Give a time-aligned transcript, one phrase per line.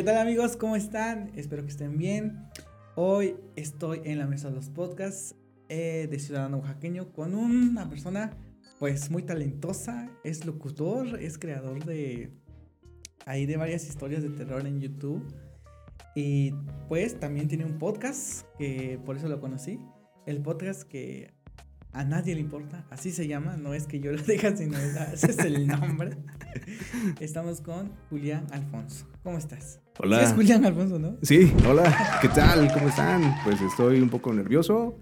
[0.00, 0.56] ¿Qué tal amigos?
[0.56, 1.30] ¿Cómo están?
[1.36, 2.48] Espero que estén bien.
[2.96, 5.34] Hoy estoy en la mesa de los podcasts
[5.68, 8.34] eh, de Ciudadano Oaxaqueño con una persona
[8.78, 12.32] pues muy talentosa, es locutor, es creador de
[13.26, 15.22] ahí de varias historias de terror en YouTube
[16.14, 16.54] y
[16.88, 19.80] pues también tiene un podcast que por eso lo conocí,
[20.24, 21.34] el podcast que
[21.92, 25.30] a nadie le importa, así se llama, no es que yo lo diga, sino ese
[25.30, 26.16] es el nombre.
[27.20, 29.06] Estamos con Julián Alfonso.
[29.22, 29.80] ¿Cómo estás?
[29.98, 30.18] Hola.
[30.18, 31.16] Sí, es Julián Alfonso, ¿no?
[31.22, 32.72] Sí, hola, ¿qué tal?
[32.72, 33.34] ¿Cómo están?
[33.44, 34.98] Pues estoy un poco nervioso.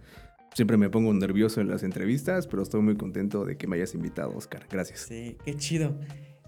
[0.55, 3.95] Siempre me pongo nervioso en las entrevistas, pero estoy muy contento de que me hayas
[3.95, 4.66] invitado, Oscar.
[4.68, 5.01] Gracias.
[5.01, 5.96] Sí, qué chido.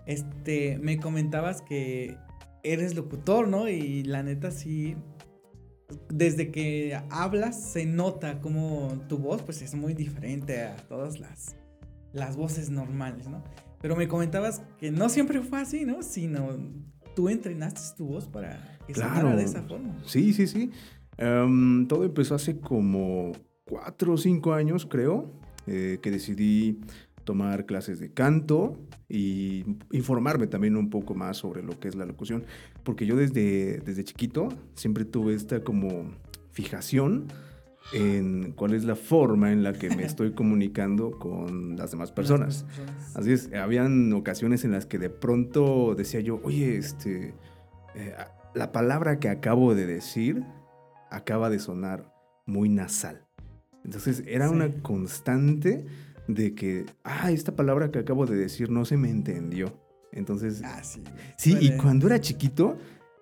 [0.07, 2.17] Este, me comentabas que
[2.65, 3.69] eres locutor, ¿no?
[3.69, 4.97] Y la neta sí
[6.09, 11.57] desde que hablas se nota como tu voz pues es muy diferente a todas las,
[12.13, 13.43] las voces normales, ¿no?
[13.81, 16.03] Pero me comentabas que no siempre fue así, ¿no?
[16.03, 16.59] Sino
[17.15, 19.37] tú entrenaste tu voz para que claro.
[19.37, 19.97] de esa forma.
[20.05, 20.71] Sí, sí, sí.
[21.19, 23.33] Um, todo empezó hace como
[23.65, 25.33] cuatro o cinco años, creo,
[25.67, 26.81] eh, que decidí
[27.31, 28.77] tomar clases de canto
[29.09, 32.43] y informarme también un poco más sobre lo que es la locución,
[32.83, 36.11] porque yo desde, desde chiquito siempre tuve esta como
[36.51, 37.29] fijación
[37.93, 42.67] en cuál es la forma en la que me estoy comunicando con las demás personas.
[43.15, 47.33] Así es, habían ocasiones en las que de pronto decía yo, oye, este,
[47.95, 48.13] eh,
[48.57, 50.43] la palabra que acabo de decir
[51.11, 52.13] acaba de sonar
[52.45, 53.25] muy nasal.
[53.85, 54.55] Entonces era sí.
[54.55, 55.87] una constante
[56.35, 59.81] de que, ah, esta palabra que acabo de decir no se me entendió.
[60.13, 61.03] Entonces, ah, sí,
[61.37, 62.77] sí y cuando era chiquito,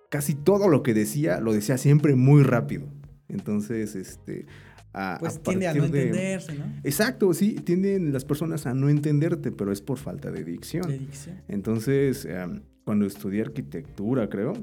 [0.09, 2.87] casi todo lo que decía lo decía siempre muy rápido.
[3.27, 4.47] Entonces, este...
[4.91, 6.07] A, pues a tiende a no de...
[6.07, 6.65] entenderse, ¿no?
[6.83, 10.87] Exacto, sí, tienden las personas a no entenderte, pero es por falta de dicción.
[10.87, 11.43] De dicción.
[11.47, 14.53] Entonces, um, cuando estudié arquitectura, creo,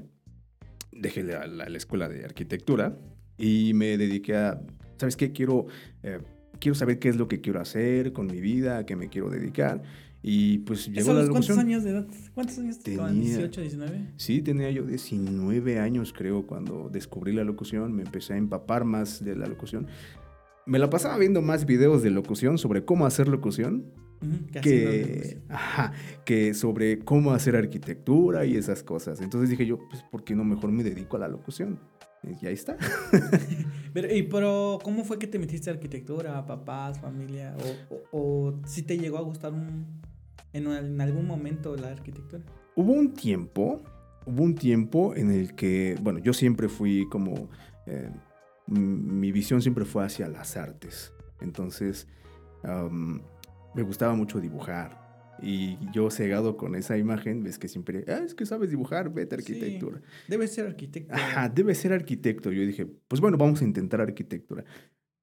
[0.91, 2.99] dejé la, la, la, escuela de arquitectura
[3.39, 4.61] y me dediqué a,
[4.99, 5.31] ¿sabes qué?
[5.31, 5.67] Quiero...
[6.03, 6.19] Eh,
[6.61, 9.31] quiero saber qué es lo que quiero hacer con mi vida, a qué me quiero
[9.31, 9.83] dedicar.
[10.23, 11.57] Y pues llegó la locución.
[11.57, 12.07] ¿Cuántos años de edad?
[12.35, 13.39] ¿Cuántos años tenía?
[13.39, 14.13] ¿18, 19?
[14.17, 17.93] Sí, tenía yo 19 años, creo, cuando descubrí la locución.
[17.93, 19.87] Me empecé a empapar más de la locución.
[20.67, 23.85] Me la pasaba viendo más videos de locución sobre cómo hacer locución.
[24.21, 25.93] Uh -huh, que, ajá,
[26.25, 29.21] que sobre cómo hacer arquitectura y esas cosas.
[29.21, 31.79] Entonces dije yo, pues, ¿por qué no mejor me dedico a la locución?
[32.23, 32.77] Y ahí está.
[33.93, 36.45] pero, ¿y, pero, ¿cómo fue que te metiste a arquitectura?
[36.45, 37.57] ¿Papás, familia?
[37.91, 39.87] ¿O, o, o si te llegó a gustar un,
[40.53, 42.43] en, en, algún momento la arquitectura?
[42.75, 43.83] Hubo un tiempo,
[44.27, 47.49] hubo un tiempo en el que, bueno, yo siempre fui como,
[47.87, 48.11] eh,
[48.67, 51.13] mi visión siempre fue hacia las artes.
[51.41, 52.09] Entonces,
[52.65, 53.21] um,
[53.75, 55.06] me gustaba mucho dibujar.
[55.43, 59.35] Y yo cegado con esa imagen, ves que siempre, ah, es que sabes dibujar, vete
[59.35, 59.99] a arquitectura.
[59.99, 61.15] Sí, debe ser arquitecto.
[61.15, 62.53] Ajá, debe ser arquitecto.
[62.53, 64.65] Yo dije, pues bueno, vamos a intentar arquitectura.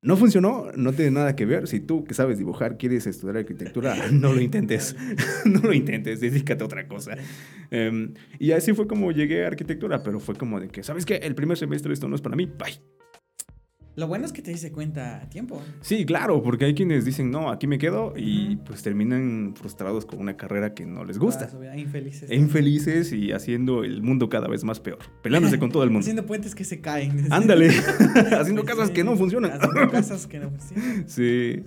[0.03, 1.65] No funcionó, no tiene nada que ver.
[1.67, 4.95] Si tú que sabes dibujar quieres estudiar arquitectura, no lo intentes.
[5.45, 7.15] no lo intentes, dedícate a otra cosa.
[7.71, 11.15] Um, y así fue como llegué a arquitectura, pero fue como de que, ¿sabes qué?
[11.15, 12.81] El primer semestre esto no es para mí, bye.
[13.95, 15.61] Lo bueno es que te dice cuenta a tiempo.
[15.81, 20.19] Sí, claro, porque hay quienes dicen, no, aquí me quedo y pues terminan frustrados con
[20.19, 21.47] una carrera que no les gusta.
[21.71, 22.29] Ah, infelices.
[22.31, 26.01] E infelices y haciendo el mundo cada vez más peor, peleándose con todo el mundo.
[26.01, 27.27] haciendo puentes que se caen.
[27.31, 27.69] Ándale,
[28.39, 29.51] haciendo casas sí, que no funcionan.
[29.51, 31.07] Haciendo casas que no funcionan.
[31.07, 31.63] Sí.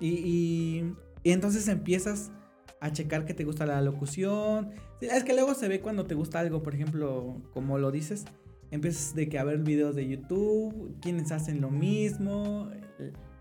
[0.00, 2.32] Y, y, y entonces empiezas
[2.80, 4.72] a checar que te gusta la locución.
[5.00, 8.24] Es que luego se ve cuando te gusta algo, por ejemplo, como lo dices
[8.70, 12.70] empiezas de que a ver videos de YouTube, quienes hacen lo mismo,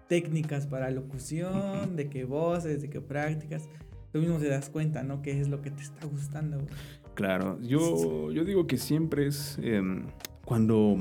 [0.07, 3.69] técnicas para locución, de qué voces, de qué prácticas.
[4.11, 5.21] Tú mismo te das cuenta, ¿no?
[5.21, 6.59] ¿Qué es lo que te está gustando?
[7.15, 9.81] Claro, yo, yo digo que siempre es eh,
[10.45, 10.97] cuando,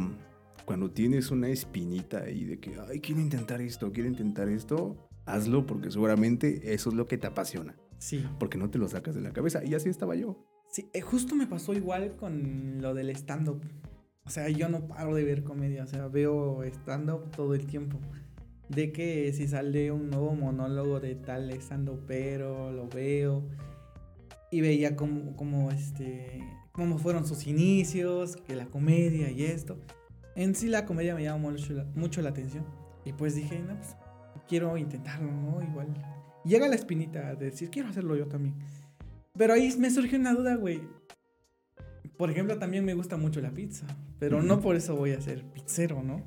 [0.65, 4.97] cuando tienes una espinita ahí de que, ay, quiero intentar esto, quiero intentar esto,
[5.27, 7.77] hazlo porque seguramente eso es lo que te apasiona.
[7.99, 8.25] Sí.
[8.39, 9.65] Porque no te lo sacas de la cabeza.
[9.65, 10.45] Y así estaba yo.
[10.71, 13.61] Sí, eh, justo me pasó igual con lo del stand-up.
[14.25, 17.99] O sea, yo no paro de ver comedia, o sea, veo stand-up todo el tiempo.
[18.69, 23.43] De que si sale un nuevo monólogo de tal stand pero lo veo.
[24.51, 29.79] Y veía como, como, este, cómo fueron sus inicios, que la comedia y esto.
[30.37, 32.65] En sí la comedia me llama mucho la, mucho la atención.
[33.05, 33.97] Y pues dije, no, pues
[34.49, 35.63] quiero intentarlo, ¿no?
[35.63, 35.89] Igual.
[36.45, 38.55] Llega la espinita de decir, quiero hacerlo yo también.
[39.37, 40.83] Pero ahí me surgió una duda, güey.
[42.23, 43.85] Por ejemplo, también me gusta mucho la pizza,
[44.21, 44.47] pero uh -huh.
[44.47, 46.23] no por eso voy a ser pizzero, ¿no?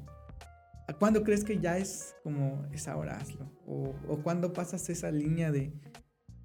[1.00, 3.50] ¿Cuándo crees que ya es como es ahora hazlo?
[3.66, 5.72] O, o cuándo pasas esa línea de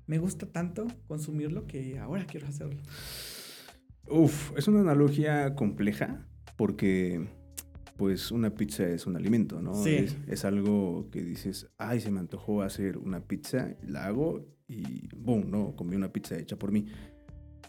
[0.06, 2.80] me gusta tanto consumirlo que ahora quiero hacerlo.
[4.08, 7.26] Uf, es una analogía compleja porque
[7.96, 9.74] pues una pizza es un alimento, ¿no?
[9.74, 9.96] Sí.
[9.96, 15.08] Es, es algo que dices, ay, se me antojó hacer una pizza, la hago y
[15.16, 15.74] boom, ¿no?
[15.74, 16.86] Comí una pizza hecha por mí.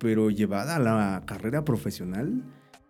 [0.02, 2.44] Pero llevada a la carrera profesional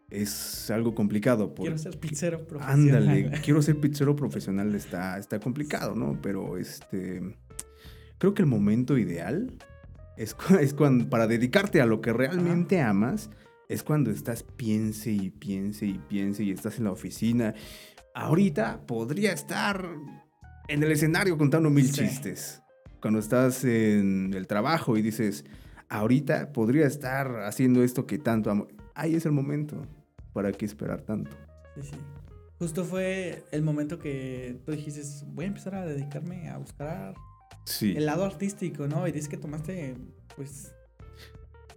[0.09, 1.53] es algo complicado.
[1.53, 3.03] Quiero ser pizzero profesional.
[3.07, 6.17] Ándale, quiero ser pizzero profesional, está, está complicado, ¿no?
[6.21, 7.21] Pero este,
[8.17, 9.57] creo que el momento ideal
[10.15, 13.29] es, es cuando, para dedicarte a lo que realmente amas,
[13.67, 17.53] es cuando estás piense y piense y piense y estás en la oficina.
[18.13, 19.85] Ahorita podría estar
[20.69, 22.01] en el escenario contando mil Sí.
[22.07, 22.61] chistes.
[23.01, 25.43] Cuando estás en el trabajo y dices,
[25.91, 28.67] ahorita podría estar haciendo esto que tanto amo.
[28.95, 29.85] Ahí es el momento.
[30.33, 31.29] ¿Para qué esperar tanto?
[31.75, 31.95] Sí, sí.
[32.57, 37.13] Justo fue el momento que tú dijiste, voy a empezar a dedicarme a buscar
[37.65, 37.93] Sí.
[37.97, 39.07] el lado artístico, ¿no?
[39.07, 39.95] Y dices que tomaste,
[40.35, 40.73] pues,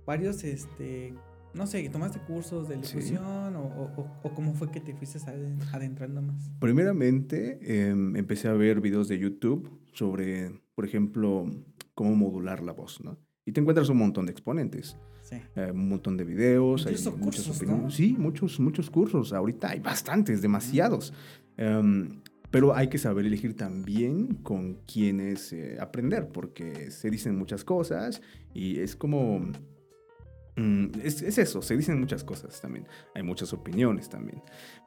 [0.06, 1.14] varios, este,
[1.54, 2.94] no sé, tomaste cursos de Sí.
[2.96, 6.50] locución o, o- o- o cómo fue que te fuiste aden- adentrando más.
[6.60, 11.46] Primeramente, em, empecé a ver videos de YouTube sobre, por ejemplo,
[11.94, 13.18] cómo modular la voz, ¿no?
[13.46, 15.36] Y te encuentras un montón de exponentes, Sí.
[15.56, 17.82] eh, un montón de videos, hay muchas cursos, opiniones.
[17.84, 17.90] ¿no?
[17.90, 19.32] Sí, muchos, muchos cursos.
[19.32, 21.12] Ahorita hay bastantes, demasiados.
[21.56, 22.20] Em,
[22.50, 28.22] pero hay que saber elegir también con quiénes eh, aprender, porque se dicen muchas cosas
[28.54, 29.40] y es como...
[30.56, 32.86] mm, es, es eso, se dicen muchas cosas también.
[33.14, 34.40] Hay muchas opiniones también.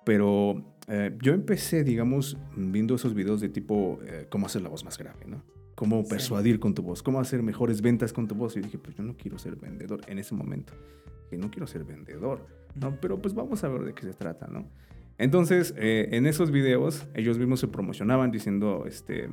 [0.05, 4.83] Pero eh, yo empecé, digamos, viendo esos videos de tipo eh, cómo hacer la voz
[4.85, 5.43] más grave, ¿no?
[5.77, 6.09] Cómo Sí.
[6.09, 8.57] persuadir con tu voz, cómo hacer mejores ventas con tu voz.
[8.57, 10.73] Y dije, pues yo no quiero ser vendedor en ese momento.
[11.29, 12.99] Que no quiero ser vendedor, ¿no?
[12.99, 14.65] Pero pues vamos a ver de qué se trata, ¿no?
[15.19, 19.29] Entonces, eh, en esos videos, ellos mismos se promocionaban diciendo, este,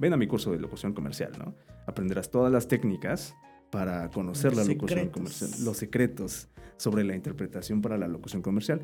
[0.00, 1.54] ven a mi curso de locución comercial, ¿no?
[1.86, 3.34] Aprenderás todas las técnicas
[3.70, 5.14] para conocer Los la locución secretos.
[5.38, 8.80] comercial, los secretos sobre la interpretación para la locución comercial.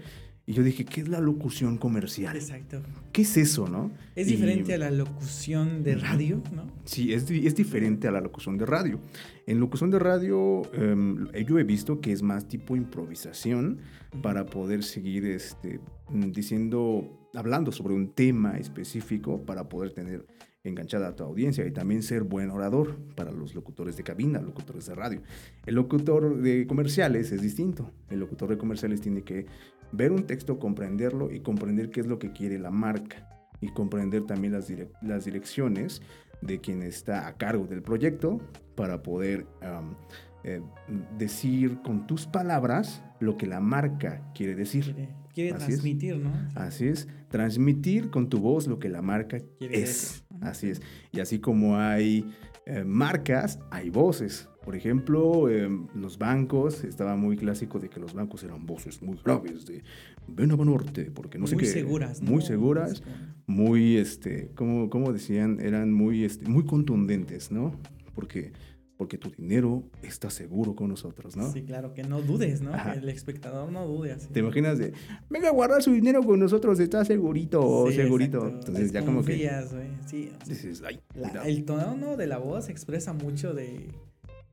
[0.48, 2.34] Y yo dije, ¿qué es la locución comercial?
[2.34, 2.80] Exacto.
[3.12, 3.90] ¿Qué es eso, no?
[4.16, 6.64] Es Y- diferente a la locución de radio, ¿no?
[6.86, 8.98] Sí, es, es diferente a la locución de radio.
[9.46, 13.80] En locución de radio, em, yo he visto que es más tipo improvisación
[14.22, 15.80] para poder seguir este,
[16.32, 20.24] diciendo, hablando sobre un tema específico para poder tener
[20.64, 24.86] enganchada a tu audiencia y también ser buen orador para los locutores de cabina, locutores
[24.86, 25.22] de radio.
[25.66, 27.90] El locutor de comerciales es distinto.
[28.10, 29.46] El locutor de comerciales tiene que
[29.92, 33.28] ver un texto, comprenderlo y comprender qué es lo que quiere la marca
[33.60, 36.02] y comprender también las, direc- las direcciones
[36.42, 38.38] de quien está a cargo del proyecto
[38.76, 39.46] para poder
[40.44, 40.60] eh,
[41.18, 44.84] decir con tus palabras lo que la marca quiere decir.
[44.94, 45.68] Quiere, quiere Así es.
[45.68, 46.30] transmitir, ¿no?
[46.54, 49.88] Así es, transmitir con tu voz lo que la marca Quiere es.
[49.88, 50.22] decir.
[50.40, 50.80] Así es.
[51.12, 52.30] Y así como hay
[52.66, 54.48] eh, marcas, hay voces.
[54.68, 59.16] Por ejemplo, em, los bancos, estaba muy clásico de que los bancos eran voces muy
[59.24, 59.82] graves de
[60.26, 61.70] ven a Banorte, porque no sé muy qué.
[61.70, 62.32] seguras, ¿no?
[62.32, 63.02] Muy seguras,
[63.46, 67.72] muy, este, como, como decían, eran muy, este, muy contundentes, ¿no?
[68.14, 68.52] Porque,
[68.98, 71.50] porque tu dinero está seguro con nosotros, ¿no?
[71.50, 72.74] Sí, claro, que no dudes, ¿no?
[72.74, 72.92] Ajá.
[72.92, 74.28] Que el espectador no dude así.
[74.30, 74.92] ¿Te imaginas de,
[75.30, 78.36] venga a guardar su dinero con nosotros, está segurito Sí, segurito?
[78.40, 78.58] exacto.
[78.66, 79.34] Entonces ya como que
[79.72, 79.88] güey.
[80.06, 81.46] Sí, o sea, dices, ay, la- cuidado".
[81.48, 83.88] el tono de la voz expresa mucho de,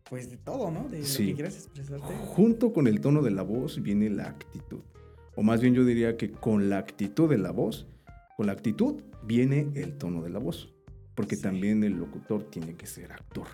[0.09, 0.87] pues de todo, ¿no?
[0.89, 1.23] De Sí.
[1.23, 2.13] lo que quieras expresarte.
[2.27, 4.79] Junto con el tono de la voz viene la actitud.
[5.35, 7.87] O más bien yo diría que con la actitud de la voz,
[8.37, 10.71] con la actitud viene el tono de la voz.
[11.15, 11.41] Porque Sí.
[11.41, 13.47] también el locutor tiene que ser actor.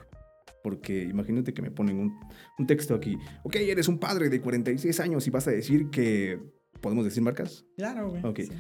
[0.63, 2.19] Porque imagínate que me ponen un,
[2.59, 3.17] un texto aquí.
[3.43, 6.39] Ok, eres un padre de 46 años y vas a decir que...
[6.81, 7.65] ¿Podemos decir marcas?
[7.77, 8.25] Claro, güey.
[8.25, 8.39] Ok.
[8.41, 8.51] sí.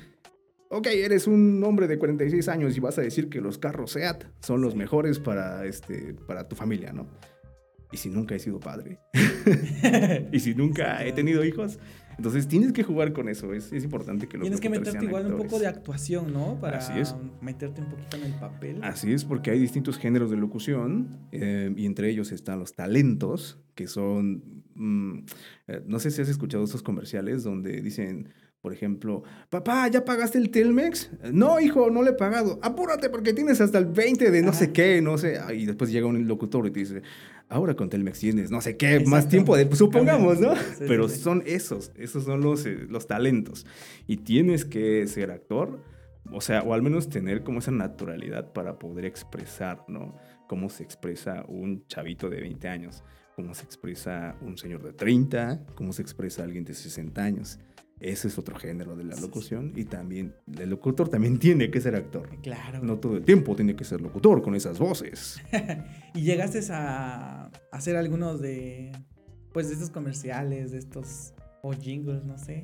[0.69, 4.23] Ok, eres un hombre de 46 años y vas a decir que los carros SEAT
[4.39, 7.07] son los mejores para, este, para tu familia, ¿no?
[7.91, 8.99] ¿Y si nunca he sido padre?
[10.31, 11.79] ¿Y si nunca he tenido hijos?
[12.17, 15.25] Entonces tienes que jugar con eso, es, es importante que los Tienes que meterte igual
[15.25, 15.77] un poco de actores.
[15.77, 16.59] actuación, ¿no?
[16.59, 17.15] Para Así es.
[17.41, 18.83] meterte un poquito en el papel.
[18.83, 23.59] Así es, porque hay distintos géneros de locución eh, y entre ellos están los talentos,
[23.73, 25.19] que son, mm,
[25.67, 28.29] eh, no sé si has escuchado estos comerciales donde dicen,
[28.61, 31.09] por ejemplo, papá, ¿ya pagaste el Telmex?
[31.33, 32.59] No, hijo, no le he pagado.
[32.61, 34.73] Apúrate porque tienes hasta el 20 de no sé Ajá.
[34.73, 35.39] qué, no sé.
[35.39, 37.01] Ah, Y después llega un locutor y te dice,
[37.51, 40.55] ahora con Telmex tienes no sé qué, más tiempo de, pues, supongamos, ¿no?
[40.55, 43.67] Sí, sí, Pero son esos, esos son los, eh, los talentos.
[44.07, 45.83] Y tienes que ser actor,
[46.31, 50.15] o sea, o al menos tener como esa naturalidad para poder expresar, ¿no?
[50.47, 53.03] Cómo se expresa un chavito de 20 años,
[53.35, 57.59] cómo se expresa un señor de 30, cómo se expresa alguien de 60 años.
[58.01, 61.95] Ese es otro género de la locución y también el locutor también tiene que ser
[61.95, 62.29] actor.
[62.41, 62.83] Claro.
[62.83, 65.39] No todo el tiempo tiene que ser locutor con esas voces.
[66.15, 68.91] y llegaste a hacer algunos de,
[69.53, 72.63] pues, de estos comerciales, de estos o jingles, no sé,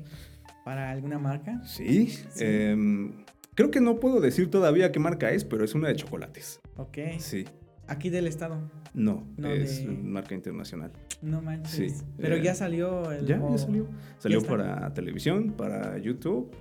[0.66, 1.62] para alguna marca.
[1.66, 2.08] Sí.
[2.08, 2.26] Sí.
[2.40, 6.60] em, creo que no puedo decir todavía qué marca es, pero es una de chocolates.
[6.78, 6.98] Ok.
[7.20, 7.46] Sí.
[7.88, 8.58] Aquí del estado.
[8.94, 10.92] No, No, es de- marca internacional.
[11.22, 11.72] No manches.
[12.00, 13.26] Sí, Pero eh, ya salió el.
[13.26, 13.88] Ya, ya salió.
[14.20, 16.52] Salió para televisión, para YouTube.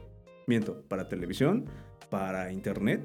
[0.47, 1.65] Miento, para televisión,
[2.11, 3.03] para internet.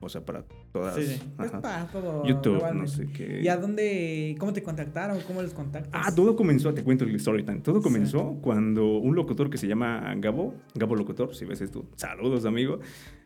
[0.00, 0.96] O sea, para todas.
[0.96, 1.22] Sí, sí.
[1.36, 2.24] Pues para todo.
[2.26, 3.40] YouTube, no sé qué.
[3.42, 4.34] ¿Y a dónde?
[4.38, 5.18] ¿Cómo te contactaron?
[5.26, 5.90] ¿Cómo les contactas?
[5.92, 7.60] Ah, todo comenzó, te cuento el story time.
[7.60, 7.82] Todo Sí.
[7.84, 12.80] comenzó cuando un locutor que se llama Gabo, Gabo Locutor, si ves esto, saludos amigo.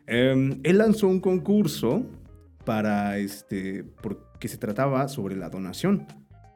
[0.07, 2.03] eh, él lanzó un concurso
[2.63, 3.83] para este,
[4.41, 6.07] porque se trataba sobre la donación.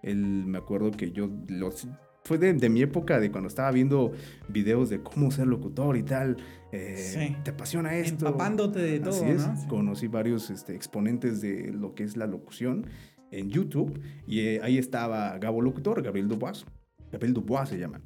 [0.01, 1.88] Él, me acuerdo que yo, los,
[2.24, 4.12] fue de, de mi época, de cuando estaba viendo
[4.48, 6.36] videos de cómo ser locutor y tal.
[6.72, 7.38] eh, Sí.
[7.44, 8.25] ¿Te apasiona esto?
[8.25, 9.46] Empapándote de todo, Así es.
[9.48, 9.56] ¿no?
[9.56, 9.68] Sí.
[9.68, 12.88] Conocí varios este, exponentes de lo que es la locución
[13.30, 16.65] en YouTube y eh, ahí estaba Gabo Locutor, Gabriel Dubois.
[17.12, 18.01] Gabriel Dubois se llama.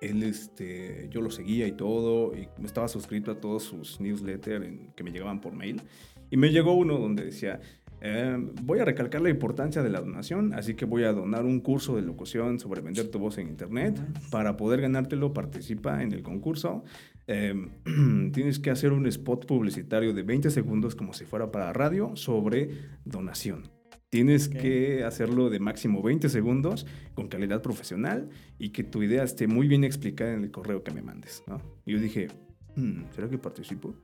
[0.00, 5.04] Él, este, yo lo seguía y todo, y estaba suscrito a todos sus newsletters que
[5.04, 5.82] me llegaban por mail.
[6.30, 7.60] Y me llegó uno donde decía,
[8.00, 11.60] eh, voy a recalcar la importancia de la donación, así que voy a donar un
[11.60, 13.98] curso de locución sobre vender tu voz en internet.
[14.30, 16.84] Para poder ganártelo, participa en el concurso.
[17.26, 17.54] Eh,
[18.32, 22.70] tienes que hacer un spot publicitario de 20 segundos como si fuera para radio sobre
[23.04, 23.68] donación.
[24.10, 24.54] Tienes Ok.
[24.62, 29.68] que hacerlo de máximo 20 segundos con calidad profesional y que tu idea esté muy
[29.68, 31.42] bien explicada en el correo que me mandes.
[31.46, 31.60] ¿no?
[31.84, 32.28] Y yo dije,
[32.74, 33.94] "Hmm, ¿será que participo?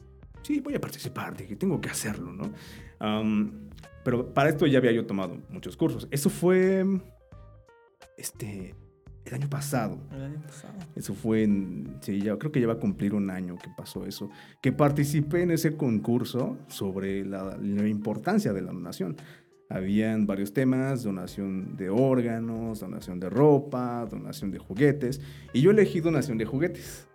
[0.43, 2.53] Sí, voy a participar, dije, tengo que hacerlo, ¿no?
[2.99, 3.63] Am,
[4.05, 6.07] pero para esto ya había yo tomado muchos cursos.
[6.11, 6.85] Eso fue
[8.17, 8.75] este,
[9.25, 9.99] el año pasado.
[10.13, 10.75] El año pasado.
[10.95, 11.97] Eso fue en.
[12.01, 14.31] Sí, ya, creo que ya va a cumplir un año que pasó eso.
[14.63, 19.17] Que participé en ese concurso sobre la, la importancia de la donación.
[19.71, 25.21] Habían varios temas: donación de órganos, donación de ropa, donación de juguetes.
[25.55, 27.09] Y yo elegí donación de juguetes.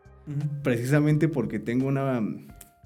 [0.64, 2.22] Precisamente porque tengo una.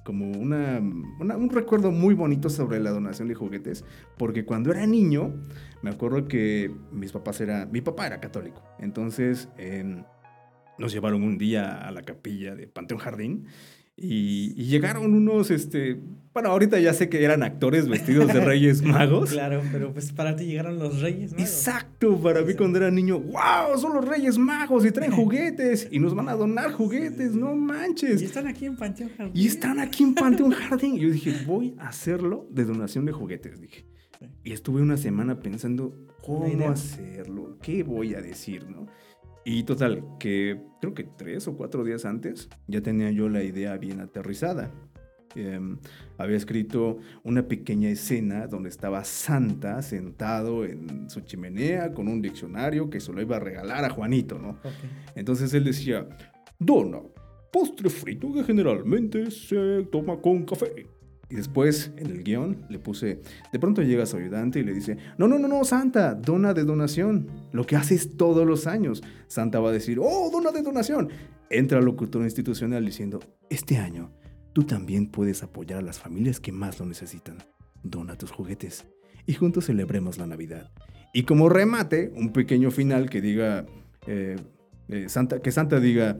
[0.03, 3.85] Como una, un recuerdo muy bonito sobre la donación de juguetes.
[4.17, 5.33] Porque cuando era niño,
[5.81, 7.65] me acuerdo que mis papás era.
[7.65, 8.61] Mi papá era católico.
[8.79, 9.49] Entonces.
[9.57, 10.03] em,
[10.77, 13.45] nos llevaron un día a la capilla de Panteón Jardín
[13.95, 15.99] y, y llegaron unos, este,
[16.33, 19.31] bueno, ahorita ya sé que eran actores vestidos de Reyes Magos.
[19.31, 21.37] Claro, pero pues para ti llegaron los Reyes, ¿no?
[21.39, 22.57] Exacto, para mí Sí.
[22.57, 26.33] cuando era niño, wow, son los Reyes Magos y traen juguetes y nos van a
[26.33, 28.21] donar juguetes, no Y manches.
[28.23, 29.31] están aquí en Panteón Jardín.
[29.35, 30.95] Y están aquí en Panteón Jardín.
[30.95, 33.85] Y yo dije, voy a hacerlo de donación de juguetes, dije.
[34.19, 34.25] Sí.
[34.45, 37.57] Y estuve una semana pensando, ¿cómo hacerlo?
[37.61, 38.87] ¿Qué voy a decir, no?
[39.45, 43.77] Y total, que creo que tres o cuatro días antes ya tenía yo la idea
[43.77, 44.71] bien aterrizada.
[45.35, 45.79] Em,
[46.17, 52.89] había escrito una pequeña escena donde estaba Santa sentado en su chimenea con un diccionario
[52.89, 54.49] que se lo iba a regalar a Juanito, ¿no?
[54.49, 55.15] Ok.
[55.15, 56.07] Entonces él decía,
[56.59, 56.99] dona,
[57.51, 60.87] postre frito que generalmente se toma con café.
[61.33, 63.19] Y después en el guion le puse,
[63.51, 66.63] de pronto llega su ayudante y le dice, no, no, no, no, Santa, dona de
[66.63, 67.27] donación.
[67.51, 69.01] Lo que haces todos los años.
[69.25, 71.09] Santa va a decir, oh, dona de donación.
[71.49, 74.11] Entra el locutor institucional diciendo, este año
[74.53, 77.37] tú también puedes apoyar a las familias que más lo necesitan.
[77.81, 78.85] Dona tus juguetes
[79.25, 80.69] y juntos celebremos la Navidad.
[81.13, 83.65] Y como remate, un pequeño final que diga,
[84.05, 84.35] eh,
[84.87, 86.15] eh, Santa, que Santa diga,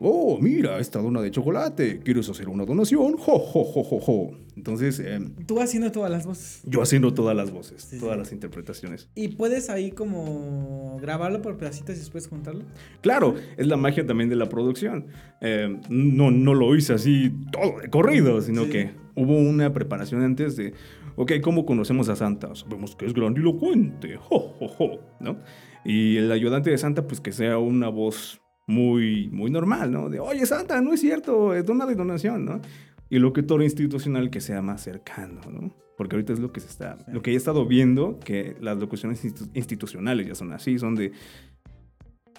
[0.00, 3.16] oh, mira, esta dona de chocolate, ¿quieres hacer una donación?
[3.16, 4.30] Jo, jo, jo, jo, jo.
[4.56, 6.62] Entonces, eh, Tú haciendo todas las voces.
[6.64, 8.18] yo haciendo todas las voces, Sí, todas sí.
[8.20, 9.08] las interpretaciones.
[9.14, 12.64] Y puedes ahí como grabarlo por pedacitos y después juntarlo.
[13.02, 15.06] Claro, es la magia también de la producción.
[15.40, 18.70] Eh, no, no lo hice así todo de corrido, sino Sí.
[18.70, 20.72] que hubo una preparación antes de,
[21.16, 22.54] ok, ¿cómo conocemos a Santa?
[22.54, 25.38] Sabemos que es grandilocuente, jo, jo, jo, ¿no?
[25.84, 30.08] Y el ayudante de Santa, pues que sea una voz muy, muy normal, ¿no?
[30.08, 32.60] De, oye, Santa, no es cierto, es dona de donación, ¿no?
[33.08, 35.74] Y el locutor institucional que sea más cercano, ¿no?
[35.96, 39.24] Porque ahorita es lo que se está, lo que he estado viendo, que las locuciones
[39.24, 41.12] institu- institucionales ya son así, son de,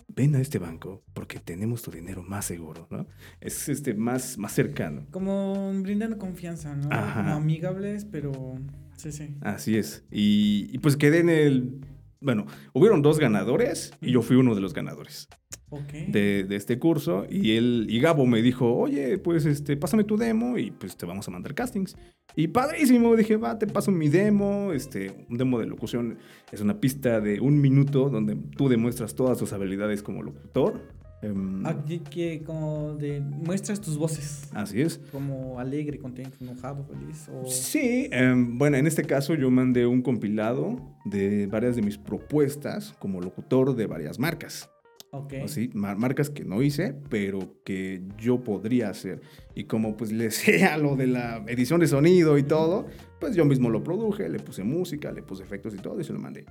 [0.10, 3.08] ven a este banco porque tenemos tu dinero más seguro, ¿no?
[3.40, 5.06] Es este, más, más cercano.
[5.12, 6.90] Como brindando confianza, ¿no?
[6.92, 7.24] Ajá.
[7.24, 8.60] Como amigables, pero
[8.96, 9.36] sí, sí.
[9.42, 10.06] Así es.
[10.12, 11.80] Y, y pues quedé en el...
[12.20, 15.28] Bueno, hubieron dos ganadores y yo fui uno de los ganadores
[15.70, 17.26] de este curso.
[17.30, 21.06] Y él y Gabo me dijo, oye, pues este, pásame tu demo y pues te
[21.06, 21.96] vamos a mandar castings.
[22.36, 24.72] Y padrísimo, dije, va, te paso mi demo.
[24.74, 26.18] Este, un demo de locución
[26.52, 30.82] es una pista de un minuto donde tú demuestras todas tus habilidades como locutor.
[31.22, 34.50] Em, Aquí que como de muestras tus voces.
[34.54, 35.00] así es.
[35.12, 37.28] Como alegre, contento, enojado, feliz.
[37.30, 37.46] O...
[37.50, 42.94] Sí, em, bueno, en este caso yo mandé un compilado de varias de mis propuestas
[43.00, 44.70] como locutor de varias marcas.
[45.12, 45.34] Ok.
[45.44, 49.22] Así, mar- marcas que no hice, pero que yo podría hacer.
[49.56, 52.86] Y como pues le sé a lo de la edición de sonido y todo,
[53.20, 56.14] pues yo mismo lo produje, le puse música, le puse efectos y todo y se
[56.14, 56.46] lo mandé.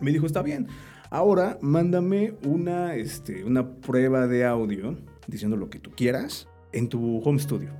[0.00, 0.66] Me dijo, está bien,
[1.14, 4.96] ahora mándame una, este, una prueba de audio
[5.28, 7.70] diciendo lo que tú quieras en tu home studio,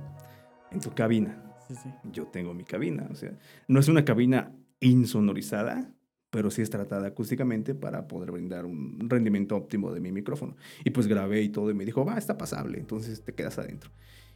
[0.71, 1.43] en tu cabina.
[1.67, 1.89] Sí, sí.
[2.13, 3.37] Yo tengo mi cabina, o sea,
[3.67, 5.91] no es una cabina insonorizada,
[6.29, 10.55] pero sí es tratada acústicamente para poder brindar un rendimiento óptimo de mi micrófono.
[10.85, 13.91] Y pues grabé y todo y me dijo, va, está pasable, entonces te quedas adentro.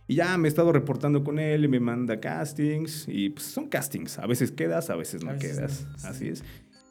[0.07, 3.69] Y ya me he estado reportando con él y me manda castings y pues son
[3.69, 6.07] castings, a veces quedas, a veces no A veces quedas, no, sí.
[6.07, 6.43] así es.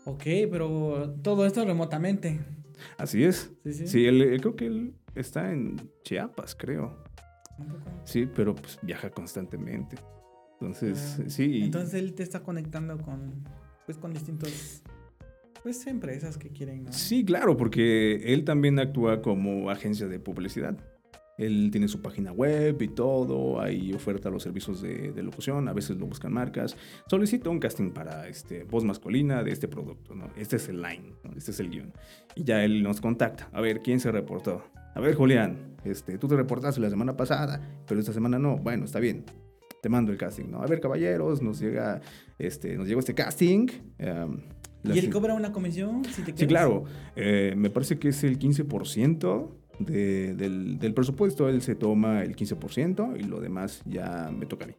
[0.09, 2.41] Ok, pero todo esto remotamente.
[2.97, 3.53] Así es.
[3.65, 3.87] Sí, sí.
[3.87, 7.05] Sí, él, él creo que él está en Chiapas, creo.
[8.05, 9.97] Sí, pero pues viaja constantemente.
[10.55, 11.61] Entonces, Ah, sí.
[11.63, 13.45] Entonces él te está conectando con,
[13.85, 14.83] pues, con distintos,
[15.63, 16.93] pues, empresas que quieren, ¿no?
[16.93, 20.79] Sí, claro, porque él también actúa como agencia de publicidad.
[21.39, 25.73] Él tiene su página web y todo, ahí oferta los servicios de, de locución, a
[25.73, 26.77] veces lo buscan marcas.
[27.07, 30.29] Solicita un casting para este, voz masculina de este producto, ¿no?
[30.37, 31.31] Este es el line, ¿no?
[31.37, 31.93] este es el guion.
[32.35, 34.65] Y ya él nos contacta, a ver, ¿quién se reportó?
[34.95, 38.57] A ver, Julián, este, tú te reportaste la semana pasada, pero esta semana no.
[38.57, 39.25] Bueno, está bien,
[39.81, 40.61] te mando el casting, ¿no?
[40.61, 42.01] A ver, caballeros, nos llega
[42.39, 43.69] este, nos llegó este casting.
[44.85, 46.85] ¿Y él cobra una comisión si te Sí, claro.
[47.17, 51.49] Eh, me parece que es el 15% de- del, del presupuesto.
[51.49, 54.75] Él se toma el 15% y lo demás ya me toca a mí.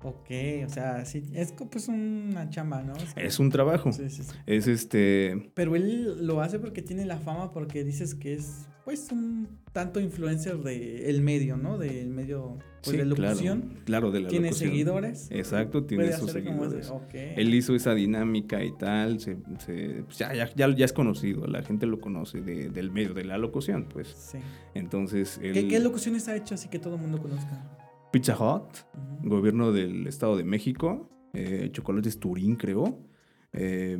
[0.00, 0.30] Ok,
[0.64, 2.92] o sea, sí, es pues una chamba, ¿no?
[2.92, 3.92] O sea, Es un trabajo.
[3.92, 4.30] Sí, sí, sí.
[4.46, 5.50] Es este.
[5.54, 9.98] Pero él lo hace porque tiene la fama, porque dices que es, pues, un tanto
[9.98, 11.78] influencer del medio, ¿no?
[11.78, 13.80] Del medio, pues, sí, de locución.
[13.86, 14.70] Claro, de la Tiene locución.
[14.70, 15.28] seguidores.
[15.32, 16.92] Exacto, tiene sus de- seguidores.
[17.12, 19.18] Él hizo esa dinámica y tal.
[19.18, 19.36] Se,
[19.66, 21.48] se- pues ya, ya, ya, ya es conocido.
[21.48, 24.08] La gente lo conoce de- del medio de la locución, pues.
[24.16, 24.38] Sí.
[24.74, 25.54] Entonces, él.
[25.54, 27.64] ¿Qué, ¿Qué locuciones ha hecho así que todo el mundo conozca?
[28.12, 28.78] Pizza Hut.
[29.22, 33.04] Gobierno del Estado de México, eh, Chocolates Turín, creo,
[33.52, 33.98] eh,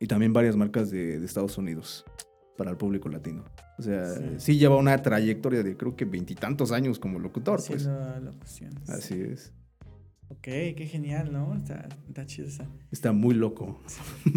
[0.00, 2.04] y también varias marcas de, de Estados Unidos
[2.56, 3.44] para el público latino.
[3.78, 4.22] O sea, Sí.
[4.38, 7.86] sí, lleva una trayectoria de creo que veintitantos años como locutor, pues.
[8.22, 8.88] Locuciones.
[8.88, 9.52] Así es.
[10.28, 11.54] Ok, qué genial, ¿no?
[11.54, 12.66] Está, está chido esa.
[12.90, 13.80] Está muy loco.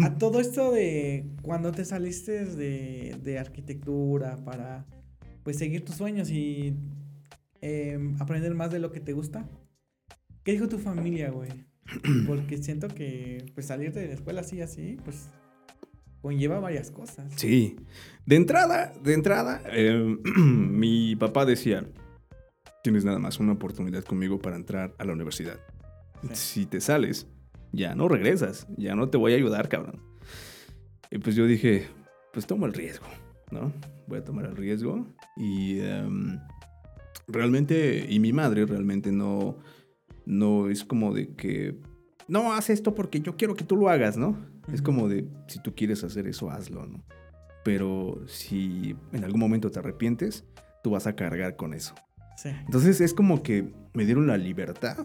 [0.02, 4.84] A todo esto de cuando te saliste de, de arquitectura para
[5.42, 6.76] pues seguir tus sueños y
[7.66, 9.48] em, aprender más de lo que te gusta.
[10.44, 11.50] ¿Qué dijo tu familia, güey?
[12.26, 15.28] Porque siento que pues salir de la escuela así, así, pues
[16.22, 17.32] conlleva varias cosas.
[17.36, 17.76] Sí.
[18.24, 21.86] De entrada, de entrada, eh, mi papá decía,
[22.82, 25.58] tienes nada más una oportunidad conmigo para entrar a la universidad.
[26.22, 26.34] Sí.
[26.34, 27.26] Si te sales,
[27.72, 30.00] ya no regresas, ya no te voy a ayudar, cabrón.
[31.10, 31.86] Y pues yo dije,
[32.32, 33.06] pues tomo el riesgo,
[33.50, 33.72] ¿no?
[34.06, 35.06] Voy a tomar el riesgo.
[35.36, 36.38] Y em,
[37.26, 39.58] realmente, y mi madre realmente no,
[40.24, 41.78] no es como de que,
[42.28, 44.36] no, haz esto porque yo quiero que tú lo hagas, ¿no?
[44.72, 47.04] Es como de, si tú quieres hacer eso, hazlo, ¿no?
[47.64, 50.44] Pero si en algún momento te arrepientes,
[50.82, 51.94] tú vas a cargar con eso.
[52.36, 52.50] Sí.
[52.64, 55.04] Entonces es como que me dieron la libertad,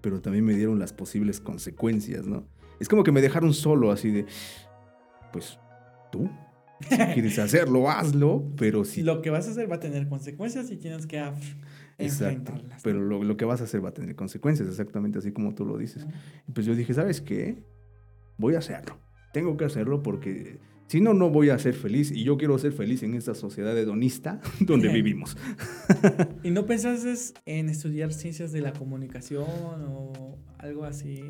[0.00, 2.46] pero también me dieron las posibles consecuencias, ¿no?
[2.80, 4.26] Es como que me dejaron solo así de,
[5.32, 5.58] pues
[6.10, 6.28] tú,
[6.80, 9.02] si quieres hacerlo, hazlo, pero si...
[9.02, 11.18] Lo que vas a hacer va a tener consecuencias y tienes que
[11.98, 12.82] Exacto, enfrentarlas.
[12.82, 15.64] pero lo, lo que vas a hacer va a tener consecuencias, exactamente así como tú
[15.64, 16.06] lo dices.
[16.48, 17.62] Y pues yo dije, ¿sabes qué?
[18.36, 18.98] Voy a hacerlo.
[19.32, 22.72] Tengo que hacerlo porque si no, no voy a ser feliz y yo quiero ser
[22.72, 25.36] feliz en esta sociedad hedonista donde vivimos.
[26.42, 27.14] ¿Y no pensaste
[27.46, 29.44] en estudiar ciencias de la comunicación
[29.88, 31.22] o algo así?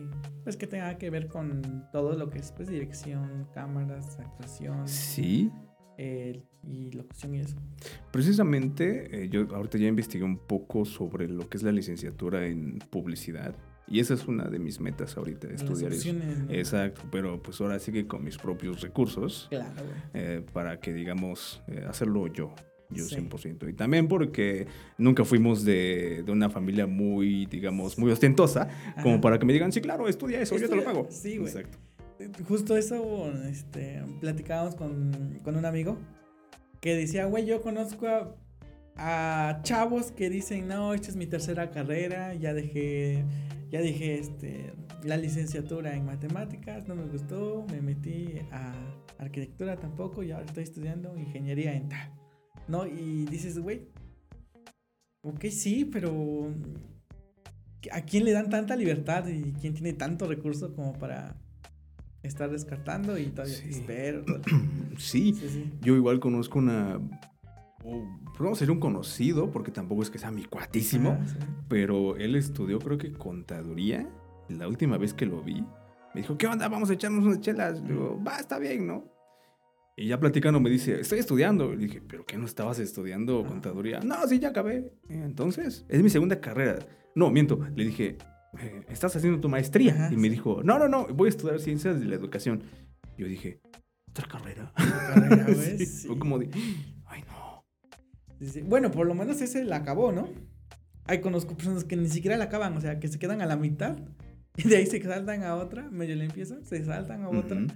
[0.42, 5.50] Pues que tenga que ver con todo lo que es pues dirección, cámaras, actuación Sí,
[5.96, 7.56] eh, y locución y eso.
[8.10, 12.78] Precisamente, eh, yo ahorita ya investigué un poco sobre lo que es la licenciatura en
[12.90, 13.54] publicidad
[13.86, 16.10] y esa es una de mis metas ahorita, Las estudiar eso.
[16.48, 19.82] Exacto, pero pues ahora sí que con mis propios recursos Claro,
[20.14, 22.54] eh, para que digamos eh, hacerlo yo,
[22.90, 23.16] yo Sí.
[23.16, 23.68] 100%.
[23.68, 24.66] Y también porque
[24.98, 28.68] nunca fuimos de, de una familia muy, digamos, muy ostentosa,
[29.02, 31.06] como para que me digan, sí, claro, estudia eso, yo te lo pago.
[31.10, 31.50] sí, güey.
[31.50, 31.78] Exacto.
[32.48, 35.98] Justo eso, este, platicábamos con, con un amigo
[36.80, 38.36] que decía, güey, yo conozco a,
[38.96, 43.24] a chavos que dicen, no, esta es mi tercera carrera, ya dejé,
[43.70, 48.72] ya dejé, este, la licenciatura en matemáticas, no me gustó, me metí a
[49.18, 52.12] arquitectura tampoco y ahora estoy estudiando ingeniería en tal,
[52.68, 52.86] ¿no?
[52.86, 53.88] Y dices, güey,
[55.22, 56.52] ok, sí, pero
[57.92, 61.36] ¿a quién le dan tanta libertad y quién tiene tanto recurso como para
[62.22, 63.68] estar descartando y todavía Sí.
[63.70, 64.24] espero.
[64.96, 65.72] Sí, Sí, sí.
[65.82, 67.00] yo igual conozco una...
[67.84, 71.26] o, pues vamos a ser un conocido, porque tampoco es que sea mi cuatísimo, Ah,
[71.26, 71.36] sí.
[71.68, 74.08] pero él estudió creo que contaduría.
[74.48, 75.60] La última vez que lo vi,
[76.14, 76.68] me dijo, ¿qué onda?
[76.68, 77.80] Vamos a echarnos unas chelas.
[77.82, 79.04] Le digo, va, está bien, ¿no?
[79.96, 81.72] Y ya platicando me dice, estoy estudiando.
[81.72, 83.48] Y dije, ¿pero qué no estabas estudiando Ah.
[83.48, 84.00] contaduría?
[84.00, 84.92] No, sí, ya acabé.
[85.08, 86.78] Entonces, es mi segunda carrera.
[87.14, 87.60] No, miento.
[87.76, 88.18] Le dije,
[88.60, 89.92] "Eh, ¿estás haciendo tu maestría?
[89.94, 90.30] Ajá, y me sí.
[90.30, 92.62] dijo, no, no, no, voy a estudiar ciencias de la educación.
[93.16, 93.60] Yo dije,
[94.10, 94.72] ¿otra carrera?
[94.76, 95.74] carrera, ¿ves?
[95.78, 96.06] Sí, Sí.
[96.08, 96.52] Fue como de, no.
[98.66, 100.28] Bueno, por lo menos ese la acabó, ¿no?
[101.06, 103.56] Hay conozco personas que ni siquiera la acaban, o sea, que se quedan a la
[103.56, 103.98] mitad
[104.56, 107.66] y de ahí se saltan a otra, medio le empiezan, se saltan a otra.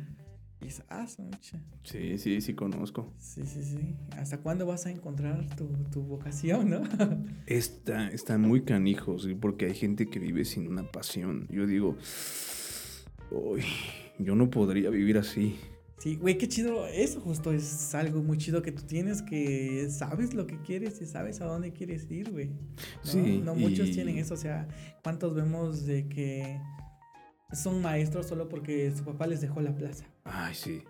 [0.61, 1.63] Y es, ah, su mecha.
[1.85, 3.13] Sí, sí, sí conozco.
[3.19, 3.95] Sí, sí, sí.
[4.17, 6.83] ¿Hasta cuándo vas a encontrar tu, tu vocación, no?
[7.47, 9.35] Está, están muy canijos, ¿sí?
[9.35, 11.47] porque hay gente que vive sin una pasión.
[11.49, 11.97] Yo digo,
[13.31, 13.63] uy,
[14.19, 15.59] yo no podría vivir así.
[15.99, 16.87] Sí, güey, qué chido.
[16.87, 21.07] Eso justo es algo muy chido que tú tienes, que sabes lo que quieres y
[21.07, 22.47] sabes a dónde quieres ir, güey.
[22.49, 22.57] ¿no?
[23.03, 24.69] Sí, No muchos y- tienen eso, o sea,
[25.03, 26.61] ¿cuántos vemos de que
[27.53, 30.05] son maestros solo porque su papá les dejó la plaza?
[30.25, 30.83] Ay, sí.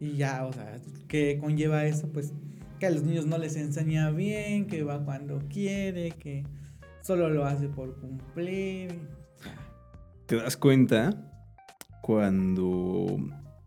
[0.00, 2.32] Y ya, o sea, que conlleva eso, pues,
[2.78, 6.44] que a los niños no les enseña bien, que va cuando quiere, que
[7.02, 8.98] solo lo hace por cumplir.
[10.26, 11.32] ¿Te das cuenta
[12.00, 13.18] cuando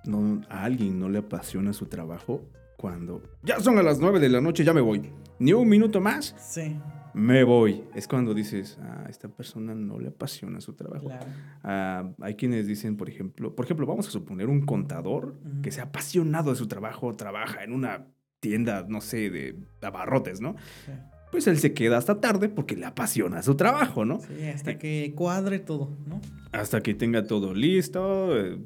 [0.06, 2.44] no, a alguien no le apasiona su trabajo?
[2.78, 5.12] Cuando ya son a las 9 de la noche, ya me voy.
[5.38, 6.76] Ni un minuto más, sí,
[7.14, 7.84] me voy.
[7.94, 11.08] Es cuando dices, a esta persona no le apasiona su trabajo.
[11.08, 11.26] claro.
[11.64, 15.86] Ah, hay quienes dicen, por ejemplo, por ejemplo, vamos a suponer un contador que sea
[15.86, 18.08] apasionado de su trabajo, trabaja en una
[18.40, 20.56] tienda, no sé, de abarrotes, ¿no?
[20.86, 20.92] Sí.
[21.32, 24.20] Pues él se queda hasta tarde porque le apasiona su trabajo, ¿no?
[24.20, 26.20] Sí, hasta que cuadre todo, ¿no?
[26.52, 28.60] Hasta que tenga todo listo, eh,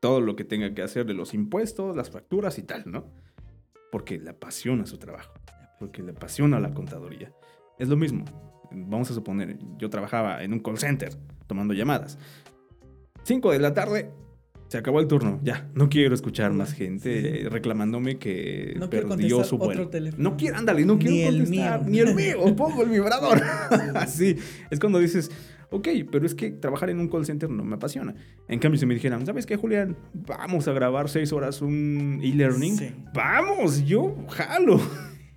[0.00, 3.06] todo lo que tenga que hacer de los impuestos, las facturas y tal, ¿no?
[3.90, 5.32] Porque le apasiona su trabajo,
[5.78, 7.32] porque le apasiona la contaduría.
[7.78, 8.24] Es lo mismo.
[8.70, 11.14] Vamos a suponer, yo trabajaba en un call center
[11.46, 12.18] tomando llamadas.
[13.24, 14.10] 5 de la tarde,
[14.68, 15.40] se acabó el turno.
[15.42, 17.48] Ya, no quiero escuchar más gente Sí.
[17.48, 19.88] reclamándome que No perdió su otro vuelo.
[19.88, 20.22] teléfono.
[20.30, 21.80] No quiero, ándale, no quiero Ni el mío.
[21.86, 23.40] ni el mío, pongo el vibrador.
[23.94, 24.36] Así,
[24.70, 25.30] es cuando dices,
[25.70, 28.14] ok, pero es que trabajar en un call center no me apasiona.
[28.48, 29.96] En cambio, si me dijeran, ¿sabes qué, Julián?
[30.14, 32.76] Vamos a grabar seis horas un e-learning.
[32.76, 32.90] Sí.
[33.14, 34.80] Vamos, yo jalo.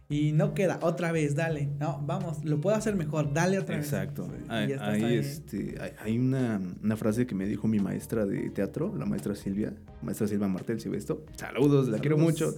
[0.09, 1.69] Y no queda, otra vez, dale.
[1.79, 4.27] No, vamos, lo puedo hacer mejor, dale otra Exacto.
[4.27, 4.41] vez.
[4.49, 5.17] Hay, ya estás hay, ahí.
[5.17, 9.35] este, hay, hay una, una frase que me dijo mi maestra de teatro, la maestra
[9.35, 11.25] Silvia, maestra Silvia Martel, si ve esto.
[11.37, 12.53] Saludos, la quiero mucho.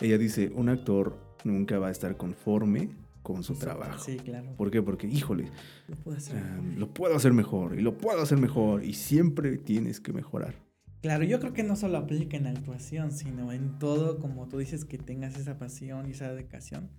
[0.00, 2.90] Ella dice, un actor nunca va a estar conforme
[3.24, 3.98] con su trabajo.
[3.98, 4.54] Sí, claro.
[4.56, 4.80] ¿Por qué?
[4.82, 5.50] Porque, híjole,
[5.88, 6.36] Lo puedo hacer.
[6.36, 10.54] um, lo puedo hacer mejor y lo puedo hacer mejor y siempre tienes que mejorar.
[11.02, 14.84] Claro, yo creo que no solo aplica en actuación, sino en todo, como tú dices,
[14.84, 16.90] que tengas esa pasión y esa dedicación.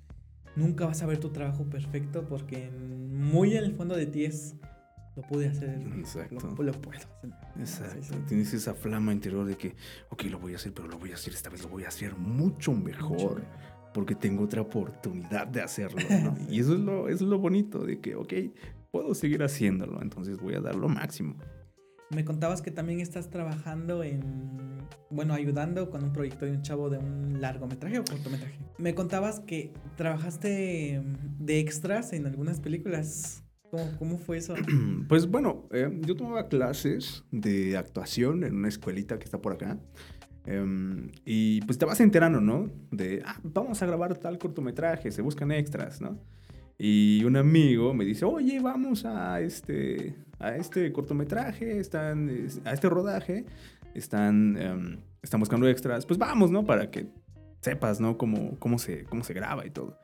[0.56, 4.56] Nunca vas a ver tu trabajo perfecto porque muy en el fondo de ti es,
[5.16, 6.54] lo pude hacer, Exacto.
[6.58, 7.10] Lo, lo puedo hacer.
[7.60, 7.96] Exacto.
[8.02, 8.20] Sí, sí.
[8.28, 9.76] Tienes esa flama interior de que,
[10.10, 11.88] ok, lo voy a hacer, pero lo voy a hacer esta vez, lo voy a
[11.90, 13.12] hacer mucho mejor.
[13.42, 13.42] Mucho.
[13.96, 16.02] Porque tengo otra oportunidad de hacerlo.
[16.22, 16.36] ¿no?
[16.50, 18.34] Y eso es, lo, eso es lo bonito, de que, ok,
[18.92, 21.38] puedo seguir haciéndolo, entonces voy a dar lo máximo.
[22.12, 24.20] Me contabas que también estás trabajando en,
[25.10, 28.60] bueno, ayudando con un proyecto de un chavo de un largometraje o cortometraje.
[28.78, 31.02] Me contabas que trabajaste
[31.40, 33.46] de extras en algunas películas.
[33.72, 34.56] ¿Cómo, cómo fue eso?
[35.08, 39.80] Pues bueno, eh, yo tomaba clases de actuación en una escuelita que está por acá.
[40.46, 42.70] Em, y pues te vas enterando, ¿no?
[42.92, 46.20] De, ah, vamos a grabar tal cortometraje, se buscan extras, ¿no?
[46.78, 52.74] Y un amigo me dice, oye, vamos a este, a este cortometraje, están, es- a
[52.74, 53.46] este rodaje,
[53.96, 56.66] están, em, están buscando extras, pues vamos, ¿no?
[56.66, 57.08] Para que
[57.62, 58.18] sepas, ¿no?
[58.18, 59.98] Cómo, cómo, se, cómo se graba y todo.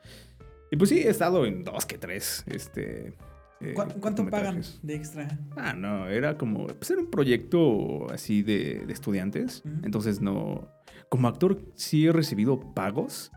[0.71, 3.13] Y pues sí, he estado en dos que tres, este...
[3.61, 5.27] eh, ¿Cu- ¿Cuánto pagan de extra?
[5.55, 9.63] Ah, no, era como, pues era un proyecto así de, de estudiantes.
[9.65, 9.75] Ujú.
[9.83, 10.67] Entonces no,
[11.09, 13.31] como actor sí he recibido pagos,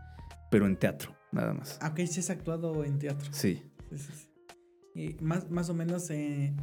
[0.51, 1.77] pero en teatro, nada más.
[1.81, 3.27] Ah, ok, sí has actuado en teatro.
[3.31, 3.63] Sí.
[3.91, 4.29] Sí, sí, sí.
[4.95, 6.53] Y más, más o menos eh,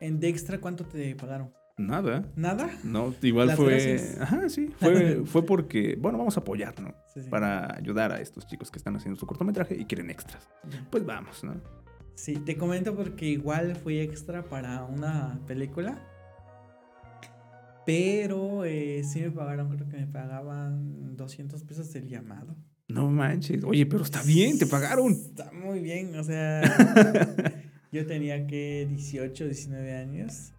[0.00, 1.52] en de extra, ¿cuánto te pagaron?
[1.78, 2.24] Nada.
[2.36, 2.70] ¿Nada?
[2.82, 3.70] No, igual Las fue.
[3.72, 4.20] gracias.
[4.20, 4.70] Ajá, sí.
[4.78, 6.94] Fue, fue porque, bueno, vamos a apoyar, ¿no?
[7.12, 7.28] Sí, sí.
[7.28, 10.48] Para ayudar a estos chicos que están haciendo su cortometraje y quieren extras.
[10.90, 11.54] Pues vamos, ¿no?
[12.16, 16.02] Sí, te comento porque igual fui extra para una película.
[17.84, 22.56] Pero eh, sí me pagaron, creo que me pagaban 200 pesos el llamado.
[22.88, 23.62] No manches.
[23.64, 25.12] Oye, pero está bien, te pagaron.
[25.12, 26.62] Está muy bien, o sea,
[27.92, 30.52] yo tenía que 18, 19 años.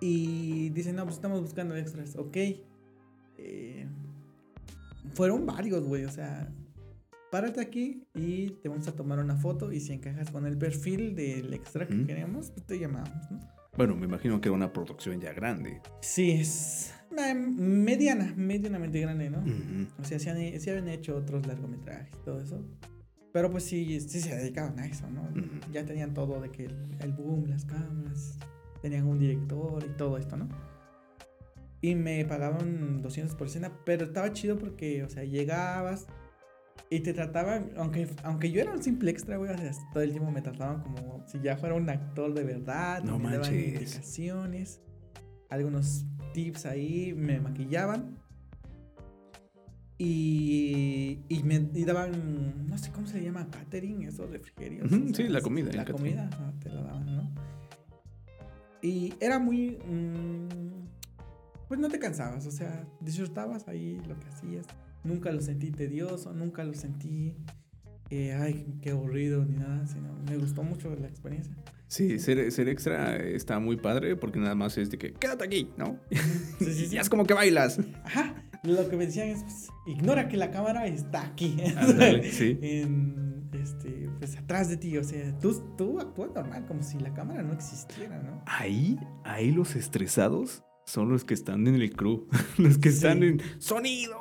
[0.00, 2.16] Y dicen, no, pues estamos buscando extras.
[2.16, 2.36] Ok.
[3.38, 3.86] Eh,
[5.12, 6.04] fueron varios, güey.
[6.04, 6.48] O sea,
[7.30, 9.72] párate aquí y te vamos a tomar una foto.
[9.72, 12.06] Y si encajas con el perfil del extra que Ujú.
[12.06, 13.40] queremos, pues te llamamos, ¿no?
[13.76, 15.82] Bueno, me imagino que era una producción ya grande.
[16.00, 19.40] Sí, es eh, mediana, medianamente grande, ¿no?
[19.40, 19.86] Ujú.
[20.00, 22.64] O sea, sí, han, sí habían hecho otros largometrajes y todo eso.
[23.32, 25.22] Pero pues sí, sí se dedicaban a eso, ¿no?
[25.24, 25.72] Ujú.
[25.72, 28.38] Ya tenían todo de que el, el boom, las cámaras,
[28.80, 30.48] tenían un director y todo esto, ¿no?
[31.82, 36.06] Y me pagaban 200 por escena, pero estaba chido porque, o sea, llegabas
[36.90, 40.30] y te trataban, aunque, aunque yo era un simple extra, güey, sea, todo el tiempo
[40.30, 43.72] me trataban como si ya fuera un actor de verdad, No me daban manches.
[43.74, 44.80] indicaciones,
[45.50, 48.18] algunos tips ahí, me maquillaban.
[49.98, 54.92] Y, y me y daban, no sé cómo se le llama, catering, esos refrigerios.
[54.92, 56.28] Ujú, o sí, la comida, La comida,
[56.62, 57.30] te la daban, ¿no?
[58.82, 59.78] Y era muy.
[59.86, 60.48] mm,
[61.66, 64.66] pues no te cansabas, o sea, disfrutabas ahí lo que hacías.
[65.06, 67.34] Nunca lo sentí tedioso, nunca lo sentí.
[68.10, 71.54] eh, ay, qué aburrido ni nada, sino me gustó mucho la experiencia.
[71.88, 75.70] Sí, ser, ser extra está muy padre porque nada más es de que quédate aquí,
[75.76, 75.98] ¿no?
[76.58, 77.78] Sí, sí, es como que bailas.
[78.04, 81.56] Ajá, lo que me decían es, pues, ignora que la cámara está aquí.
[82.32, 82.58] Sí.
[82.62, 87.12] en, este, pues atrás de ti, o sea, tú, tú actúas normal, como si la
[87.14, 88.42] cámara no existiera, ¿no?
[88.46, 93.40] Ahí, ahí los estresados son los que están en el crew, los que están en
[93.58, 94.16] sonido,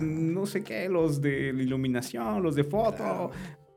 [0.00, 3.30] no sé qué, los de la iluminación, los de foto.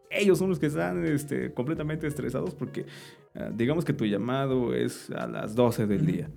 [0.09, 2.85] Ellos son los que están este, completamente estresados porque
[3.35, 6.29] ah, digamos que tu llamado es a las 12 del día.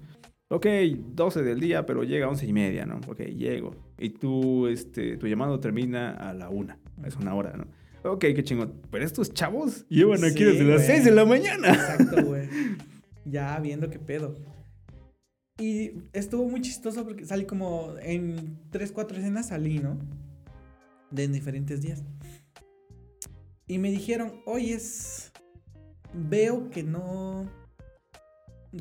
[0.48, 0.66] Ok,
[1.14, 3.00] 12 del día, pero llega a 11 y media, ¿no?
[3.08, 3.74] Ok, llego.
[3.98, 6.78] Y tú, este, tu llamado termina a la una.
[7.04, 7.66] Es una hora, ¿no?
[8.08, 8.74] Ok, qué chingón.
[8.90, 10.86] Pero estos chavos llevan aquí Sí, desde las güey.
[10.86, 11.68] 6 de la mañana.
[11.68, 12.48] Exacto, güey.
[13.26, 14.34] Ya viendo qué pedo.
[15.58, 19.98] Y estuvo muy chistoso porque salí como en 3, 4 escenas salí, ¿no?
[21.10, 22.02] De en diferentes días.
[23.66, 25.32] Y me dijeron, oyes,
[26.12, 27.48] veo que no...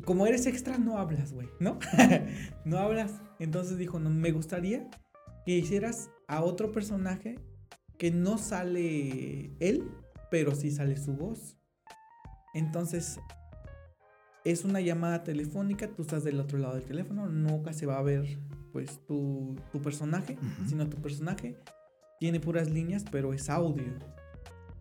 [0.04, 1.78] Como eres extra, no hablas, güey, ¿no?
[2.64, 3.12] no hablas.
[3.38, 4.88] Entonces dijo, no, me gustaría
[5.46, 7.38] que hicieras a otro personaje
[7.98, 9.88] que no sale él,
[10.30, 11.56] pero sí sale su voz.
[12.54, 13.20] Entonces,
[14.44, 18.02] es una llamada telefónica, tú estás del otro lado del teléfono, nunca se va a
[18.02, 18.38] ver
[18.72, 21.56] pues tu, tu personaje, sino tu personaje
[22.18, 23.84] tiene puras líneas, pero es audio.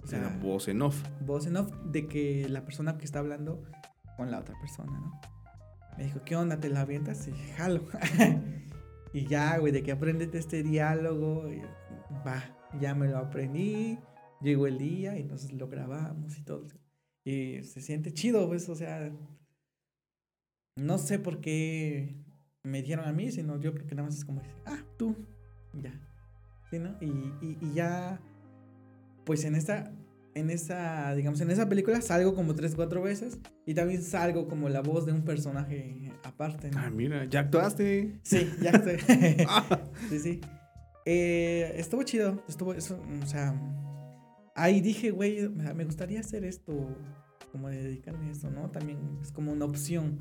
[0.04, 1.02] O sea, voz en off.
[1.26, 3.64] voz en off de que la persona que está hablando
[4.18, 5.22] con la otra persona, ¿no?
[5.98, 6.60] Me dijo, ¿qué onda?
[6.60, 7.28] ¿Te la avientas?
[7.28, 7.86] Y jalo.
[9.14, 11.50] y ya, güey, de que aprendete este diálogo.
[12.26, 12.44] va,
[12.80, 14.00] ya me lo aprendí.
[14.42, 16.66] Llegó el día y entonces lo grabamos y todo.
[17.24, 19.12] Y se siente chido, pues, o sea.
[20.76, 22.16] No sé por qué
[22.64, 25.16] me dieron a mí, sino yo creo que nada más es como, ah, tú,
[25.74, 25.94] ya.
[26.70, 26.96] ¿Sí, no?
[27.00, 27.06] Y,
[27.46, 28.20] y, y ya,
[29.26, 29.92] pues en esta,
[30.34, 34.70] en esa, digamos, en esa película salgo como tres, cuatro veces y también salgo como
[34.70, 36.72] la voz de un personaje aparte.
[36.72, 36.80] ¿no?
[36.80, 38.20] Ah, mira, ya actuaste.
[38.24, 38.72] Sí, ya.
[39.48, 39.80] Ah.
[40.10, 40.42] sí, sí.
[41.06, 43.54] Eh, estuvo chido, estuvo, eso, o sea,
[44.56, 46.74] ahí dije, güey, me me gustaría hacer esto,
[47.52, 48.72] como dedicarme a esto, ¿no?
[48.72, 50.18] También es como una opción.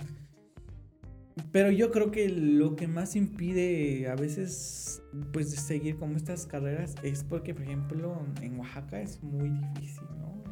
[1.51, 6.47] Pero yo creo que lo que más impide a veces, pues, de seguir como estas
[6.47, 10.43] carreras es porque, por ejemplo, en Oaxaca es muy difícil, ¿no?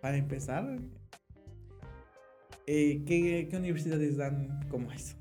[0.00, 0.78] Para empezar,
[2.66, 5.16] eh, ¿qué, qué universidades dan como eso?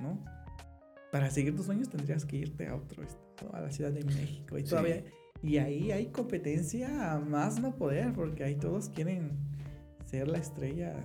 [0.00, 0.22] ¿No?
[1.10, 4.58] Para seguir tus sueños tendrías que irte a otro estado, a la Ciudad de México.
[4.58, 4.70] Y, Sí.
[4.70, 5.02] todavía,
[5.42, 9.32] y ahí hay competencia a más no poder, porque ahí todos quieren
[10.04, 11.00] ser la estrella de,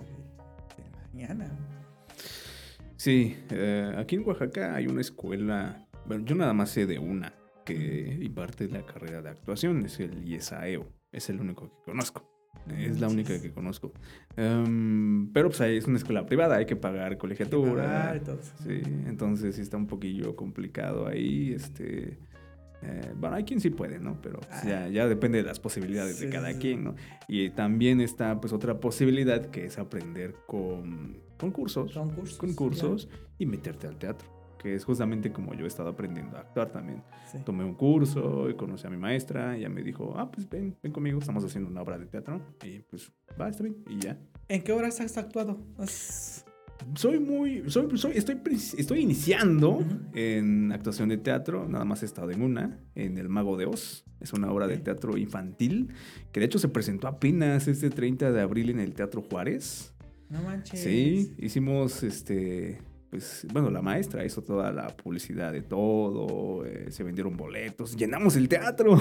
[0.83, 1.57] de mañana.
[3.03, 7.33] Sí, eh, aquí en Oaxaca hay una escuela, bueno, yo nada más sé de una
[7.65, 12.25] que imparte la carrera de actuación, es el IESAEO, es el único que conozco,
[12.69, 13.91] es la única que conozco.
[14.37, 18.15] Em, pero pues ahí es una escuela privada, hay que pagar colegiatura.
[18.15, 18.39] eso.
[18.63, 22.19] Sí, entonces sí está un poquillo complicado ahí, este...
[22.83, 24.19] eh, bueno, hay quien sí puede, ¿no?
[24.21, 26.95] Pero pues, ya, ya depende de las posibilidades de cada sí, quien, ¿no?
[27.27, 32.37] Y también está pues otra posibilidad que es aprender con concursos Concursos.
[32.37, 34.27] concursos y meterte al teatro,
[34.59, 37.01] que es justamente como yo he estado aprendiendo a actuar también.
[37.01, 37.37] claro, sí.
[37.45, 40.77] Tomé un curso y conocí a mi maestra, y ella me dijo, ah, pues ven,
[40.81, 44.17] ven conmigo, estamos haciendo una obra de teatro, y pues va, está bien, y ya.
[44.49, 45.57] ¿En qué horas has actuado?
[45.77, 46.45] Has-
[46.95, 48.37] Soy muy, soy, soy, estoy,
[48.77, 53.57] estoy iniciando en actuación de teatro, nada más he estado en una, en El Mago
[53.57, 55.89] de Oz, es una obra de teatro infantil,
[56.31, 59.93] que de hecho se presentó apenas este 30 de abril en el Teatro Juárez.
[60.29, 60.79] No manches.
[60.79, 62.79] Sí, hicimos este
[63.13, 68.35] pues bueno, la maestra hizo toda la publicidad de todo, eh, se vendieron boletos, llenamos
[68.35, 68.99] el teatro.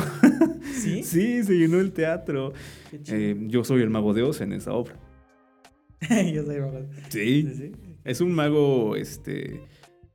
[0.75, 1.03] ¿Sí?
[1.03, 2.53] sí, se llenó el teatro.
[2.92, 4.97] Eh, yo soy el mago de Oz en esa obra.
[6.35, 6.81] Yo soy mago.
[7.09, 7.73] Sí, Sí, sí.
[8.05, 9.62] es un mago, este...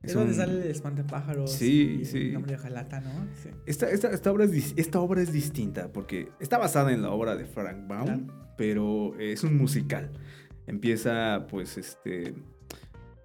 [0.00, 1.52] Es Es donde un- sale el espantapájaros.
[1.52, 2.18] Sí, y sí.
[2.18, 3.10] El nombre de Jalata, ¿no?
[3.42, 3.48] Sí.
[3.66, 7.34] Esta, esta, esta obra es, esta obra es distinta porque está basada en la obra
[7.34, 8.52] de Frank Baum, Claro.
[8.56, 10.12] pero es un musical.
[10.68, 12.28] Empieza, pues, este.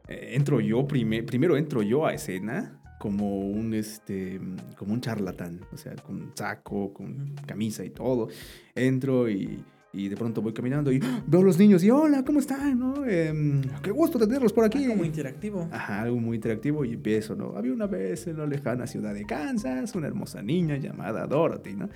[0.08, 4.39] eh, entro yo, prime- primero entro yo a escena como un, este,
[4.78, 8.30] como un charlatán, o sea, con saco, con camisa y todo.
[8.76, 11.23] Entro y, y de pronto voy caminando y ¡ah!
[11.27, 12.79] veo a los niños y hola, ¿cómo están?
[12.79, 13.06] ¿No?
[13.06, 14.86] Em, qué gusto tenerlos por aquí.
[14.86, 15.69] Ah, como interactivo.
[15.71, 17.56] Ajá, algo muy interactivo y empiezo, ¿no?
[17.56, 21.89] Había una vez en la lejana ciudad de Kansas una hermosa niña llamada Dorothy, ¿no?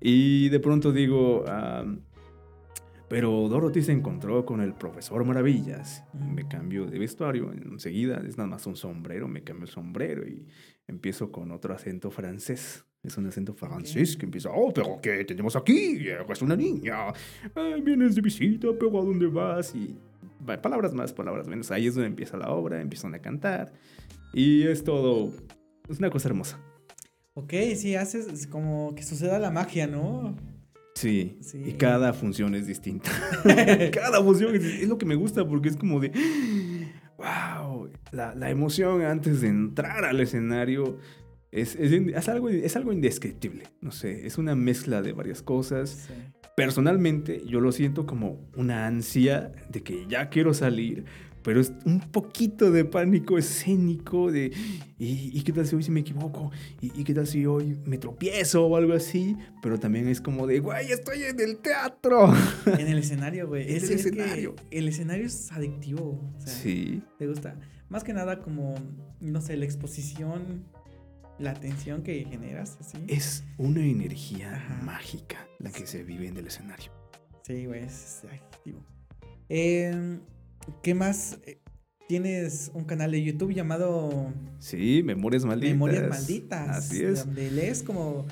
[0.00, 1.44] Y de pronto digo,
[3.08, 6.04] pero Dorothy se encontró con el profesor Maravillas.
[6.14, 10.46] Me cambio de vestuario enseguida, es nada más un sombrero, me cambio el sombrero y
[10.86, 12.87] empiezo con otro acento francés.
[13.02, 15.98] Es un acento francés que empieza, oh, pero ¿qué tenemos aquí?
[16.28, 17.08] Es una niña.
[17.54, 19.72] Ah, vienes de visita, pero ¿a dónde vas?
[19.74, 19.96] Y
[20.60, 21.70] palabras más, palabras menos.
[21.70, 23.72] Ahí es donde empieza la obra, empiezan a cantar.
[24.34, 25.32] Y es todo,
[25.88, 26.60] es una cosa hermosa.
[27.34, 30.34] Ok, sí, haces es como que suceda la magia, ¿no?
[30.96, 31.62] Sí, Sí.
[31.64, 33.10] y cada función es distinta.
[33.92, 36.10] cada función es, es lo que me gusta porque es como de,
[37.16, 40.98] wow, la, la emoción antes de entrar al escenario
[41.50, 43.64] es, es, es algo, es algo indescriptible.
[43.80, 46.06] No sé, es una mezcla de varias cosas.
[46.08, 46.14] Sí.
[46.56, 51.04] Personalmente yo lo siento como una ansia de que ya quiero salir,
[51.44, 54.52] pero es un poquito de pánico escénico de,
[54.98, 56.50] ¿y, y qué tal si hoy se me equivoco?
[56.80, 59.36] ¿Y, y qué tal si hoy me tropiezo o algo así?
[59.62, 62.32] Pero también es como de, güey, estoy en el teatro.
[62.66, 63.62] En el escenario, güey.
[63.72, 64.56] Es, el es que escenario.
[64.72, 66.20] el escenario es adictivo.
[66.36, 67.54] O sea, Sí, te gusta.
[67.88, 68.74] Más que nada como,
[69.20, 70.64] no sé, la exposición,
[71.38, 72.98] la atención que generas, así.
[73.08, 74.82] es una energía Ajá.
[74.82, 76.90] mágica la que se vive en el escenario.
[77.42, 78.84] Sí, güey, es adictivo.
[79.48, 80.20] Em,
[80.82, 81.38] ¿Qué más?
[81.46, 81.58] Eh,
[82.08, 85.70] Tienes un canal de YouTube llamado Sí, Memorias Malditas.
[85.74, 86.68] Memorias Malditas.
[86.70, 87.26] Así es.
[87.26, 88.26] Donde lees como,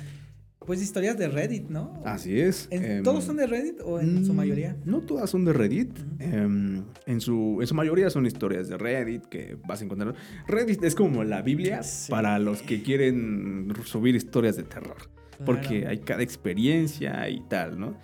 [0.66, 2.02] pues, historias de Reddit, ¿no?
[2.04, 2.66] Así es.
[2.70, 4.76] ¿En- Em, ¿Todos son de Reddit o en su Mm, mayoría?
[4.84, 5.96] No todas son de Reddit.
[6.18, 10.14] Em, en, su, en su mayoría son historias de Reddit que vas a encontrar.
[10.48, 12.10] Reddit es como la Biblia Sí.
[12.10, 14.96] para los que quieren subir historias de terror.
[15.44, 17.96] Porque hay cada experiencia y tal, ¿no?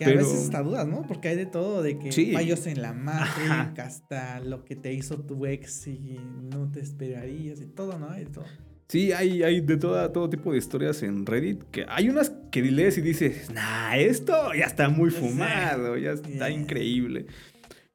[0.00, 1.06] Que a veces hasta dudas, ¿no?
[1.06, 2.32] Porque hay de todo, de que Sí.
[2.32, 2.92] fallos en la.
[2.92, 6.18] Matrix, hasta lo que te hizo tu ex y
[6.52, 8.10] no te esperarías y todo, ¿no?
[8.12, 8.44] De todo.
[8.88, 11.62] Sí, hay, hay de toda, todo tipo de historias en Reddit.
[11.70, 16.28] Que hay unas que lees y dices, nah, esto ya está muy fumado, ya está
[16.28, 16.50] Yeah.
[16.50, 17.26] increíble.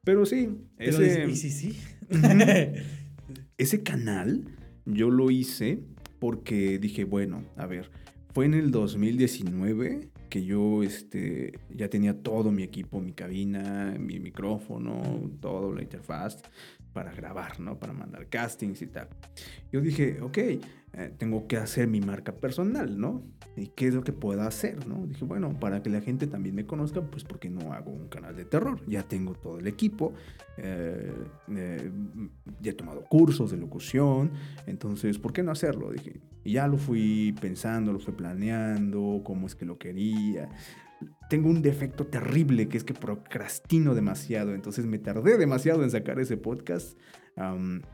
[0.02, 1.78] Pero sí, Pero ese, y sí, sí.
[3.58, 4.44] ese canal
[4.86, 5.80] yo lo hice
[6.18, 7.90] porque dije, bueno, a ver,
[8.34, 14.20] fue en el 2019 que yo este, ya tenía todo mi equipo, mi cabina, mi
[14.20, 16.40] micrófono, todo, la interfaz
[16.92, 17.78] para grabar, ¿no?
[17.78, 19.08] Para mandar castings y tal.
[19.72, 23.22] Yo dije, ok, eh, tengo que hacer mi marca personal, ¿no?
[23.56, 25.06] ¿Y qué es lo que puedo hacer, no?
[25.06, 28.08] Dije, bueno, para que la gente también me conozca, pues ¿por qué no hago un
[28.08, 28.80] canal de terror?
[28.88, 30.14] Ya tengo todo el equipo,
[30.56, 31.12] eh,
[31.48, 31.90] eh,
[32.60, 34.32] ya he tomado cursos de locución,
[34.66, 35.90] entonces, ¿por qué no hacerlo?
[35.92, 40.48] Dije, y ya lo fui pensando, lo fui planeando, cómo es que lo quería.
[41.28, 46.18] Tengo un defecto terrible que es que procrastino demasiado, entonces me tardé demasiado en sacar
[46.18, 46.98] ese podcast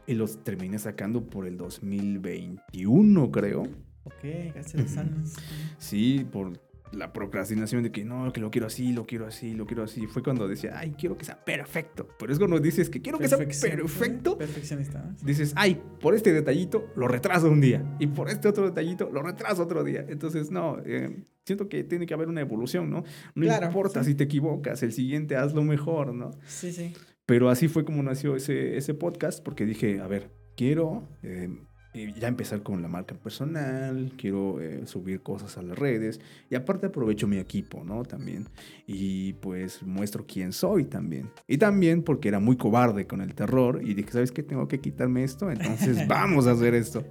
[0.07, 3.63] y los terminé sacando por el 2021, creo.
[4.05, 5.35] ok, casi dos años.
[5.79, 6.59] Sí, por
[6.93, 10.07] la procrastinación de que no, que lo quiero así, lo quiero así, lo quiero así.
[10.07, 12.09] Fue cuando decía, ay, quiero que sea perfecto.
[12.19, 14.39] Pero es cuando dices que quiero que sea perfecto.
[14.39, 15.03] Perfeccionista.
[15.03, 15.17] ¿no?
[15.25, 17.97] Dices, ay, por este detallito lo retraso un día.
[17.99, 20.05] Y por este otro detallito lo retraso otro día.
[20.09, 23.03] Entonces, no, eh, siento que tiene que haber una evolución, ¿no?
[23.35, 24.11] No Claro, importa sí.
[24.11, 26.31] si te equivocas, el siguiente hazlo mejor, ¿no?
[26.47, 26.95] Sí, sí.
[27.27, 31.49] Pero así fue como nació ese, ese podcast, porque dije, a ver, quiero eh,
[31.97, 36.21] eh, ya empezar con la marca personal, quiero eh, subir cosas a las redes,
[36.51, 38.05] y aparte aprovecho mi equipo, ¿no?
[38.05, 38.47] También.
[38.87, 41.31] Y pues muestro quién soy también.
[41.49, 44.43] Y también porque era muy cobarde con el terror, y dije, ¿sabes qué?
[44.43, 47.05] Tengo que quitarme esto, entonces vamos a hacer esto.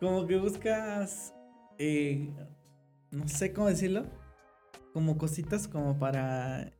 [0.00, 1.34] Como que buscas,
[1.78, 2.30] eh,
[3.10, 4.06] no sé cómo decirlo,
[4.92, 6.72] como cositas como para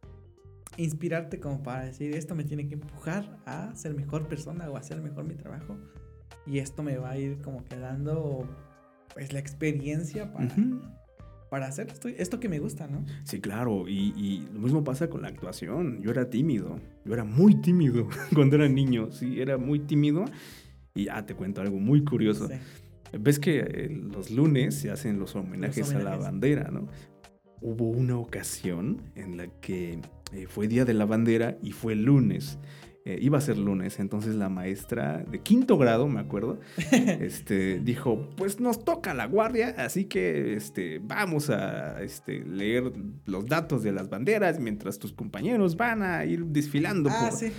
[0.77, 4.81] inspirarte, como para decir, esto me tiene que empujar a ser mejor persona o a
[4.81, 5.77] hacer mejor mi trabajo.
[6.47, 8.49] Y esto me va a ir como quedando,
[9.15, 10.55] pues, la experiencia para,
[11.51, 13.05] para hacer esto, esto que me gusta, ¿no?
[13.25, 16.01] Sí, claro, y, y, lo mismo pasa con la actuación.
[16.03, 20.25] Yo era tímido, yo era muy tímido cuando era niño, sí, era muy tímido.
[20.95, 22.49] Y ya te cuento algo muy curioso.
[23.13, 26.89] Ves que eh, los lunes se hacen los homenajes, a la bandera, ¿no?
[27.61, 30.01] Hubo una ocasión en la que
[30.33, 32.59] eh, fue Día de la Bandera y fue lunes.
[33.09, 36.59] Eh, iba a ser lunes, entonces la maestra de quinto grado, me acuerdo,
[36.91, 42.93] este, dijo, pues nos toca la guardia, así que este, vamos a este, leer
[43.25, 47.53] los datos de las banderas mientras tus compañeros van a ir desfilando ah, por, sí.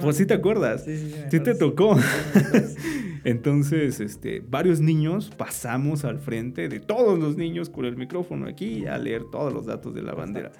[0.00, 0.84] por, si te acuerdas.
[0.84, 1.96] Sí, sí, sí te tocó.
[3.24, 8.86] Entonces, este, varios niños pasamos al frente de todos los niños con el micrófono aquí
[8.86, 10.52] a leer todos los datos de la bandera.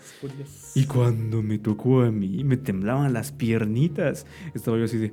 [0.74, 4.26] Y cuando me tocó a mí, me temblaban las piernitas.
[4.54, 5.12] Estaba yo así de,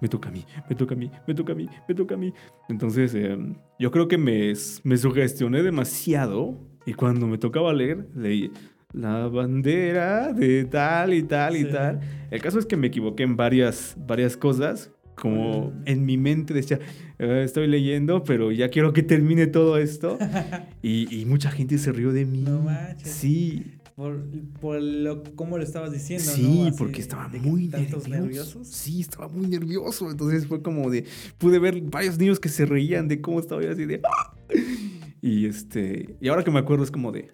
[0.00, 2.18] me toca a mí, me toca a mí, me toca a mí, me toca a
[2.18, 2.32] mí.
[2.68, 4.52] Entonces, em, yo creo que me,
[4.84, 8.50] me sugestioné demasiado y cuando me tocaba leer, leí
[8.92, 12.00] la bandera de tal y tal y tal.
[12.30, 14.90] El caso es que me equivoqué en varias, varias cosas
[15.20, 16.78] como en mi mente decía,
[17.18, 20.18] ah, estoy leyendo, pero ya quiero que termine todo esto.
[20.82, 22.42] y, mucha gente se rió de mí.
[22.42, 23.10] No manches.
[23.10, 23.74] Sí.
[23.94, 24.24] Por,
[24.60, 28.08] por lo, cómo lo estabas diciendo, sí, porque estaba muy nervioso.
[28.08, 28.68] nerviosos.
[28.68, 30.08] Sí, estaba muy nervioso.
[30.08, 31.04] Entonces fue como de,
[31.36, 34.00] pude ver varios niños que se reían de cómo estaba yo así de...
[34.04, 34.36] ¡ah!
[35.20, 37.32] Y este, y ahora que me acuerdo es como de,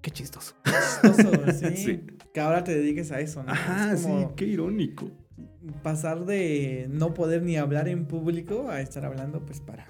[0.00, 0.54] qué chistoso.
[0.64, 1.76] Chistoso, sí.
[1.76, 2.00] sí.
[2.32, 3.50] Que ahora te dediques a eso, ¿no?
[3.50, 5.10] Ajá, sí, qué irónico
[5.82, 9.88] pasar de no poder ni hablar en público a estar hablando pues para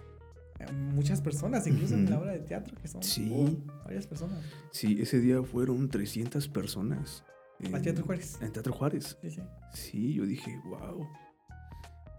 [0.72, 4.42] muchas personas, incluso en la obra de teatro, que son varias personas.
[4.70, 7.24] Sí, ese día fueron 300 personas.
[7.60, 8.38] En, Teatro Juárez?
[8.40, 9.18] En Teatro Juárez.
[9.22, 9.40] Sí, sí.
[9.72, 11.08] Sí, yo dije, wow.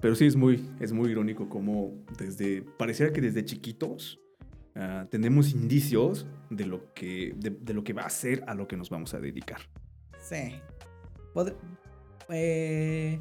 [0.01, 4.19] Pero sí, es muy, es muy irónico como desde, pareciera que desde chiquitos
[4.75, 8.77] ah, tenemos indicios de lo, que, de, lo que va a ser a lo que
[8.77, 9.61] nos vamos a dedicar.
[10.21, 10.55] Sí.
[12.29, 13.19] Eh,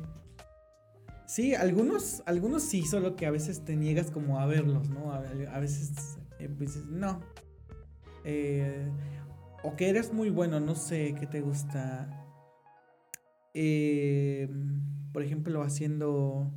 [1.29, 5.13] Sí, algunos, algunos sí, solo que a veces te niegas como a verlos, ¿no?
[5.13, 5.21] A,
[5.61, 7.21] veces eh, pues, no.
[8.25, 8.91] Eh,
[9.63, 12.27] o que eres muy bueno, no sé qué te gusta.
[13.53, 14.49] Eh,
[15.13, 16.51] por ejemplo, haciendo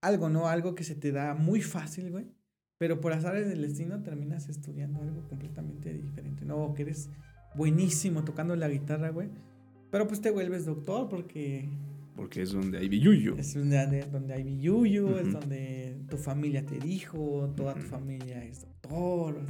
[0.00, 0.46] algo, ¿no?
[0.46, 2.30] Algo que se te da muy fácil, güey.
[2.78, 6.58] Pero por azar del destino terminas estudiando algo completamente diferente, ¿no?
[6.58, 7.10] O que eres
[7.56, 9.30] buenísimo tocando la guitarra, güey.
[9.90, 11.68] Pero pues te vuelves doctor porque
[12.20, 13.34] porque es donde hay billuyo.
[13.38, 18.60] Es donde, donde hay billuyo, es donde tu familia te dijo, toda tu familia es
[18.60, 19.40] doctor.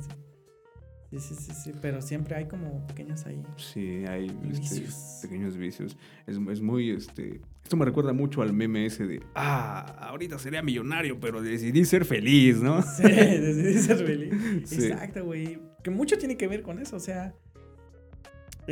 [1.11, 3.43] Sí, sí, sí, sí, pero siempre hay como pequeños ahí.
[3.57, 4.87] Sí, hay este,
[5.23, 5.97] pequeños vicios.
[6.29, 10.63] Es, es, muy, este, esto me recuerda mucho al meme ese de, ah, ahorita sería
[10.63, 12.83] millonario, pero decidí ser feliz, ¿no?
[12.83, 14.33] Sí, decidí ser feliz.
[14.73, 15.59] Exacto, güey.
[15.83, 17.35] Que mucho tiene que ver con eso, o sea,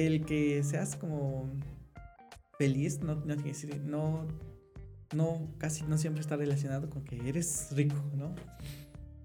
[0.01, 1.51] el que seas como
[2.59, 4.27] feliz no, no decir, no,
[5.15, 8.35] no, casi no siempre está relacionado con que eres rico, ¿no?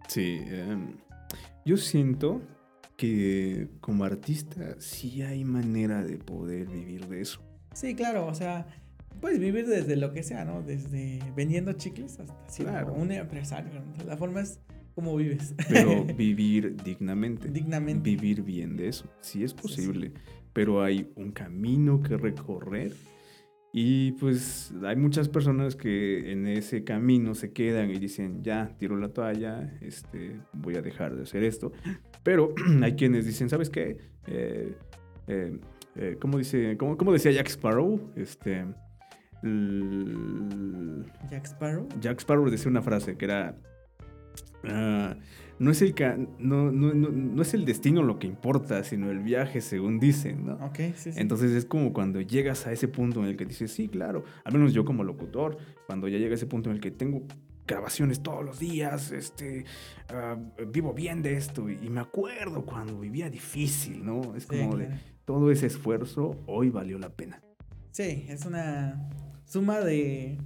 [0.08, 0.98] Sí, em,
[1.66, 2.42] yo siento
[2.96, 7.42] que como artista sí hay manera de poder vivir de eso.
[7.74, 8.68] Sí, claro, o sea,
[9.20, 10.62] puedes vivir desde lo que sea, ¿no?
[10.62, 12.94] Desde vendiendo chicles hasta claro.
[12.94, 13.72] un empresario.
[14.06, 14.60] La forma es
[14.96, 15.56] como vives.
[15.70, 17.50] Pero vivir dignamente.
[17.50, 18.10] Dignamente.
[18.10, 19.10] Vivir bien de eso.
[19.22, 20.14] Sí es posible,
[20.54, 22.94] pero hay un camino que recorrer
[23.76, 28.96] y pues hay muchas personas que en ese camino se quedan y dicen, ya, tiro
[28.98, 31.72] la toalla, este, voy a dejar de hacer esto.
[32.22, 33.98] Pero hay quienes dicen, ¿sabes qué?
[34.28, 34.78] Eh,
[35.28, 35.60] eh,
[35.96, 38.12] eh ¿cómo, dice, cómo, cómo, decía Jack Sparrow?
[38.16, 38.64] Este,
[41.32, 41.90] Jack Sparrow.
[42.00, 43.58] Jack Sparrow decía una frase que era...
[44.66, 45.16] Ah,
[45.60, 45.94] no es el
[46.40, 50.54] no, no, no, es el destino lo que importa, sino el viaje, según dicen, ¿no?
[50.66, 51.14] Ok, sí, sí.
[51.16, 54.54] Entonces es como cuando llegas a ese punto en el que dices, sí, claro, al
[54.54, 57.24] menos yo como locutor, cuando ya llega a ese punto en el que tengo
[57.66, 59.66] grabaciones todos los días, este,
[60.10, 60.38] ah,
[60.68, 64.36] vivo bien de esto y, me acuerdo cuando vivía difícil, ¿no?
[64.36, 64.90] Es como de
[65.26, 67.42] todo ese esfuerzo hoy valió la pena.
[67.92, 69.10] Sí, es una
[69.46, 70.38] suma de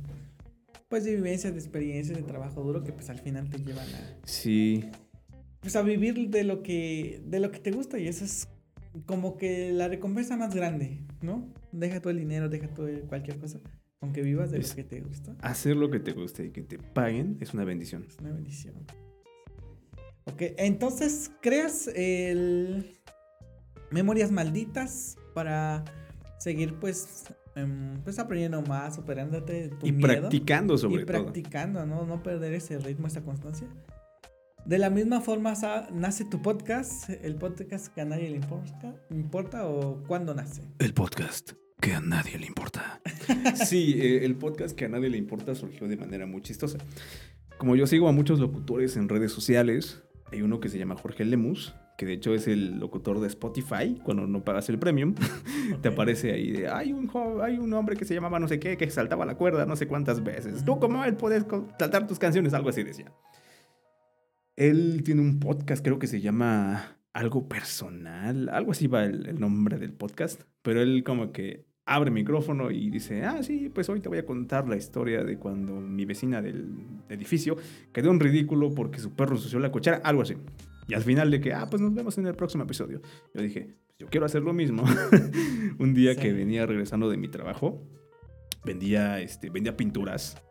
[0.89, 4.19] pues de vivencias, de experiencias, de trabajo duro que pues al final te llevan a...
[4.25, 4.85] Sí.
[5.59, 8.47] Pues a vivir de lo que, de lo que te gusta y eso es
[9.05, 11.51] como que la recompensa más grande, ¿no?
[11.71, 13.59] Deja todo el dinero, deja todo cualquier cosa,
[14.01, 15.35] aunque vivas de lo que te gusta.
[15.41, 18.05] Hacer lo que te guste y que te paguen es una bendición.
[18.07, 18.75] Es una bendición.
[20.25, 22.97] Ok, entonces, ¿creas el
[23.91, 25.83] Memorias Malditas para
[26.39, 27.25] seguir pues
[28.03, 32.05] pues aprendiendo más, superándote y practicando sobre y practicando, ¿no?
[32.05, 33.67] No perder ese ritmo, esa constancia.
[34.65, 35.53] De la misma forma
[35.93, 40.61] nace tu podcast, el podcast que a nadie le importa, importa o cuándo nace.
[40.79, 43.01] El podcast que a nadie le importa.
[43.65, 46.79] sí, eh, el podcast que a nadie le importa surgió de manera muy chistosa.
[47.57, 51.23] Como yo sigo a muchos locutores en redes sociales, hay uno que se llama Jorge
[51.23, 55.15] Lemus, que de hecho es el locutor de Spotify, cuando no pagas el premium,
[55.81, 58.77] te aparece ahí de, hay un, hay un hombre que se llamaba no sé qué,
[58.77, 60.63] que saltaba la cuerda no sé cuántas veces.
[60.63, 61.45] Tú como él puedes
[61.79, 63.11] saltar tus canciones, algo así decía.
[64.55, 69.39] Él tiene un podcast, creo que se llama Algo Personal, algo así va el, el
[69.39, 74.01] nombre del podcast, pero él como que abre micrófono y dice, ah, sí, pues hoy
[74.01, 76.75] te voy a contar la historia de cuando mi vecina del
[77.09, 77.55] edificio
[77.91, 80.35] quedó en ridículo porque su perro ensució la cochera, algo así.
[80.87, 83.01] Y al final de que, ah, pues nos vemos en el próximo episodio.
[83.33, 84.83] Yo dije, pues yo quiero hacer lo mismo.
[85.79, 86.19] Un día Sí.
[86.21, 87.83] que venía regresando de mi trabajo,
[88.65, 90.41] vendía, este, vendía pinturas,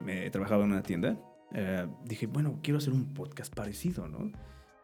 [0.00, 1.18] me trabajaba en una tienda.
[1.54, 4.30] eh, dije, bueno, quiero hacer un podcast parecido, ¿no?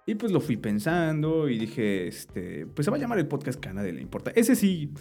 [0.06, 3.58] Y pues lo fui pensando y dije, este, pues se va a llamar el podcast
[3.60, 4.30] que a nadie le importa.
[4.34, 4.92] Ese sí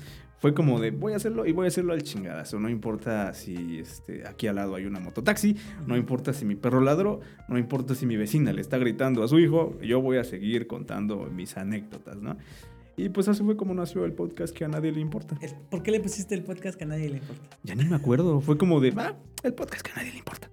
[0.41, 2.59] fue como de, voy a hacerlo y voy a hacerlo al chingadazo.
[2.59, 6.81] No importa si este, aquí al lado hay una mototaxi, no importa si mi perro
[6.81, 10.23] ladró, no importa si mi vecina le está gritando a su hijo, yo voy a
[10.23, 12.37] seguir contando mis anécdotas, ¿no?
[12.97, 15.37] Y pues así fue como nació el podcast que a nadie le importa.
[15.69, 17.57] ¿Por qué le pusiste el podcast que a nadie le importa?
[17.61, 20.49] Ya ni me acuerdo, fue como de, ah, el podcast que a nadie le importa.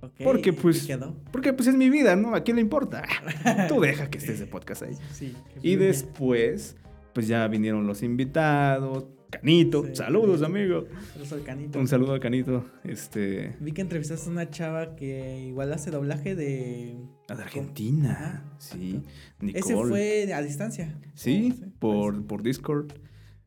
[0.00, 1.14] Ok, Porque, ¿y pues, quedó?
[1.30, 2.34] Porque pues es mi vida, ¿no?
[2.34, 3.02] ¿A quién le importa?
[3.68, 4.94] Tú deja que estés de podcast ahí.
[5.12, 5.36] Sí.
[5.60, 6.76] Y después,
[7.12, 9.17] pues ya vinieron los invitados.
[9.30, 9.96] Canito, Sí.
[9.96, 10.86] saludos, amigo.
[11.18, 11.78] Yo soy Canito.
[11.78, 12.64] Un saludo a Canito.
[12.84, 13.56] Este.
[13.60, 16.96] Vi que entrevistaste a una chava que igual hace doblaje de...
[17.28, 18.44] de Argentina.
[18.58, 19.02] Sí.
[19.40, 19.58] Nicole.
[19.58, 20.98] Ese fue a distancia.
[21.14, 22.92] Sí, Sí, por, por Discord.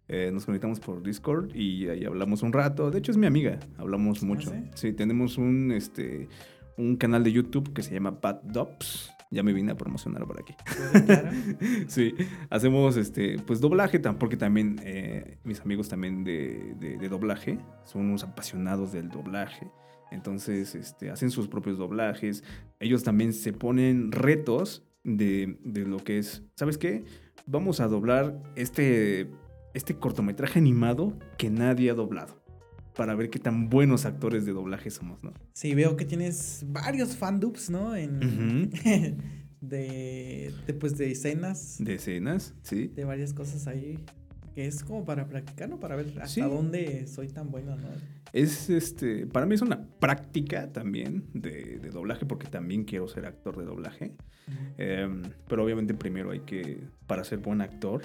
[0.08, 2.92] Eh, nos conectamos por Discord y ahí hablamos un rato.
[2.92, 3.60] De hecho, es mi amiga.
[3.78, 4.52] Hablamos mucho.
[4.52, 4.58] ¿sí?
[4.76, 4.94] sí?
[4.94, 6.28] tenemos un, este,
[6.78, 9.10] un canal de YouTube que se llama Bad Dops.
[9.32, 10.54] Ya me vine a promocionar por aquí.
[11.88, 12.14] Sí,
[12.50, 18.02] hacemos este, pues doblaje, porque también eh, mis amigos también de, de- de doblaje son
[18.08, 19.70] unos apasionados del doblaje.
[20.12, 22.44] Entonces, este, hacen sus propios doblajes.
[22.80, 27.04] Ellos también se ponen retos de, de lo que es, ¿sabes qué?
[27.46, 29.30] Vamos a doblar este,
[29.74, 32.41] este cortometraje animado que nadie ha doblado.
[32.96, 35.34] Para ver qué tan buenos actores de doblaje somos, ¿no?
[35.54, 37.96] Sí, veo que tienes varios fandubs, ¿no?
[37.96, 38.70] En...
[39.62, 42.88] de, de, pues, de escenas, De escenas, sí.
[42.88, 44.00] de varias cosas ahí.
[44.56, 45.80] Que es como para practicar, ¿no?
[45.80, 46.42] Para ver hasta Sí.
[46.42, 47.88] dónde soy tan bueno, ¿no?
[48.34, 53.26] Es este, para mí es una práctica también de, de doblaje, porque también quiero ser
[53.26, 54.12] actor de doblaje.
[54.78, 58.02] Em, pero obviamente primero hay que, para ser buen actor,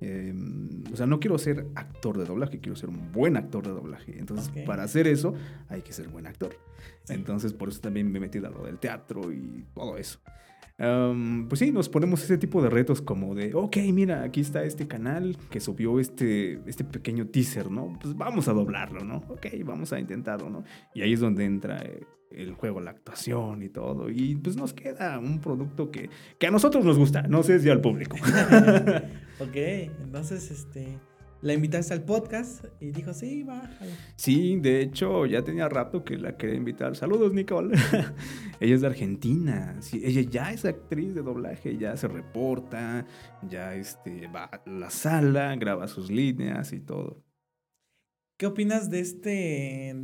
[0.00, 3.70] em, o sea, no quiero ser actor de doblaje, quiero ser un buen actor de
[3.70, 4.18] doblaje.
[4.18, 5.34] Entonces, para hacer eso,
[5.68, 6.56] hay que ser buen actor.
[7.04, 7.14] Sí.
[7.14, 10.20] Entonces, por eso también me he metido a lo del teatro y todo eso.
[10.76, 14.88] Pues sí, nos ponemos ese tipo de retos como de, ok, mira, aquí está este
[14.88, 17.96] canal que subió este, este pequeño teaser, ¿no?
[18.00, 19.18] Pues vamos a doblarlo, ¿no?
[19.28, 20.64] Ok, vamos a intentarlo, ¿no?
[20.94, 24.10] Y ahí es donde entra eh, el juego, la actuación y todo.
[24.10, 27.70] Y pues nos queda un producto que, que a nosotros nos gusta, no sé si
[27.70, 28.16] al público.
[29.40, 29.56] ok,
[30.02, 30.98] entonces, este...
[31.44, 33.90] La invitaste al podcast y dijo, sí, bájalo.
[34.16, 36.96] Sí, de hecho, ya tenía rato que la quería invitar.
[36.96, 37.76] Saludos, Nicole.
[38.60, 39.76] ella es de Argentina.
[39.82, 43.06] Sí, ella ya es actriz de doblaje, ya se reporta,
[43.46, 47.22] ya este, va a la sala, graba sus líneas y todo.
[48.38, 49.94] ¿Qué opinas de este...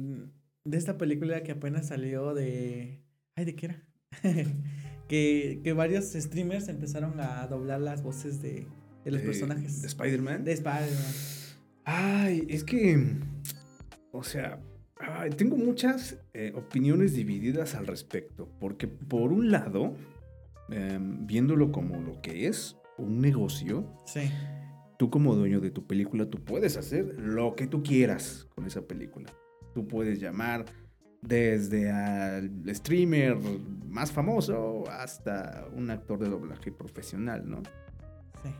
[0.64, 3.02] de esta película que apenas salió de...
[3.34, 3.82] Ay, ¿de qué era?
[5.08, 8.66] que, que varios streamers empezaron a doblar las voces de,
[9.04, 9.82] de los De- personajes.
[9.82, 10.44] De Spider-Man.
[10.44, 11.12] De Spider-Man.
[11.84, 12.98] Ay, es que.
[14.12, 14.60] O sea,
[14.98, 18.48] ay, tengo muchas eh, opiniones divididas al respecto.
[18.60, 19.94] Porque, por un lado,
[20.70, 24.30] em, viéndolo como lo que es un negocio, Sí.
[24.98, 28.82] tú como dueño de tu película, tú puedes hacer lo que tú quieras con esa
[28.82, 29.32] película.
[29.74, 30.64] Tú puedes llamar
[31.22, 33.36] desde al streamer
[33.86, 37.62] más famoso hasta un actor de doblaje profesional, ¿no?
[38.42, 38.50] Sí.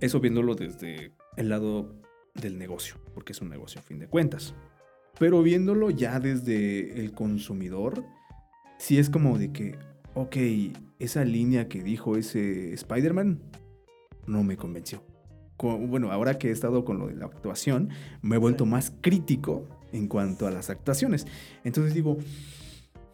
[0.00, 1.94] Eso viéndolo desde el lado
[2.34, 4.54] del negocio, porque es un negocio a fin de cuentas.
[5.18, 8.04] Pero viéndolo ya desde el consumidor,
[8.78, 9.78] sí es como de que,
[10.14, 10.36] ok,
[10.98, 13.40] esa línea que dijo ese Spider-Man
[14.26, 15.04] no me convenció.
[15.56, 17.90] Co- Bueno, ahora que he estado con lo de la actuación,
[18.22, 18.70] me he vuelto Sí.
[18.70, 21.26] más crítico en cuanto a las actuaciones.
[21.62, 22.18] Entonces digo,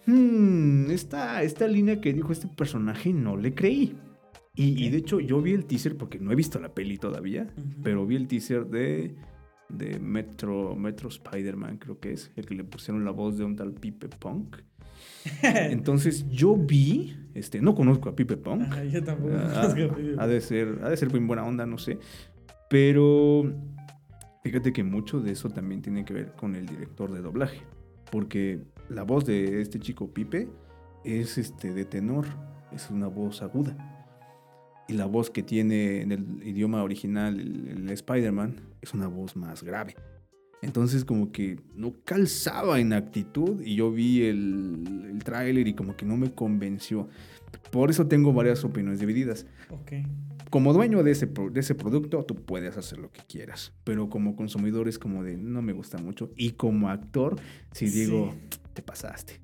[0.06, 3.98] "Hmm, esta, esta línea que dijo este personaje no le creí.
[4.62, 7.46] Y, de hecho yo vi el teaser porque no he visto la peli todavía,
[7.82, 9.14] pero vi el teaser de,
[9.70, 13.56] de Metro, Metro Spider-Man, creo que es, el que le pusieron la voz de un
[13.56, 14.58] tal Pipe Punk.
[15.42, 18.38] Entonces yo vi, este, no conozco a Pipe.
[18.44, 21.44] Ajá, yo tampoco Ah, conozco a Pipe ha de ser, ha de ser bien buena
[21.44, 21.98] onda, no sé.
[22.68, 23.50] Pero
[24.44, 27.62] fíjate que mucho de eso también tiene que ver con el director de doblaje.
[28.12, 30.48] Porque la voz de este chico Pipe
[31.04, 32.26] es este de tenor,
[32.72, 33.99] es una voz aguda.
[34.90, 39.36] Y la voz que tiene en el idioma original el, el Spider-Man es una voz
[39.36, 39.94] más grave.
[40.62, 45.96] Entonces como que no calzaba en actitud y yo vi el, el tráiler y como
[45.96, 47.08] que no me convenció.
[47.70, 49.92] Por eso tengo varias opiniones divididas Ok.
[50.50, 53.72] como dueño de ese, de ese producto, tú puedes hacer lo que quieras.
[53.84, 56.30] Pero como consumidor es como de, no me gusta mucho.
[56.36, 57.36] Y como actor,
[57.72, 58.00] si Sí.
[58.00, 58.34] digo,
[58.74, 59.40] te pasaste.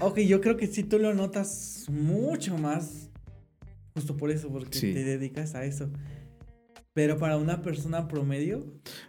[0.00, 3.08] Ok, yo creo que sí tú lo notas mucho más.
[3.94, 4.92] Justo por eso, porque Sí.
[4.94, 5.90] te dedicas a eso.
[6.94, 8.66] Pero para una persona promedio,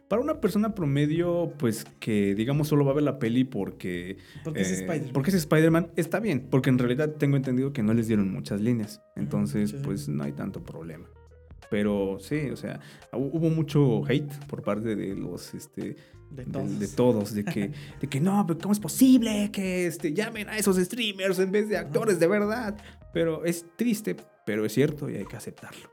[0.07, 4.17] Para una persona promedio, pues que digamos solo va a ver la peli porque...
[4.43, 5.11] porque es eh, Spider-Man.
[5.13, 6.47] Porque es Spider-Man, está bien.
[6.49, 9.01] Porque en realidad tengo entendido que no les dieron muchas líneas.
[9.17, 9.84] Entonces, sí, sí.
[9.84, 11.09] pues no hay tanto problema.
[11.69, 12.79] Pero sí, o sea,
[13.11, 15.95] hu- hubo mucho hate por parte de los, este,
[16.31, 16.79] De de, todos.
[16.79, 20.57] de todos, de que, de que no, pero ¿cómo es posible que este, llamen a
[20.57, 22.77] esos streamers en vez de actores de verdad?
[23.13, 24.15] Pero es triste,
[24.45, 25.91] pero es cierto y hay que aceptarlo.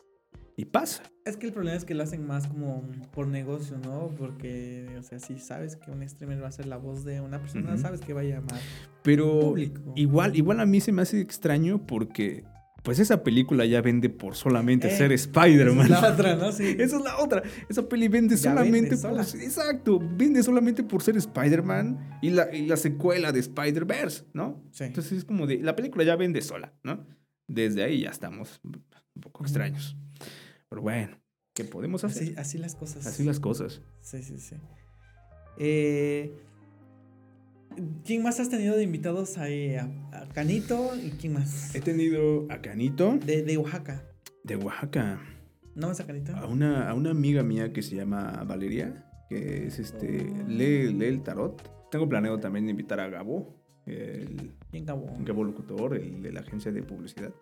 [0.57, 1.05] Y pasa.
[1.25, 2.83] Es que el problema es que lo hacen más como
[3.13, 4.09] por negocio, ¿no?
[4.19, 7.41] Porque, o sea, si sabes que un streamer va a ser la voz de una
[7.41, 7.81] persona, Ujú.
[7.81, 8.61] sabes que va a llamar
[9.03, 9.93] Pero público.
[9.97, 12.45] igual, igual a mí se me hace extraño porque
[12.83, 15.85] pues esa película ya vende por solamente Eh, ser Esa Spider-Man.
[15.85, 16.51] es la otra, ¿no?
[16.53, 16.77] Sí.
[16.79, 17.43] Esa es la otra.
[17.69, 19.21] Esa peli vende Ya solamente vende por.
[19.21, 20.01] Exacto.
[20.17, 24.63] Vende solamente por ser Spider-Man y la, y la secuela de Spider-Verse, ¿no?
[24.73, 24.85] Sí.
[24.85, 25.59] Entonces es como de.
[25.59, 27.07] La película ya vende sola, ¿no?
[27.53, 29.97] Desde ahí ya estamos un poco extraños.
[30.69, 31.17] Pero bueno,
[31.53, 32.23] ¿qué podemos hacer?
[32.23, 33.07] Así, así las cosas.
[33.07, 33.83] Así las cosas.
[34.01, 34.55] Sí, sí, sí.
[35.59, 36.33] Eh,
[38.05, 39.75] ¿Quién más has tenido de invitados ahí?
[39.75, 41.75] A, a Canito y quién más?
[41.75, 44.05] He tenido a Canito De, de Oaxaca.
[44.45, 45.21] de Oaxaca.
[45.75, 46.35] ¿No vas a Canito?
[46.37, 50.25] A una, a una amiga mía que se llama Valeria, que es este.
[50.49, 51.91] Lee, lee el tarot.
[51.91, 53.60] Tengo planeado también invitar a Gabo,
[53.91, 55.13] el ¿Quién acabó?
[55.21, 57.33] Gabo Locutor, el de la agencia de publicidad.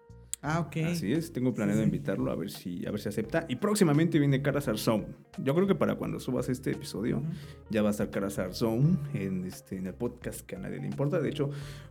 [0.40, 0.76] Ah, ok.
[0.86, 1.96] Así es, tengo planeado Sí, sí.
[1.96, 3.44] invitarlo a ver si a ver si acepta.
[3.48, 5.06] Y próximamente viene Cara Zone.
[5.42, 7.26] Yo creo que para cuando subas este episodio Ujú.
[7.70, 10.86] ya va a estar Cara Zone en, este, en el podcast que a nadie le
[10.86, 11.18] importa.
[11.20, 11.50] De hecho,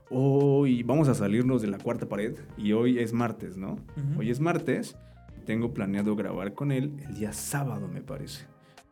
[0.10, 3.74] hoy vamos a salirnos de la cuarta pared y hoy es martes, ¿no?
[3.74, 4.20] Ujú.
[4.20, 4.95] Hoy es martes.
[5.45, 8.45] Tengo planeado grabar con él el día sábado, me parece.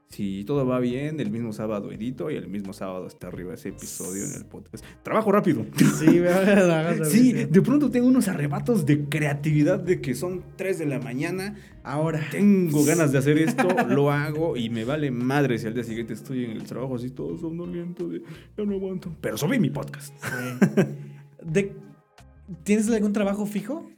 [0.10, 3.70] Si todo va bien, el mismo sábado edito y el mismo sábado está arriba ese
[3.70, 4.86] episodio en el podcast.
[5.04, 5.66] Trabajo rápido.
[5.76, 6.22] Sí,
[7.10, 11.56] Sí, de pronto tengo unos arrebatos de creatividad de que son 3 de la mañana,
[11.84, 12.22] Ahora.
[12.32, 16.14] tengo ganas de hacer esto, lo hago y me vale madre si al día siguiente
[16.14, 18.22] estoy en el trabajo así todo somnoliento de
[18.58, 19.14] ya no aguanto.
[19.20, 20.14] Pero subí mi podcast.
[20.24, 20.82] Sí.
[21.44, 21.76] De-
[22.64, 23.90] ¿Tienes algún trabajo fijo?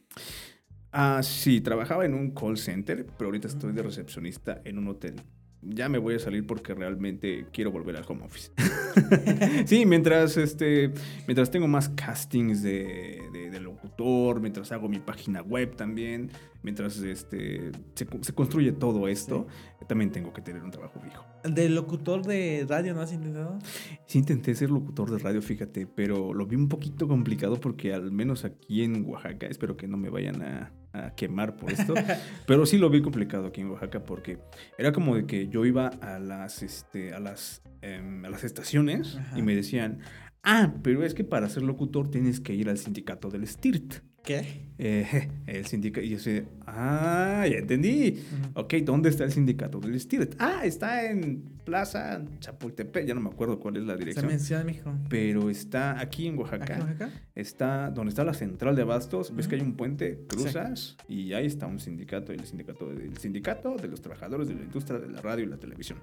[0.94, 5.16] Ah, sí, trabajaba en un call center, pero ahorita estoy de recepcionista en un hotel.
[5.62, 8.52] Ya me voy a salir porque realmente quiero volver al home office.
[9.66, 10.92] sí, mientras este,
[11.28, 16.30] mientras tengo más castings de, de- de locutor, mientras hago mi página web también,
[16.64, 19.48] mientras este, se construye todo esto,
[19.88, 21.26] también tengo que tener un trabajo fijo.
[21.44, 23.58] ¿De locutor de radio no has intentado?
[24.06, 28.12] Sí intenté ser locutor de radio, fíjate, pero lo vi un poquito complicado porque al
[28.12, 30.72] menos aquí en Oaxaca, espero que no me vayan a,
[31.06, 31.94] a quemar por esto,
[32.48, 34.40] pero sí lo vi complicado aquí en Oaxaca porque
[34.78, 39.18] era como de que yo iba a las, este, a las, em, a las estaciones
[39.18, 39.38] Ajá.
[39.38, 40.00] y me decían,
[40.44, 44.02] ah, pero es que para ser locutor tienes que ir al sindicato del STIRT.
[44.28, 44.68] ¿Qué?
[44.78, 48.20] Eh, el sindicato, y yo sé, ah, ya entendí.
[48.54, 48.60] Ujú.
[48.66, 49.98] Ok, ¿dónde está el sindicato del?
[50.38, 54.30] Ah, está en Plaza Chapultepec, ya no me acuerdo cuál es la dirección.
[54.30, 54.94] en México.
[55.10, 56.66] Pero está aquí en Oaxaca.
[56.66, 57.10] ¿Aquí en Oaxaca?
[57.36, 59.34] Está donde está la central de abastos.
[59.34, 63.78] Ves que hay un puente, cruzas y ahí está un sindicato, el sindicato, el sindicato
[63.78, 66.00] de los trabajadores de la industria de la radio y la televisión.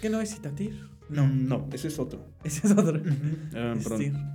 [0.00, 0.80] ¿Qué no es Citatir?
[1.10, 2.24] No, Mm, no, ese es otro.
[2.44, 3.00] ese es otro.
[3.54, 4.31] Ah, Es perdón.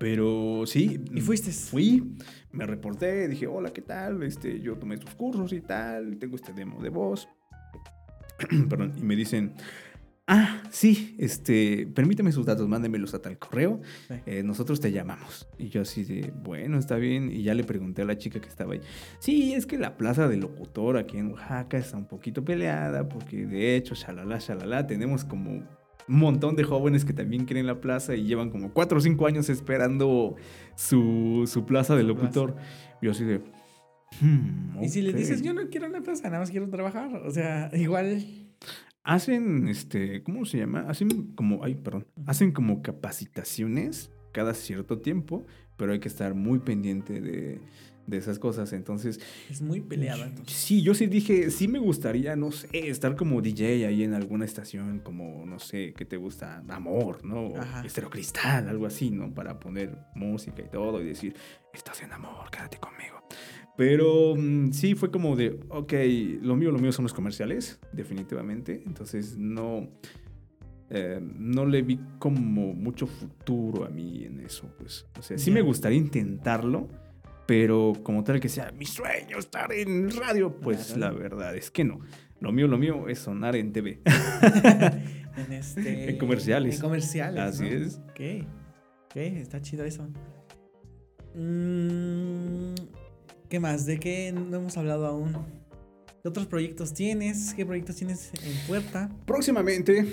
[0.00, 0.98] Pero sí.
[1.14, 1.52] ¿Y fuiste?
[1.52, 2.16] Fui,
[2.52, 4.22] me reporté, dije, hola, ¿qué tal?
[4.22, 7.28] Este, yo tomé estos cursos y tal, tengo este demo de voz.
[8.70, 9.52] Perdón, y me dicen,
[10.26, 14.14] ah, sí, este, permíteme sus datos, mándemelos a tal correo, Sí.
[14.24, 15.46] eh, nosotros te llamamos.
[15.58, 18.48] Y yo así de, bueno, está bien, y ya le pregunté a la chica que
[18.48, 18.80] estaba ahí,
[19.18, 23.44] sí, es que la plaza de locutor aquí en Oaxaca está un poquito peleada, porque
[23.44, 25.62] de hecho, shalala, shalala, tenemos como
[26.10, 29.26] un montón de jóvenes que también quieren la plaza y llevan como cuatro o cinco
[29.26, 30.34] años esperando
[30.74, 32.56] su, su plaza de locutor.
[33.00, 33.40] Yo así de...
[34.20, 35.16] "Hmm, Y si le ok".
[35.16, 37.14] dices, yo no quiero una plaza, nada más quiero trabajar.
[37.24, 38.22] O sea, igual.
[39.04, 40.80] Hacen, este, ¿cómo se llama?
[40.88, 45.46] Hacen como, ay, perdón, hacen como capacitaciones cada cierto tiempo,
[45.76, 47.60] pero hay que estar muy pendiente de,
[48.10, 48.72] de esas cosas.
[48.72, 49.20] Entonces.
[49.48, 50.26] Es muy peleada.
[50.26, 50.54] Entonces.
[50.54, 54.44] Sí, yo sí dije, sí me gustaría, no sé, estar como DJ ahí en alguna
[54.44, 56.62] estación, como, no sé, ¿qué te gusta?
[56.68, 57.56] Amor, ¿no?
[57.56, 57.82] Ajá.
[58.10, 59.32] Cristal, algo así, ¿no?
[59.32, 61.34] Para poner música y todo y decir,
[61.72, 63.22] estás en amor, quédate conmigo.
[63.76, 65.92] Pero mm, sí fue como de, ok,
[66.42, 68.82] lo mío, lo mío son los comerciales, definitivamente.
[68.84, 69.88] Entonces no,
[70.90, 75.06] eh, no le vi como mucho futuro a mí en eso, pues.
[75.18, 76.88] O sea, sí me gustaría intentarlo,
[77.50, 81.14] pero como tal que sea mi sueño estar en radio, pues Claro.
[81.16, 81.98] la verdad es que no.
[82.38, 84.00] Lo mío, lo mío es sonar en TV.
[85.36, 86.10] en este.
[86.10, 86.76] En comerciales.
[86.76, 87.40] En comerciales.
[87.42, 87.70] Así ¿no?
[87.70, 87.96] es.
[88.08, 88.46] Ok.
[89.06, 90.06] Ok, está chido eso.
[91.34, 92.74] Mm,
[93.48, 93.84] ¿Qué más?
[93.84, 95.36] ¿De qué no hemos hablado aún?
[96.22, 97.54] ¿Qué otros proyectos tienes?
[97.54, 99.08] ¿Qué proyectos tienes en puerta?
[99.24, 100.04] Próximamente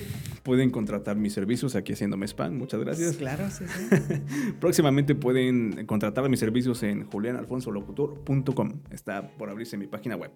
[0.44, 2.58] pueden contratar mis servicios aquí haciéndome spam.
[2.58, 3.18] Muchas gracias.
[3.18, 4.54] Claro, sí, sí.
[4.62, 8.74] Próximamente pueden contratar mis servicios en julianalfonsolocutor.com.
[8.90, 10.32] Está por abrirse mi página web.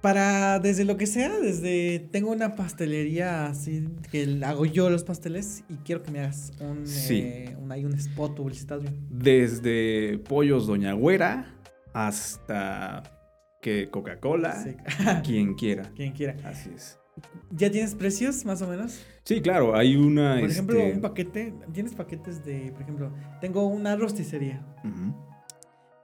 [0.00, 5.64] Para desde lo que sea, desde tengo una pastelería así que hago yo los pasteles
[5.68, 7.18] y quiero que me hagas un, Sí.
[7.24, 8.88] eh, un, hay un spot publicitario.
[9.10, 11.52] Desde pollos Doña Güera
[11.92, 13.15] hasta
[13.66, 14.76] que Coca-Cola, Sí.
[15.24, 15.90] quien quiera.
[15.96, 16.36] Quien quiera.
[16.48, 17.00] Así es.
[17.50, 19.04] ¿Ya tienes precios más o menos?
[19.24, 20.38] Sí, claro, hay una.
[20.38, 24.64] Por ejemplo, este, un paquete, tienes paquetes de, por ejemplo, tengo una rosticería.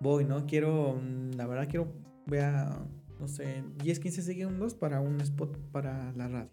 [0.01, 0.45] Voy, ¿no?
[0.45, 1.93] Quiero, mm, la verdad quiero,
[2.27, 2.85] voy a,
[3.21, 6.51] no sé, 10, 15 segundos para un spot para la radio.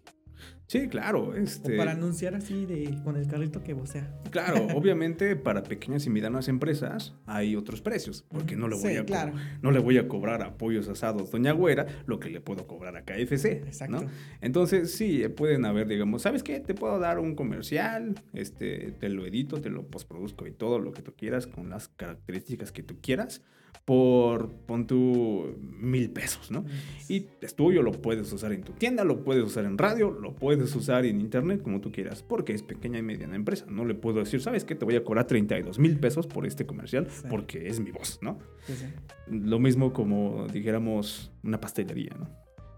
[0.66, 1.34] Sí, claro.
[1.34, 4.08] Este, O para anunciar así de, con el carrito que vocea.
[4.30, 8.96] Claro, obviamente para pequeñas y medianas empresas hay otros precios, porque no le voy, Sí,
[8.96, 9.32] a, claro.
[9.62, 12.96] no le voy a cobrar a pollos asados Doña Güera lo que le puedo cobrar
[12.96, 13.64] a KFC.
[13.66, 14.02] Exacto.
[14.02, 14.10] ¿no?
[14.40, 16.60] Entonces, sí, pueden haber, digamos, ¿sabes qué?
[16.60, 20.92] Te puedo dar un comercial, este, te lo edito, te lo postproduzco y todo lo
[20.92, 23.42] que tú quieras con las características que tú quieras
[23.84, 26.64] por, pon tú, mil pesos, ¿no?
[27.08, 30.34] Y es tuyo, lo puedes usar en tu tienda, lo puedes usar en radio, lo
[30.36, 33.66] puedes usar en internet, como tú quieras, porque es pequeña y mediana empresa.
[33.68, 34.74] No le puedo decir, ¿sabes qué?
[34.76, 37.26] Te voy a cobrar 32 mil pesos por este comercial, Sí.
[37.28, 38.38] porque es mi voz, ¿no?
[38.66, 38.86] Sí, sí.
[39.28, 42.28] Lo mismo como dijéramos una pastelería, ¿no?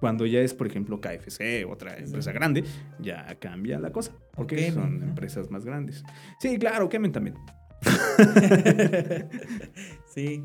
[0.01, 2.64] Cuando ya es, por ejemplo, KFC, otra empresa grande,
[2.99, 5.05] ya cambia la cosa, porque son ¿no?
[5.07, 6.03] empresas más grandes.
[6.40, 7.36] Sí, claro, quemen también.
[10.14, 10.43] sí.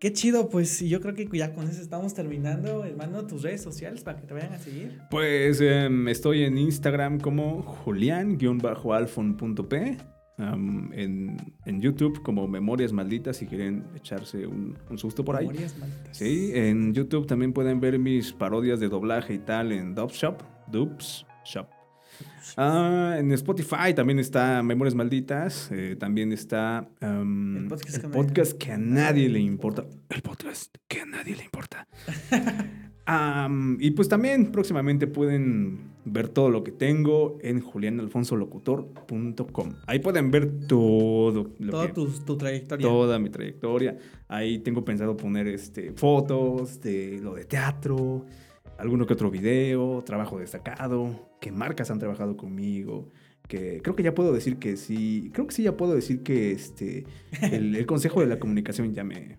[0.00, 4.04] Qué chido, pues yo creo que ya con eso estamos terminando, hermano, tus redes sociales
[4.04, 5.00] para que te vayan a seguir.
[5.10, 9.96] Pues em, estoy en Instagram como julián-alfon.p.
[10.38, 15.48] en, en YouTube como Memorias Malditas si quieren echarse un, un susto por ahí.
[15.48, 16.16] Memorias malditas.
[16.16, 20.40] Sí, en YouTube también pueden ver mis parodias de doblaje y tal en Dubs Shop.
[20.70, 21.66] Dubs Shop.
[22.56, 25.70] Ah, en Spotify también está Memorias Malditas.
[25.72, 29.84] eh, también está El podcast el que a podcast nadie- que a nadie le importa.
[30.08, 31.86] El podcast que a nadie le importa.
[33.80, 39.74] Y pues también próximamente pueden ver todo lo que tengo en julianalfonsolocutor.com.
[39.86, 42.86] Ahí pueden ver todo lo Toda que- tu, tu trayectoria.
[42.86, 43.96] toda mi trayectoria.
[44.28, 48.26] Ahí tengo pensado poner este, fotos de lo de teatro,
[48.78, 53.10] alguno que otro video, trabajo destacado, qué marcas han trabajado conmigo.
[53.46, 56.52] Que creo que ya puedo decir que sí, creo que sí ya puedo decir que
[56.52, 57.04] este,
[57.42, 59.38] el, el Consejo de la Comunicación ya me,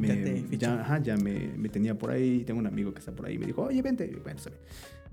[0.00, 0.58] ya te fichó.
[0.66, 2.44] ya, ajá, ya me, me tenía por ahí.
[2.44, 4.06] Tengo un amigo que está por ahí y me dijo, oye, vente.
[4.22, 4.38] Bueno.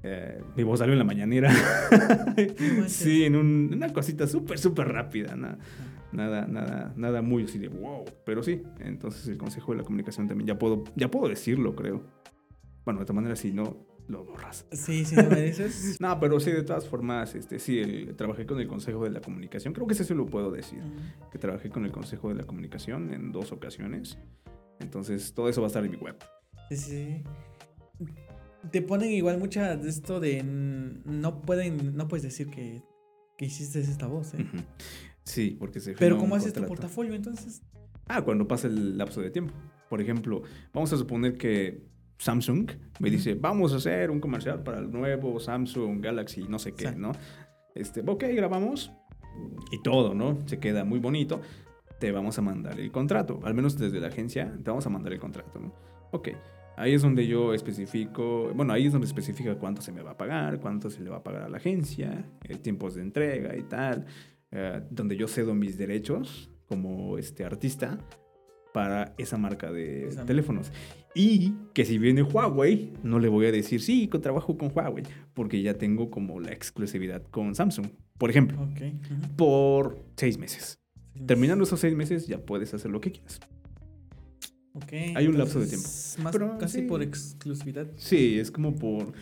[0.04, 1.52] Eh, mi voz salió en la mañanera.
[2.88, 5.36] sí, en un- una cosita súper, súper rápida.
[5.36, 5.58] Nada,
[6.12, 8.06] nada, nada, nada muy así de wow.
[8.24, 12.04] Pero sí, entonces el Consejo de la Comunicación también ya puedo, ya puedo decirlo, creo.
[12.86, 14.66] Bueno, de esta manera, si no, lo borras.
[14.72, 15.98] Sí, sí, me dices.
[16.00, 19.22] No, pero sí, de todas formas, este, sí, el- trabajé con el Consejo de la
[19.22, 19.74] Comunicación.
[19.74, 20.82] Creo que ese sí lo puedo decir
[21.32, 24.18] que trabajé con el Consejo de la Comunicación en dos ocasiones.
[24.80, 26.16] Entonces, todo eso va a estar en mi web.
[26.70, 27.24] Sí, sí.
[28.72, 32.82] Te ponen igual mucha de esto de no pueden, no puedes decir que,
[33.38, 34.46] que hiciste esta voz, ¿eh?
[35.24, 37.62] Sí, porque se Pero ¿cómo haces tu portafolio entonces?
[38.08, 39.54] Ah, cuando pasa el lapso de tiempo.
[39.90, 40.42] Por ejemplo,
[40.74, 41.84] vamos a suponer que
[42.18, 46.74] Samsung me dice, vamos a hacer un comercial para el nuevo Samsung Galaxy, no sé
[46.74, 46.96] qué, Sí.
[46.98, 47.12] ¿no?
[47.74, 48.92] Este, ok, grabamos
[49.72, 50.38] y todo, ¿no?
[50.48, 51.42] Se queda muy bonito.
[52.00, 53.40] Te vamos a mandar el contrato.
[53.44, 55.74] Al menos desde la agencia, te vamos a mandar el contrato, ¿no?
[56.12, 56.30] Ok.
[56.78, 60.18] Ahí es donde yo especifico, bueno, ahí es donde especifica cuánto se me va a
[60.18, 62.30] pagar, cuánto se le va a pagar a la agencia,
[62.62, 64.06] tiempos de entrega y tal,
[64.52, 67.98] eh, donde yo cedo mis derechos como este artista
[68.76, 70.70] para esa marca de teléfonos.
[71.14, 75.62] Y que si viene Huawei, no le voy a decir, sí, trabajo con Huawei, porque
[75.62, 78.68] ya tengo como la exclusividad con Samsung, por ejemplo,
[79.38, 80.78] por seis meses.
[81.26, 83.40] Terminando esos seis meses ya puedes hacer lo que quieras.
[85.16, 86.86] Hay un lapso de entonces, Más Pero, casi sí.
[86.86, 87.88] por exclusividad.
[87.96, 89.14] Sí, es como por...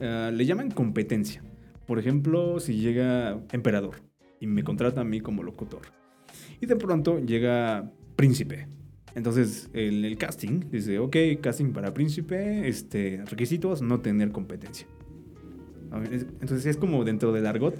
[0.00, 1.44] ah, le llaman competencia.
[1.86, 4.02] Por ejemplo, si llega Emperador
[4.40, 5.82] y me contrata a mí como locutor.
[6.60, 8.66] Y de pronto llega Príncipe.
[9.16, 14.86] Entonces, el, el casting dice, ok, casting para Príncipe, este, requisitos, no tener competencia.
[16.04, 17.76] Entonces es como dentro del argot.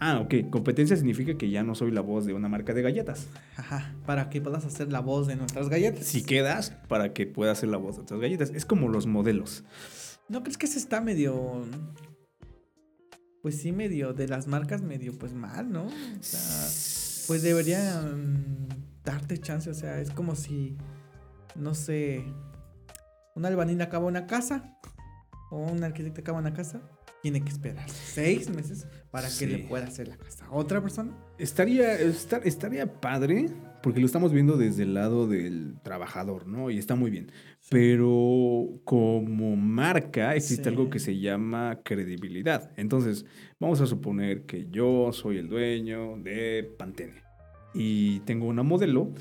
[0.00, 3.26] Ah, ok, competencia significa que ya no soy la voz de una marca de galletas.
[3.56, 3.94] Ajá.
[4.06, 6.06] Para que puedas hacer la voz de nuestras galletas.
[6.06, 8.50] Si quedas para que pueda ser la voz de otras galletas.
[8.54, 9.64] Es como los modelos.
[10.28, 11.64] ¿No crees que se está medio.
[13.42, 14.14] Pues sí, medio.
[14.14, 15.86] De las marcas, medio, pues mal, ¿no?
[15.86, 16.68] O sea,
[17.28, 18.66] pues deberían
[19.04, 19.70] darte chance.
[19.70, 20.76] O sea, es como si.
[21.54, 22.24] No sé.
[23.36, 24.76] Un albañil acaba una casa.
[25.50, 26.80] O un arquitecto acaba una casa.
[27.22, 29.40] Tiene que esperar seis meses para Sí.
[29.46, 31.12] que le pueda hacer la casa a otra persona.
[31.38, 33.50] Estaría, estar- estaría padre,
[33.82, 36.70] porque lo estamos viendo desde el lado del trabajador, ¿no?
[36.70, 37.30] Y está muy bien.
[37.70, 40.68] Pero como marca existe Sí.
[40.68, 42.70] algo que se llama credibilidad.
[42.76, 43.24] Entonces,
[43.60, 47.22] vamos a suponer que yo soy el dueño de Pantene
[47.74, 49.12] y tengo una modelo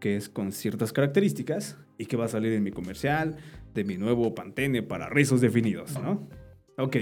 [0.00, 3.36] que es con ciertas características y que va a salir en mi comercial
[3.74, 6.28] de mi nuevo Pantene para rizos definidos, ¿no?
[6.76, 6.96] Ok,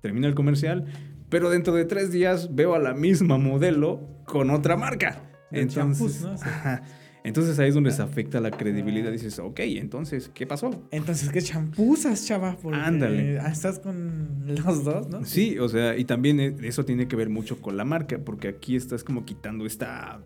[0.00, 0.84] termina el comercial,
[1.28, 5.30] pero dentro de tres días veo a la misma modelo con otra marca.
[5.60, 6.32] Entonces, champús, ¿no?
[6.32, 6.82] Ajá.
[7.24, 9.10] entonces ahí es donde se afecta la credibilidad.
[9.12, 10.70] Dices, ok, entonces, ¿qué pasó?
[10.90, 12.56] Entonces, ¿qué champuzas, chava?
[12.60, 13.38] Porque Ándale.
[13.40, 15.24] ah, Estás con los dos, ¿no?
[15.24, 18.48] Sí, o sea, y también eh, eso tiene que ver mucho con la marca, porque
[18.48, 20.20] aquí estás como quitando esta,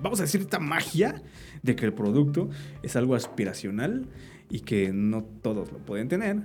[0.00, 1.22] vamos a decir, esta magia
[1.62, 2.48] de que el producto
[2.82, 4.08] es algo aspiracional
[4.50, 6.40] y que no todos lo pueden tener.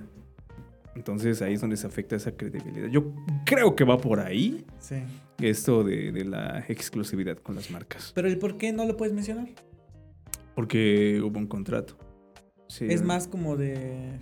[0.94, 2.88] Entonces ahí es donde se afecta esa credibilidad.
[2.88, 3.12] Yo
[3.44, 4.96] creo que va por ahí Sí.
[5.40, 9.14] Esto de, de la exclusividad con las marcas, Pero el por qué no lo puedes
[9.14, 9.48] mencionar.
[10.54, 11.96] porque hubo un contrato.
[12.68, 14.18] Sí, Es más como de.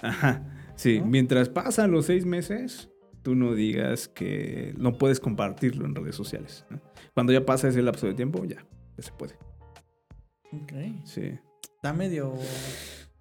[0.00, 0.42] Ajá,
[0.76, 1.00] sí.
[1.00, 1.06] ¿No?
[1.06, 2.88] Mientras pasan los seis meses,
[3.22, 6.64] tú no digas que no puedes compartirlo en redes sociales.
[6.70, 6.80] ¿no?
[7.14, 8.64] Cuando ya pasa ese lapso de tiempo, ya,
[8.96, 9.34] ya se puede.
[10.52, 10.72] Ok.
[11.04, 11.38] Sí.
[11.76, 12.34] Está medio.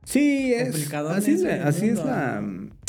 [0.03, 0.69] Sí, es.
[0.71, 2.43] Complicado Así es, la, así, es la,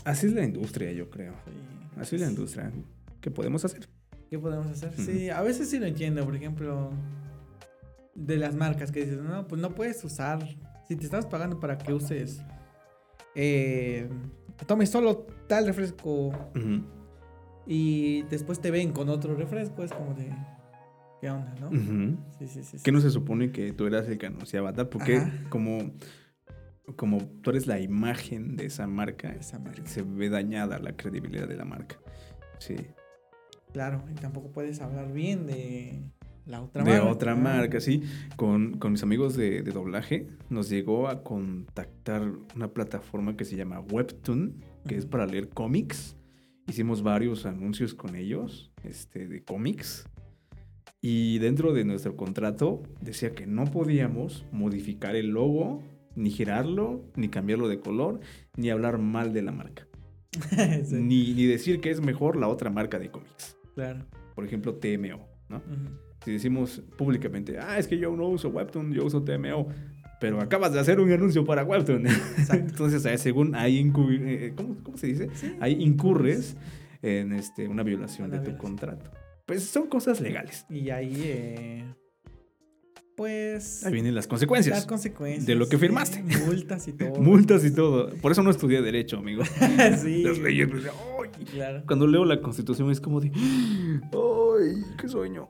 [0.05, 1.33] así es la industria, yo creo.
[1.45, 2.73] sí, Así es la pues, industria.
[3.21, 3.89] ¿Qué podemos hacer?
[4.33, 4.95] ¿Qué podemos hacer?
[4.95, 6.25] Sí, a veces sí lo entiendo.
[6.25, 6.91] Por ejemplo,
[8.15, 10.43] de las marcas que dices, no, pues no puedes usar.
[10.89, 12.41] Si te estás pagando para que uses.
[13.35, 14.09] Eh,
[14.67, 16.33] tomes solo tal refresco
[17.67, 20.33] y después te ven con otro refresco, es como de.
[21.21, 21.67] ¿Qué onda, no?
[21.69, 22.17] ujú.
[22.39, 22.79] Sí, sí, sí.
[22.79, 22.83] sí.
[22.83, 24.89] ¿Qué no se supone que tú eras el que anunciaba tal?
[24.89, 25.31] Porque Ajá.
[25.51, 25.93] como,
[26.97, 29.85] como tú eres la imagen de esa marca, Esa marca.
[29.85, 31.97] se ve dañada la credibilidad de la marca.
[32.59, 32.77] Sí.
[33.73, 36.03] Claro, y tampoco puedes hablar bien de
[36.47, 37.09] la otra de marca.
[37.09, 38.03] otra marca, sí.
[38.37, 43.57] Con, con mis amigos de, de doblaje nos llegó a contactar una plataforma que se
[43.57, 44.57] llama Webtoon,
[44.87, 46.17] que es para leer cómics.
[46.67, 50.07] Hicimos varios anuncios con ellos, este, de cómics.
[51.01, 55.83] Y dentro de nuestro contrato decía que no podíamos modificar el logo,
[56.15, 58.21] ni girarlo, ni cambiarlo de color,
[58.57, 59.87] ni hablar mal de la marca.
[60.85, 63.57] Sí, Ni, ni decir que es mejor la otra marca de cómics.
[63.75, 64.05] Claro.
[64.35, 65.63] Por ejemplo, TMO, ¿no?
[66.25, 69.69] Si decimos públicamente, ah, es que yo no uso Webtoon, yo uso TMO,
[70.21, 72.05] pero acabas de hacer un anuncio para Webtoon.
[72.53, 75.29] Entonces, eh, según ahí, incu- eh, ¿cómo, cómo se dice?
[75.35, 75.57] Sí.
[75.61, 76.57] Ahí incurres
[77.03, 78.77] en este, una violación Una de tu violación.
[78.77, 79.11] contrato.
[79.47, 80.65] Pues son cosas legales.
[80.71, 81.85] Y ahí, eh,
[83.17, 84.87] pues, Ahí vienen las las consecuencias.
[84.87, 85.47] consecuencias.
[85.47, 86.23] de lo que sí, firmaste.
[86.47, 87.21] multas y todo.
[87.21, 88.11] Multas y todo.
[88.21, 89.45] Por eso no estudié Derecho, amigo.
[90.03, 90.23] sí.
[90.23, 90.69] Las leyes.
[90.71, 91.45] pues, ¡ay!
[91.47, 91.83] Claro.
[91.87, 95.49] Cuando leo la Constitución es como de, ¡ay, qué sueño!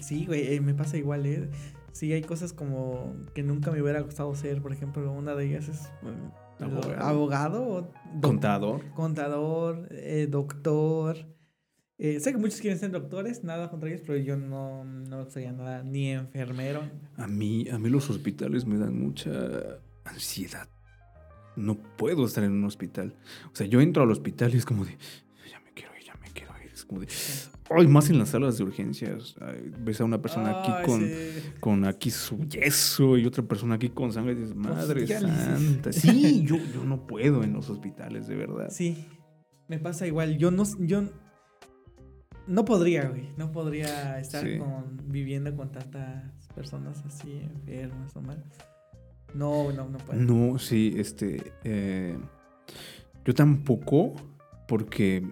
[0.00, 1.48] Sí, güey, eh, me pasa igual, ¿eh?
[1.92, 4.60] Sí, hay cosas como que nunca me hubiera gustado ser.
[4.60, 7.00] Por ejemplo, una de ellas es lo- Abogado.
[7.04, 8.90] abogado o doc- Contador.
[8.94, 11.16] contador, eh, doctor.
[11.96, 15.24] Eh, sé que muchos quieren ser doctores, nada contra ellos, pero yo no, no me
[15.24, 16.82] gustaría nada, ni enfermero.
[17.16, 19.30] A mí, a mí los hospitales me dan mucha
[20.04, 20.68] ansiedad.
[21.56, 23.14] No puedo estar en un hospital.
[23.52, 24.96] O sea, yo entro al hospital y es como de,
[25.48, 26.72] ya me quiero ir, ya me quiero ir.
[26.72, 27.06] Es como de,
[27.70, 29.36] ay, más en las salas de urgencias.
[29.40, 31.14] Ay, ves a una persona aquí con, sí.
[31.60, 35.38] con aquí su yeso y otra persona aquí con sangre y dices, madre diálisis.
[35.38, 35.92] santa.
[35.92, 38.66] Sí, yo, yo no puedo en los hospitales, de verdad.
[38.70, 39.06] Sí,
[39.68, 40.38] me pasa igual.
[40.38, 41.04] Yo no, yo
[42.46, 43.28] no podría, güey.
[43.36, 44.58] No podría estar Sí.
[44.58, 46.24] con, viviendo con tantas
[46.54, 48.42] personas así enfermas o mal.
[49.34, 50.20] No, no, no puedo.
[50.20, 51.52] No, sí, este.
[51.64, 52.16] eh,
[53.24, 54.14] yo tampoco,
[54.68, 55.26] porque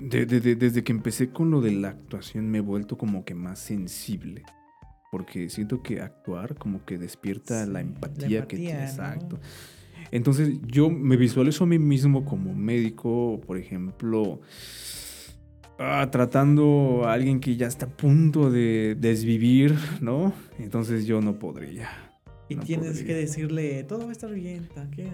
[0.00, 3.24] de- de- de- desde que empecé con lo de la actuación me he vuelto como
[3.24, 4.42] que más sensible.
[5.12, 8.70] Porque siento que actuar como que despierta Sí, la la empatía, que ¿no?
[8.70, 9.38] Exacto.
[10.10, 14.40] Entonces yo me visualizo a mí mismo como médico, por ejemplo,
[15.78, 20.32] ah, tratando a alguien que ya está a punto de desvivir, ¿no?
[20.58, 21.88] Entonces yo no podría.
[22.48, 23.06] Y No tienes podría.
[23.06, 25.10] que decirle, todo va a estar bien, tranquilo.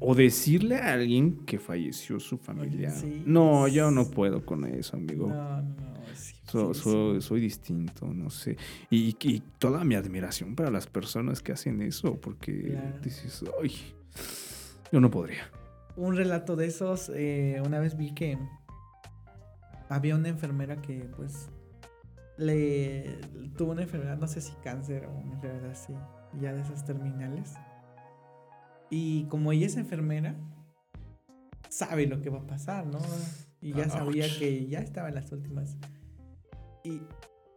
[0.00, 2.90] O decirle a alguien que falleció su familia.
[2.90, 3.22] sí.
[3.26, 5.28] No, yo no puedo con eso, amigo.
[5.28, 5.94] No, no, no.
[6.14, 7.20] sí, So- sí, so- sí.
[7.20, 8.56] Soy distinto, no sé.
[8.88, 13.00] Y, y toda mi admiración para las personas que hacen eso, porque Claro.
[13.04, 13.72] dices, ay,
[14.90, 15.50] yo no podría.
[15.96, 18.38] Un relato de esos, eh, una vez vi que
[19.88, 21.48] había una enfermera que pues
[22.38, 23.18] le
[23.56, 25.94] tuvo una enfermedad, no sé si cáncer o una enfermedad así,
[26.40, 27.54] ya de esas terminales.
[28.90, 30.34] Y como ella es enfermera,
[31.68, 32.98] sabe lo que va a pasar, ¿no?
[33.60, 34.38] Y ya sabía Ouch.
[34.38, 35.76] que ya estaba en las últimas.
[36.84, 37.02] Y,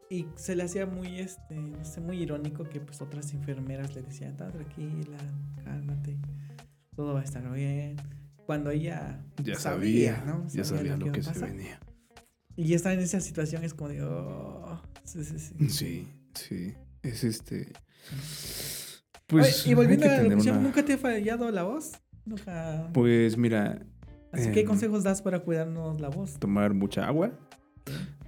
[0.09, 4.01] y se le hacía muy, este, no sé, muy irónico que pues otras enfermeras le
[4.01, 5.17] decían, "Está tranquila,
[5.63, 6.17] cálmate,
[6.95, 7.97] todo va a estar bien.
[8.47, 10.47] Cuando ella Ya sabía, sabía, ¿no?
[10.47, 11.79] ya sabía lo iba que a se venía.
[12.61, 15.69] Y estar en esa situación es como de, oh, sí, sí, sí.
[15.69, 16.73] Sí, sí.
[17.01, 17.71] Es este.
[19.27, 19.61] Pues.
[19.63, 21.93] Oye, y volviendo a la locución, una- ¿nunca te ha fallado la voz?
[22.25, 22.89] Nunca.
[22.93, 23.85] Pues mira,
[24.33, 26.37] Así que, em, consejos das para cuidarnos la voz?
[26.39, 27.31] tomar mucha agua,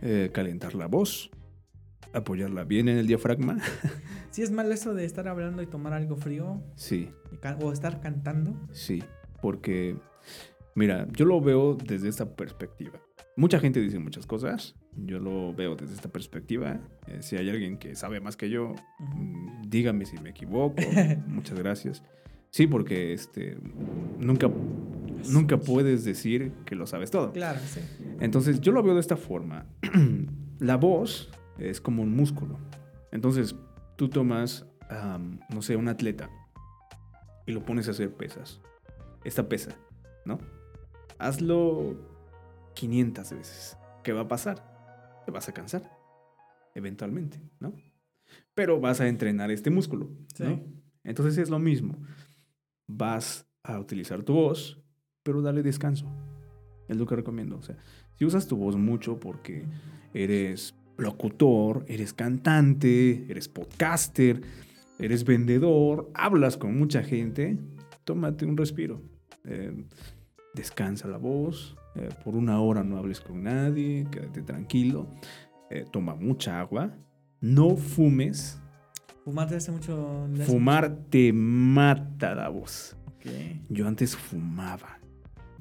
[0.01, 1.29] eh, calentar la voz,
[2.13, 3.57] apoyarla bien en el diafragma.
[4.31, 7.09] Si es malo eso de estar hablando y tomar algo frío Sí,
[7.59, 8.55] o estar cantando.
[8.71, 9.03] Sí,
[9.41, 9.97] porque,
[10.73, 12.93] mira, yo lo veo desde esta perspectiva.
[13.41, 16.79] Mucha gente dice muchas cosas, yo lo veo desde esta perspectiva.
[17.07, 20.75] Eh, si hay alguien que sabe más que yo, mm, dígame si me equivoco.
[21.27, 22.03] Muchas gracias.
[22.51, 23.57] Sí, porque este,
[24.19, 24.47] nunca,
[25.31, 27.33] nunca puedes decir que lo sabes todo.
[27.33, 27.79] Claro, sí.
[28.19, 29.65] Entonces, yo lo veo de esta forma.
[30.59, 32.59] La voz es como un músculo.
[33.11, 33.55] Entonces,
[33.95, 34.67] tú tomas,
[35.49, 36.29] no sé, un atleta
[37.47, 38.61] y lo pones a hacer pesas.
[39.23, 39.75] Esta pesa,
[40.25, 40.37] ¿no?
[41.17, 42.10] Hazlo
[42.75, 43.77] 500 veces.
[44.03, 45.21] ¿Qué va a pasar?
[45.25, 45.83] Te vas a cansar,
[46.73, 47.73] eventualmente, ¿no?
[48.53, 50.63] Pero vas a entrenar este músculo, ¿no?
[51.03, 51.97] Entonces es lo mismo.
[52.87, 54.81] Vas a utilizar tu voz,
[55.23, 56.05] pero dale descanso.
[56.87, 57.57] Es lo que recomiendo.
[57.57, 57.77] O sea,
[58.15, 59.65] si usas tu voz mucho porque
[60.13, 64.41] eres locutor, eres cantante, eres podcaster,
[64.99, 67.57] eres vendedor, hablas con mucha gente,
[68.03, 69.01] tómate un respiro.
[69.45, 69.85] Eh,
[70.53, 71.75] descansa la voz.
[71.95, 75.07] Eh, por una hora no hables con nadie, quédate tranquilo.
[75.69, 76.93] eh, toma mucha agua.
[77.39, 78.59] No fumes.
[79.23, 80.27] Fumar te hace mucho.
[80.45, 82.97] Fumar te mata la voz.
[83.05, 83.25] mucho- Ok.
[83.69, 84.99] Yo antes fumaba.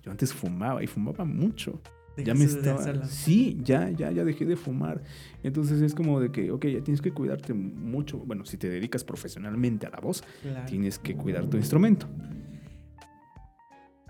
[0.02, 1.80] Yo antes fumaba y fumaba mucho.
[2.24, 3.04] Ya me estaba.
[3.06, 5.02] Sí, ya, ya, ya dejé de fumar.
[5.42, 8.18] Entonces es como de que, ok, ya tienes que cuidarte mucho.
[8.18, 10.66] Bueno, si te dedicas profesionalmente a la voz, Claro.
[10.66, 12.08] tienes que cuidar tu instrumento.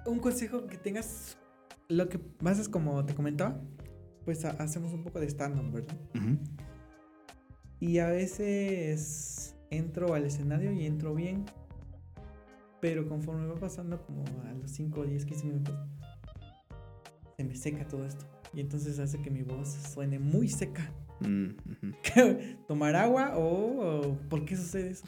[0.07, 1.37] Un consejo que tengas.
[1.91, 3.61] Lo que pasa es como te comentaba.
[4.25, 5.97] Pues ha- hacemos un poco de stand-up, ¿verdad?
[6.15, 6.39] Ujú.
[7.81, 11.45] Y a veces entro al escenario y entro bien.
[12.81, 15.75] Pero conforme va pasando como a los 5, 10, 15 minutos,
[17.37, 18.25] se me seca todo esto.
[18.55, 20.93] Y entonces hace que mi voz suene muy seca.
[21.21, 21.49] Mm.
[22.69, 25.05] ¿Tomar agua o, o por qué sucede eso?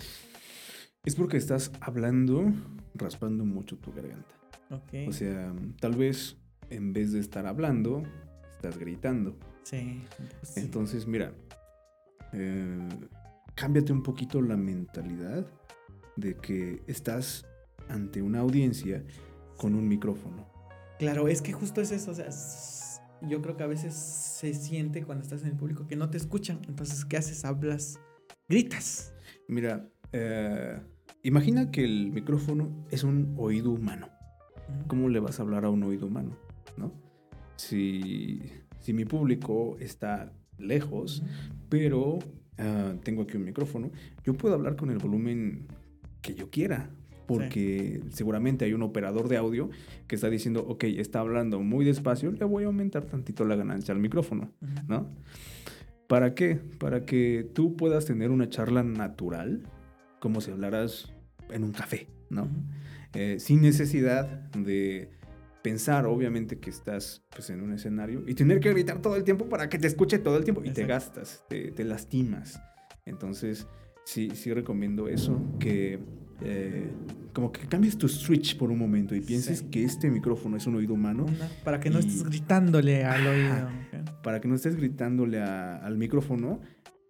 [1.04, 2.52] Es porque estás hablando,
[2.94, 4.34] raspando mucho tu garganta.
[4.70, 5.08] Ok.
[5.08, 6.36] O sea, tal vez
[6.72, 8.02] en vez de estar hablando,
[8.50, 9.36] estás gritando.
[9.64, 10.02] sí.
[10.16, 10.60] pues sí.
[10.60, 11.32] Entonces, mira,
[12.32, 12.88] eh,
[13.54, 15.46] cámbiate un poquito la mentalidad
[16.16, 17.46] de que estás
[17.88, 19.04] ante una audiencia
[19.56, 20.50] con un micrófono.
[20.98, 22.12] Claro, es que justo es eso.
[22.12, 22.28] O sea,
[23.22, 26.16] yo creo que a veces se siente cuando estás en el público que no te
[26.16, 26.60] escuchan.
[26.68, 27.44] Entonces, ¿qué haces?
[27.44, 27.98] Hablas,
[28.48, 29.12] gritas.
[29.48, 30.80] Mira, eh,
[31.22, 34.08] imagina que el micrófono es un oído humano.
[34.86, 36.36] ¿Cómo le vas a hablar a un oído humano?
[36.76, 36.92] ¿No?
[37.56, 38.40] Si,
[38.80, 41.22] si mi público está lejos,
[41.68, 42.18] pero
[42.58, 43.90] ah, tengo aquí un micrófono,
[44.24, 45.66] yo puedo hablar con el volumen
[46.20, 46.90] que yo quiera.
[47.24, 49.70] Porque seguramente hay un operador de audio
[50.06, 53.94] que está diciendo, ok, está hablando muy despacio, le voy a aumentar tantito la ganancia
[53.94, 54.52] al micrófono.
[54.88, 55.08] ¿no?
[56.08, 56.56] ¿Para qué?
[56.78, 59.62] Para que tú puedas tener una charla natural,
[60.20, 61.10] como si hablaras
[61.50, 62.48] en un café, ¿no?
[63.14, 65.10] Eh, sin necesidad de
[65.62, 69.48] pensar, obviamente, que estás pues, en un escenario y tener que gritar todo el tiempo
[69.48, 72.60] para que te escuche todo el tiempo y te gastas, te, te lastimas.
[73.06, 73.66] Entonces,
[74.04, 75.98] sí, sí recomiendo eso, que
[76.44, 76.90] eh,
[77.32, 79.66] como que cambies tu switch por un momento y pienses Sí.
[79.70, 81.26] que este micrófono es un oído humano
[81.64, 83.68] para que no Y- estés gritándole al oído.
[84.22, 86.60] Para que no estés gritándole a- al micrófono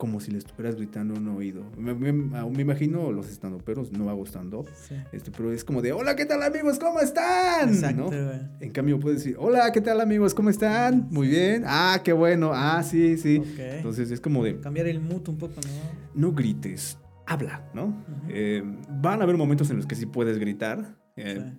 [0.03, 1.63] como si le estuvieras gritando un oído.
[1.79, 4.97] Me, me- me imagino los estandoperos, no hago stand-up, Sí.
[5.13, 6.81] este, pero es como de, hola, ¿qué tal amigos?
[6.81, 7.69] ¿Cómo están?
[7.69, 8.33] Exacto, ¿No?
[8.59, 10.35] En cambio puedes decir, hola, ¿qué tal amigos?
[10.35, 11.07] ¿Cómo están?
[11.13, 11.63] Muy bien.
[11.69, 12.51] Ah, qué bueno.
[12.53, 13.41] Ah, sí, sí.
[13.57, 16.21] Entonces es como de, Cambiar el mood un poco, ¿no?
[16.29, 17.95] no grites, habla, ¿no?
[18.29, 18.61] Eh,
[19.01, 20.97] van a haber momentos en los que sí puedes gritar.
[21.15, 21.53] eh,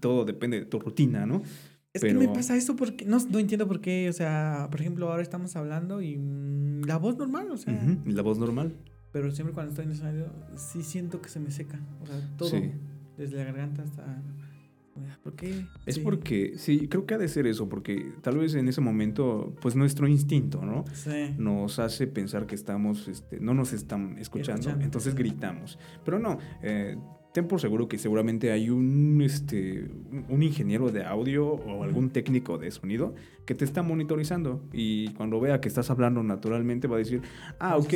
[0.00, 1.42] Todo depende de tu rutina, ¿no?
[1.92, 4.80] Es Pero- que me pasa eso porque no, no entiendo por qué, o sea, por
[4.80, 8.76] ejemplo, ahora estamos hablando y mm, la voz normal, o sea, La voz normal.
[9.10, 12.36] pero siempre cuando estoy en el escenario sí siento que se me seca, o sea,
[12.36, 12.70] todo, Sí.
[13.18, 14.22] desde la garganta hasta...
[15.24, 15.66] ¿Por qué?
[15.86, 16.00] Es Sí.
[16.02, 19.74] porque, sí, creo que ha de ser eso, porque tal vez en ese momento, pues
[19.74, 20.84] nuestro instinto, ¿no?
[20.92, 21.34] Sí.
[21.38, 24.84] Nos hace pensar que estamos, este, no nos están escuchando, Escuchando.
[24.84, 25.78] entonces gritamos.
[26.04, 26.98] Pero no, eh,
[27.32, 29.88] ten por seguro que seguramente hay un, este,
[30.28, 33.14] un- ingeniero de audio o algún técnico de sonido
[33.46, 37.22] que te está monitorizando y cuando vea que estás hablando naturalmente va a decir,
[37.60, 37.92] ah, ok,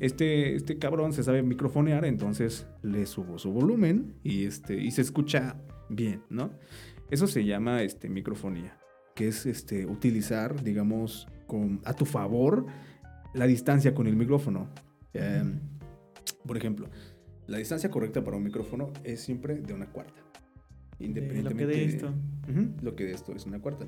[0.00, 5.02] este, este cabrón se sabe microfonear, entonces le subo su volumen y, este, y se
[5.02, 5.56] escucha
[5.88, 6.50] bien, ¿no?
[7.10, 8.78] Eso se llama este, microfonía,
[9.14, 12.66] que es este, utilizar, digamos, con, a tu favor
[13.34, 14.68] la distancia con el micrófono.
[15.14, 15.42] Eh,
[16.46, 16.88] por ejemplo,
[17.46, 20.20] la distancia correcta para un micrófono es siempre de una cuarta.
[20.98, 22.14] De Independientemente lo que de esto.
[22.82, 23.86] Lo que de esto es una cuarta.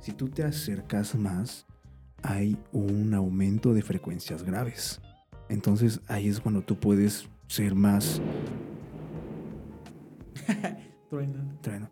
[0.00, 1.66] Si tú te acercas más,
[2.22, 5.00] hay un aumento de frecuencias graves.
[5.48, 8.20] Entonces ahí es cuando tú puedes ser más
[11.10, 11.58] Truena.
[11.60, 11.90] Trueno.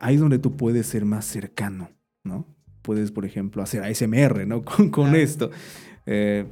[0.00, 1.90] Ahí es donde tú puedes ser más cercano,
[2.24, 2.46] ¿no?
[2.82, 4.64] Puedes, por ejemplo, hacer ASMR, ¿no?
[4.64, 5.18] Con, con Claro.
[5.18, 5.50] esto.
[6.06, 6.46] Eh,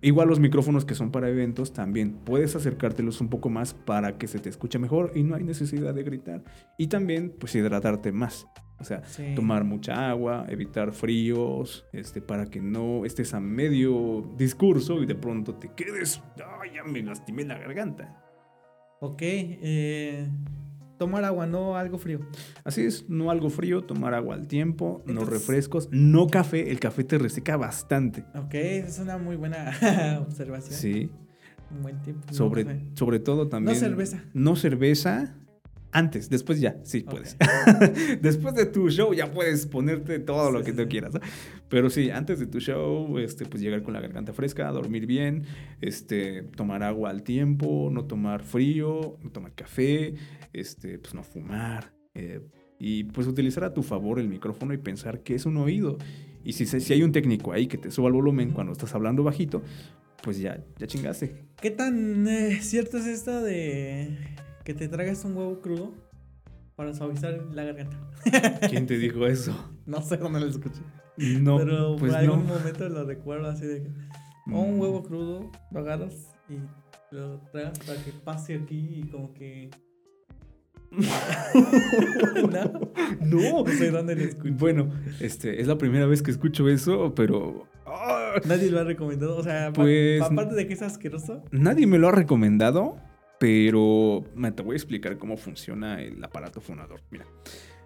[0.00, 4.26] igual los micrófonos que son para eventos también puedes acercártelos un poco más para que
[4.28, 6.44] se te escuche mejor y no hay necesidad de gritar.
[6.76, 8.46] Y también, pues, hidratarte más.
[8.80, 9.32] O sea, Sí.
[9.34, 15.16] tomar mucha agua, evitar fríos, este, para que no estés a medio discurso y de
[15.16, 16.22] pronto te quedes,
[16.62, 18.22] ay, ya me lastimé la garganta.
[19.00, 20.28] Ok, eh,
[20.98, 22.20] tomar agua, no algo frío.
[22.64, 27.04] Así es, no algo frío, tomar agua al tiempo, no refrescos, no café, el café
[27.04, 28.24] te reseca bastante.
[28.34, 29.70] Ok, es una muy buena
[30.26, 30.74] observación.
[30.74, 31.10] Sí,
[31.70, 32.26] Un buen tiempo.
[32.28, 33.76] No sobre, sobre todo también.
[33.78, 34.22] cerveza.
[34.34, 35.36] No cerveza.
[35.90, 37.36] Antes, después ya, sí puedes.
[38.20, 41.14] después de tu show ya puedes ponerte todo lo que sí, tú quieras.
[41.14, 41.20] ¿no?
[41.68, 45.44] Pero sí, antes de tu show, este, pues llegar con la garganta fresca, dormir bien,
[45.80, 50.14] este, tomar agua al tiempo, no tomar frío, no tomar café,
[50.52, 51.92] este, pues no fumar.
[52.14, 52.40] eh,
[52.78, 55.98] y pues utilizar a tu favor el micrófono y pensar que es un oído.
[56.44, 59.24] Y si, si hay un técnico ahí que te suba el volumen cuando estás hablando
[59.24, 59.62] bajito,
[60.22, 61.34] pues ya, ya chingaste.
[61.60, 64.16] ¿Qué tan eh, cierto es esto de
[64.68, 65.94] que te tragas un huevo crudo
[66.76, 67.96] para suavizar la garganta?
[68.68, 69.56] ¿Quién te dijo eso?
[69.86, 70.82] No sé dónde lo escuché.
[71.40, 72.32] No, pero pues por no.
[72.34, 73.88] algún momento lo recuerdo así de que.
[74.52, 74.80] O un Mm.
[74.80, 76.58] huevo crudo, lo agarras y
[77.14, 79.70] lo tragas para que pase aquí y como que.
[82.52, 82.90] ¿No?
[83.20, 83.64] No.
[83.64, 84.50] No sé dónde lo escuché.
[84.50, 84.90] Bueno,
[85.20, 88.34] este, es la primera vez que escucho eso, pero ¡ah!
[88.46, 89.36] Nadie lo ha recomendado.
[89.38, 91.42] O sea, Pues- aparte de que es asqueroso.
[91.52, 92.96] nadie me lo ha recomendado,
[93.38, 97.00] pero me te voy a explicar cómo funciona el aparato fonador.
[97.10, 97.26] Mira,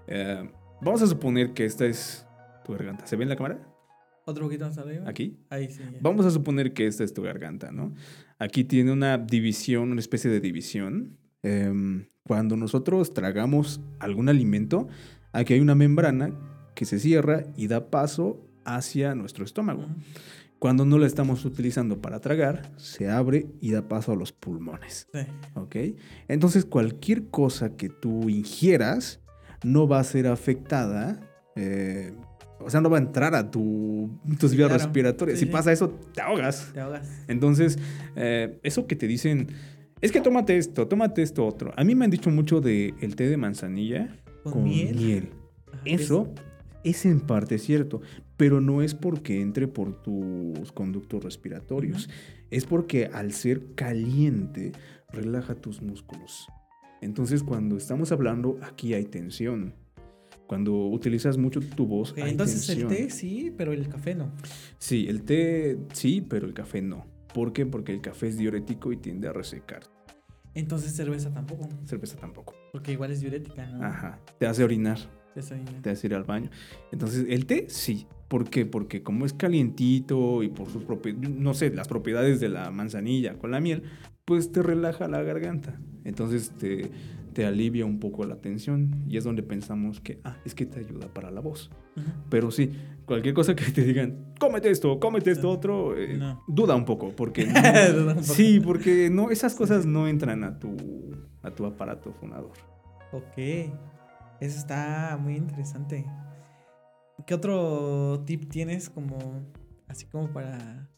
[0.07, 0.49] eh,
[0.81, 2.27] vamos a suponer que esta es
[2.65, 3.07] tu garganta.
[3.07, 3.73] ¿Se ve en la cámara?
[4.25, 5.05] Otro poquito más arriba.
[5.09, 5.37] Aquí.
[5.51, 5.81] Ahí sí.
[5.81, 5.99] ya.
[6.01, 7.95] Vamos a suponer que esta es tu garganta, ¿no?
[8.39, 11.19] Aquí tiene una división, una especie de división.
[11.43, 14.87] Em, cuando nosotros tragamos algún alimento,
[15.33, 16.33] aquí hay una membrana
[16.75, 19.87] que se cierra y da paso hacia nuestro estómago.
[20.63, 25.09] Cuando no la estamos utilizando para tragar, se abre y da paso a los pulmones.
[25.13, 25.19] Sí.
[25.55, 25.75] ¿Ok?
[26.29, 29.19] Entonces, cualquier cosa que tú ingieras
[29.65, 31.19] no va a ser afectada.
[31.57, 32.13] eh,
[32.61, 34.09] o sea, no va a entrar a tu,
[34.39, 34.85] tus Sí, vías claro.
[34.85, 35.37] respiratorias.
[35.41, 36.71] Sí, si pasa eso, te ahogas.
[36.73, 37.09] Te ahogas.
[37.27, 37.77] Entonces,
[38.15, 39.49] eh, eso que te dicen,
[40.01, 41.73] es que tómate esto, tómate esto otro.
[41.77, 45.31] A mí me han dicho mucho de el té de manzanilla ¿Con, miel?
[45.73, 46.33] Ajá, Eso
[46.85, 48.01] es en parte cierto,
[48.43, 52.11] pero no es porque entre por tus conductos respiratorios.
[52.51, 54.73] Es porque al ser caliente,
[55.13, 56.49] relaja tus músculos.
[57.01, 59.75] Entonces, cuando estamos hablando, aquí hay tensión.
[60.49, 62.91] Cuando utilizas mucho tu voz, hay entonces tensión.
[62.91, 64.33] el té sí, pero el café no.
[64.77, 67.07] Sí, el té sí, pero el café no.
[67.33, 67.65] ¿Por qué?
[67.65, 69.85] Porque el café es diurético y tiende a resecar.
[70.55, 71.69] Entonces cerveza tampoco.
[71.85, 72.57] Cerveza tampoco.
[72.73, 73.85] Porque igual es diurética, ¿no?
[73.85, 74.19] Ajá.
[74.41, 74.99] Te hace orinar.
[75.37, 76.51] Eso ahí, te hace ir al baño.
[76.91, 78.07] Entonces, el té sí.
[78.33, 78.65] ¿Por qué?
[78.65, 83.35] Porque como es calientito y por sus propiedades, no sé, las propiedades de la manzanilla
[83.35, 83.83] con la miel,
[84.25, 85.79] pues te relaja la garganta.
[86.03, 86.91] Entonces te,
[87.35, 90.81] te alivia un poco la tensión y es donde pensamos que, ah, es que te
[90.81, 91.71] ayuda para la voz.
[92.31, 92.71] Pero sí,
[93.05, 96.19] cualquier cosa que te digan, cómete esto, cómete esto otro, eh,
[96.49, 97.47] duda un poco, porque
[98.23, 100.75] sí, porque no, esas cosas no entran a tu,
[101.43, 102.53] a tu aparato fonador.
[103.13, 103.37] Ok,
[104.41, 106.07] eso está muy interesante.
[107.27, 109.43] ¿Qué otro tip tienes como,
[109.89, 110.89] así como para,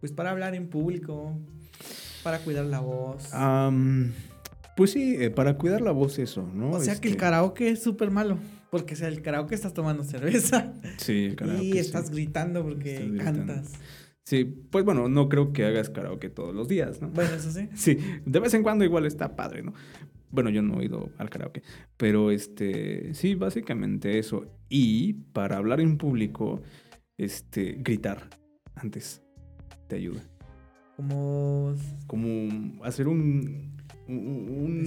[0.00, 1.38] pues para hablar en público,
[2.22, 3.30] para cuidar la voz?
[4.76, 6.70] pues sí, eh, para cuidar la voz eso, ¿no?
[6.70, 8.38] O sea que el este karaoke es súper malo.
[8.70, 10.74] Porque sea, el karaoke estás tomando cerveza.
[10.98, 11.64] Sí, el karaoke.
[11.64, 13.72] Y estás gritando porque cantas.
[14.28, 17.08] Sí, pues bueno, no creo que hagas karaoke todos los días, ¿no?
[17.08, 17.70] Bueno, eso sí.
[17.74, 19.72] Sí, de vez en cuando igual está padre, ¿no?
[20.30, 21.62] Bueno, yo no he ido al karaoke,
[21.96, 24.46] pero este, sí, básicamente eso.
[24.68, 26.62] Y para hablar en público,
[27.16, 28.28] este, gritar
[28.74, 29.22] antes
[29.88, 30.22] te ayuda.
[30.96, 31.74] Como...
[32.06, 33.78] Como hacer un
[34.08, 34.84] un,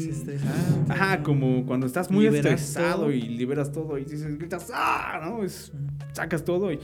[0.89, 5.19] Ajá, como cuando estás muy estresado y liberas todo y dices, gritas, ¡ah!
[5.23, 5.43] ¿no?
[5.43, 5.72] Es,
[6.11, 6.80] sacas todo y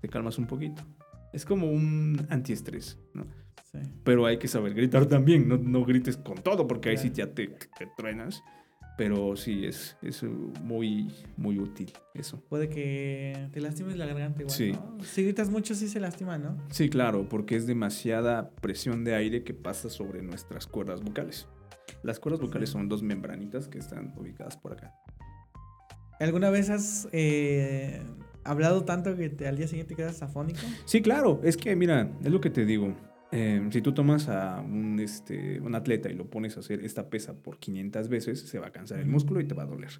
[0.00, 0.82] te calmas un poquito.
[1.32, 3.26] Es como un antiestrés, ¿no?
[3.72, 3.80] Sí.
[4.04, 7.32] Pero hay que saber gritar también, no, no grites con todo porque ahí sí ya
[7.32, 8.42] te, te truenas.
[9.00, 10.22] Pero sí, es, es
[10.62, 12.44] muy, muy útil eso.
[12.50, 14.72] Puede que te lastimes la garganta igual, sí.
[15.02, 16.58] Si gritas mucho sí se lastima, ¿no?
[16.68, 21.48] Sí, claro, porque es demasiada presión de aire que pasa sobre nuestras cuerdas vocales.
[22.02, 24.94] Las cuerdas vocales son dos membranitas que están ubicadas por acá.
[26.18, 28.02] ¿Alguna vez has eh,
[28.44, 30.60] hablado tanto que al día siguiente quedas afónico?
[30.84, 31.40] Sí, claro.
[31.42, 32.94] Es que, mira, es lo que te digo.
[33.32, 37.08] Em, si tú tomas a un, este, un atleta y lo pones a hacer esta
[37.08, 39.90] pesa por 500 veces, se va a cansar el músculo y te va a doler.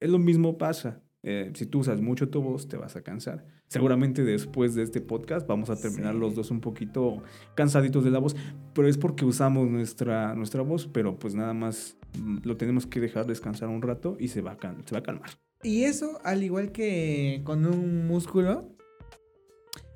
[0.00, 1.02] Es lo mismo pasa.
[1.24, 3.44] Eh, si tú usas mucho tu voz, te vas a cansar.
[3.68, 7.22] Seguramente después de este podcast vamos a terminar los dos un poquito
[7.54, 8.34] cansaditos de la voz,
[8.74, 13.00] pero es porque usamos nuestra, nuestra voz, pero pues nada más mm, lo tenemos que
[13.00, 15.30] dejar descansar un rato y se va, se va a calmar.
[15.62, 18.71] Y eso, al igual que con un músculo,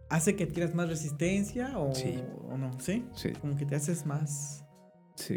[0.09, 1.93] hace que adquieras más resistencia o,
[2.57, 3.05] no, ¿sí?
[3.15, 3.31] Sí.
[3.41, 4.65] Como que te haces más,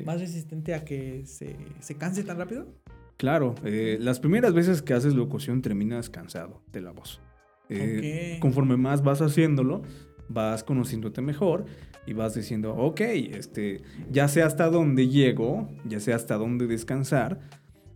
[0.06, 2.68] más resistente a que se, se canse tan rápido.
[3.18, 7.22] Claro, eh, las primeras veces que haces locución terminas cansado de la voz.
[7.68, 9.84] Eh, conforme más vas haciéndolo,
[10.30, 11.66] vas conociéndote mejor
[12.08, 17.42] y vas diciendo, ok, este, ya sé hasta dónde llego, ya sé hasta dónde descansar,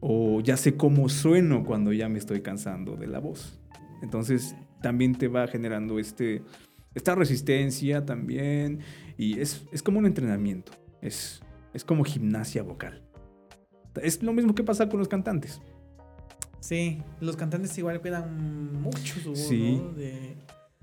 [0.02, 3.60] o ya sé cómo sueno cuando ya me estoy cansando de la voz.
[4.02, 6.44] Entonces, también te va generando este,
[6.94, 8.82] esta resistencia también.
[9.18, 10.74] Y es, como un entrenamiento.
[11.02, 11.42] Es,
[11.74, 13.02] es como gimnasia vocal.
[14.02, 15.60] Es lo mismo que pasa con los cantantes.
[16.60, 19.82] Sí, los cantantes igual cuidan mucho su voz, sí.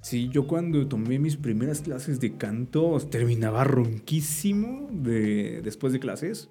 [0.03, 6.49] Sí, yo cuando tomé mis primeras clases de canto terminaba ronquísimo de, después de clases,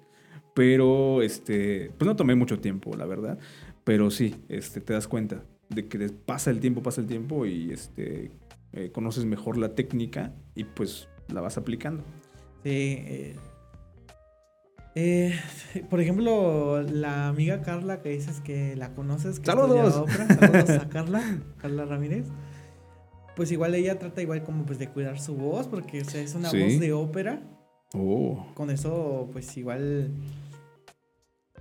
[0.54, 3.38] pero este, pues no tomé mucho tiempo, la verdad,
[3.82, 7.72] pero sí, este, te das cuenta, de que pasa el tiempo, pasa el tiempo y
[7.72, 8.32] este,
[8.72, 12.04] eh, conoces mejor la técnica y pues la vas aplicando.
[12.62, 12.70] Sí.
[12.70, 13.36] Eh,
[14.96, 15.38] eh,
[15.88, 19.38] por ejemplo, la amiga Carla que dices que la conoces.
[19.38, 20.04] Que ¡Saludos!
[20.10, 22.26] Saludos a Carla, Carla Ramírez.
[23.36, 26.80] Pues igual ella trata igual como pues de cuidar su voz porque es una voz
[26.80, 27.42] de ópera.
[27.94, 28.46] Oh.
[28.54, 30.10] Con eso pues igual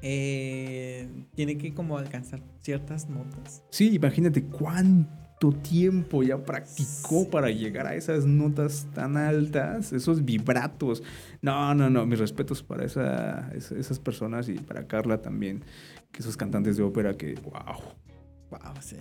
[0.02, 3.64] eh, tiene que como alcanzar ciertas notas.
[3.72, 11.02] Sí, imagínate cuánto tiempo ya practicó para llegar a esas notas tan altas, esos vibratos.
[11.42, 15.64] No, no, no, mis respetos para esa, esas personas y para Carla también,
[16.12, 17.82] que esos cantantes de ópera que, wow.
[18.52, 18.98] Wow, sí.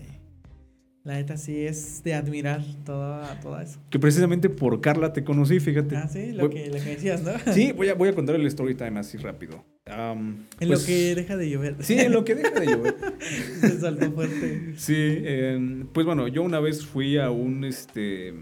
[1.05, 3.81] La neta sí es de admirar todo, eso.
[3.89, 5.97] Que precisamente por Carla te conocí, fíjate.
[5.97, 7.33] Ah, sí, lo, que, decías, ¿no?
[7.53, 9.65] Sí, voy a, voy a contar el story time así rápido.
[9.89, 11.77] En lo pues que deja de llover.
[11.81, 12.97] Sí, en lo que deja de llover.
[13.61, 14.75] Se saltó fuerte.
[14.77, 18.35] Sí, em, pues bueno, yo una vez fui a un, este,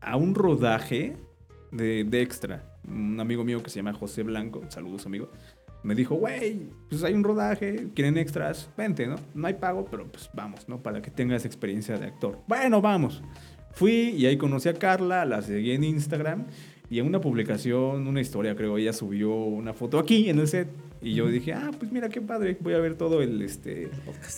[0.00, 1.16] a, un rodaje
[1.72, 2.64] de, de extra.
[2.88, 5.30] Un amigo mío que se llama José Blanco, saludos amigo
[5.82, 9.16] me dijo, güey, pues hay un rodaje, quieren extras, vente, ¿no?
[9.34, 10.82] No hay pago, pero pues vamos, ¿no?
[10.82, 12.38] Para que tengas experiencia de actor.
[12.46, 13.22] Bueno, vamos.
[13.72, 16.46] Fui y ahí conocí a Carla, la seguí en Instagram
[16.90, 20.68] y en una publicación, una historia, creo, ella subió una foto aquí en el set.
[21.00, 23.88] Y yo dije, ah, pues mira qué padre, voy a ver todo el, este,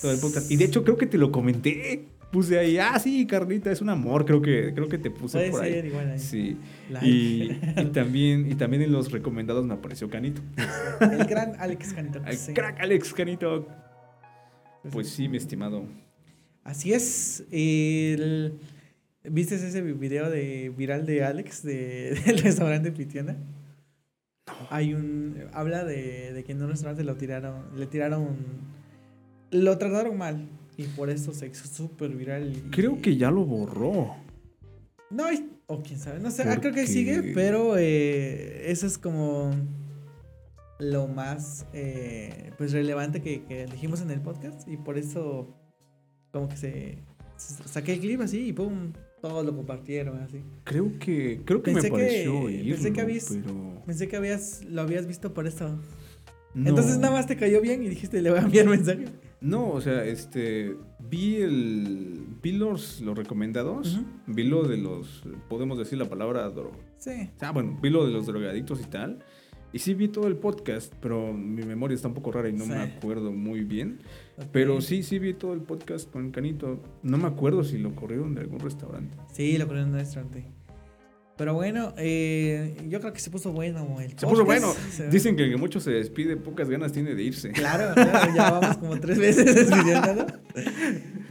[0.00, 0.50] todo el podcast.
[0.50, 3.90] Y de hecho creo que te lo comenté puse ahí, ah, sí, Carlita, es un
[3.90, 5.82] amor, creo que, creo que te puse por ahí.
[5.84, 6.18] Igual ahí.
[6.18, 6.56] Sí.
[7.02, 7.48] Y,
[7.92, 10.40] también, y también en los recomendados me apareció Canito.
[11.00, 12.22] El gran Alex Canito.
[12.24, 13.68] El crack Alex Canito.
[14.90, 15.84] Pues sí, mi estimado.
[16.64, 17.44] Así es.
[19.24, 23.36] ¿Viste ese video de viral de Alex de, del restaurante Pitiana?
[24.70, 25.36] Hay un.
[25.52, 27.78] Habla de, de que en un restaurante lo tiraron.
[27.78, 28.36] Le tiraron.
[29.50, 30.48] Lo trataron mal.
[30.76, 32.52] Y por eso se hizo súper viral.
[32.56, 34.16] y- Creo que ya lo borró.
[35.10, 35.24] No,
[35.66, 36.18] o quién sabe.
[36.18, 39.50] No sé, ah, creo que sigue, pero eh, eso es como.
[40.80, 41.66] Lo más.
[41.72, 44.66] eh, pues relevante que, que dijimos en el podcast.
[44.66, 45.54] Y por eso.
[46.32, 46.98] Como que se.
[47.36, 48.92] se- Saqué el clip así y pum.
[49.22, 50.42] Todos lo compartieron así.
[50.64, 52.44] Creo que, creo que Pensé me que- pareció
[52.74, 55.78] pensé que habías- pero Pensé que habías, lo habías visto por eso.
[56.54, 56.68] no.
[56.68, 59.06] Entonces nada más te cayó bien y dijiste, le voy a enviar mensaje.
[59.40, 60.76] No, o sea, este,
[61.08, 64.04] vi el, vi los, los recomendados, Ujú.
[64.26, 67.30] vi lo de los, podemos decir la palabra dro- Sí.
[67.40, 69.20] Ah, bueno, vi lo de los drogadictos y tal.
[69.72, 72.64] Y sí vi todo el podcast, pero mi memoria está un poco rara y no
[72.64, 72.70] Sí.
[72.70, 74.00] me acuerdo muy bien.
[74.52, 76.80] Pero sí, sí vi todo el podcast con Canito.
[77.02, 79.16] No me acuerdo si lo corrieron de algún restaurante.
[79.32, 80.46] Sí, lo corrieron en un restaurante.
[81.36, 84.72] Pero bueno, eh, yo creo que se puso bueno el Se puso bueno.
[84.90, 87.50] Se- Dicen que el que mucho se despide, pocas ganas tiene de irse.
[87.52, 90.26] Claro, claro, ya vamos como tres veces despidiendo,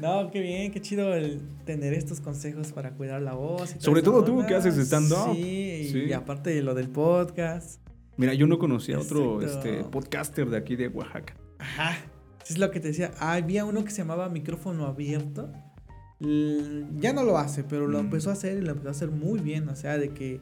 [0.01, 0.31] ¿no?
[0.31, 3.75] Qué bien, qué chido el tener estos consejos para cuidar la voz.
[3.75, 5.35] y Sobre todo tú, que haces stand-up.
[5.35, 5.99] Sí, Sí.
[6.09, 7.79] y aparte de lo del podcast.
[8.17, 11.35] Mira, yo no conocía a otro este, podcaster de aquí de Oaxaca.
[11.59, 11.95] Ajá.
[12.49, 13.11] Es lo que te decía.
[13.19, 15.51] Ah, había uno que se llamaba micrófono abierto.
[16.99, 18.05] Ya no lo hace, pero lo Mm.
[18.05, 19.67] empezó a hacer y lo empezó a hacer muy bien.
[19.69, 20.39] O sea, de que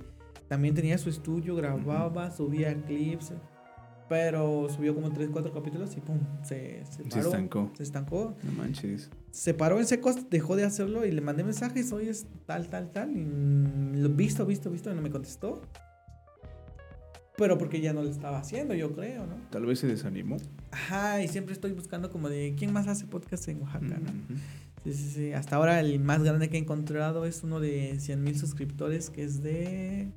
[0.48, 3.34] también tenía su estudio, grababa, subía clips.
[4.10, 7.22] Pero subió como 3, 4 capítulos y pum, se, se Se paró.
[7.28, 7.72] estancó.
[7.78, 8.36] Se estancó.
[8.42, 9.10] No manches.
[9.30, 11.92] Se paró en secos, dejó de hacerlo y le mandé mensajes.
[11.94, 13.16] Oye, es tal, tal, tal.
[13.16, 13.24] Y
[14.02, 14.92] lo visto, visto, visto.
[14.92, 15.62] Y no me contestó.
[17.40, 19.36] Pero porque ya no lo estaba haciendo, yo creo, ¿no?
[19.50, 20.38] Tal vez se desanimó.
[20.72, 24.36] Ajá, y siempre estoy buscando como de quién más hace podcast en Oaxaca, ¿no?
[24.84, 25.34] Sí, sí, sí.
[25.34, 29.24] Hasta ahora el más grande que he encontrado es uno de 100 mil suscriptores que
[29.24, 30.12] es de.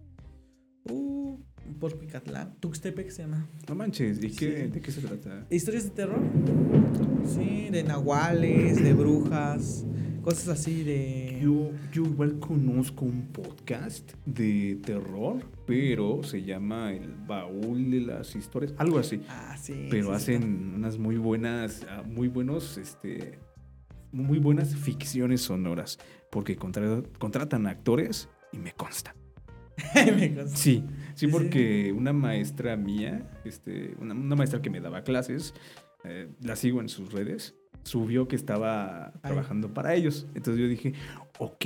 [0.91, 1.39] Uh,
[1.81, 2.55] por Cuicatlán.
[2.61, 3.49] Tuxtepec se llama.
[3.69, 4.19] No manches.
[4.23, 4.71] ¿Y qué, Sí.
[4.73, 5.47] de qué se trata?
[5.51, 6.21] Historias de terror.
[7.25, 9.85] Sí, de nahuales, de brujas,
[10.23, 11.39] cosas así de.
[11.43, 18.35] Yo, yo igual conozco un podcast de terror, pero se llama El Baúl de las
[18.37, 19.23] Historias, algo así.
[19.29, 19.89] Ah, sí.
[19.91, 23.39] Pero sí, sí, hacen unas muy buenas, ah, muy buenos, este,
[24.13, 25.99] muy buenas ficciones sonoras,
[26.31, 29.15] porque contra- contratan actores y me consta.
[29.95, 30.57] Me consta.
[30.57, 30.85] Sí, Sí,
[31.15, 31.27] sí, sí.
[31.29, 35.55] porque una maestra mía, este, una, una maestra que me daba clases,
[36.05, 40.27] eh, la sigo en sus redes, subió que estaba trabajando para ellos.
[40.35, 40.95] Entonces yo dije,
[41.39, 41.65] ok,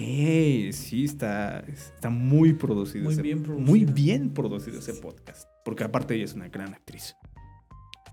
[0.72, 3.04] sí, está, está muy producido.
[3.04, 3.92] Muy ese- bien Muy producido.
[3.94, 5.48] bien producido ese podcast.
[5.64, 7.16] Porque aparte ella es una gran actriz.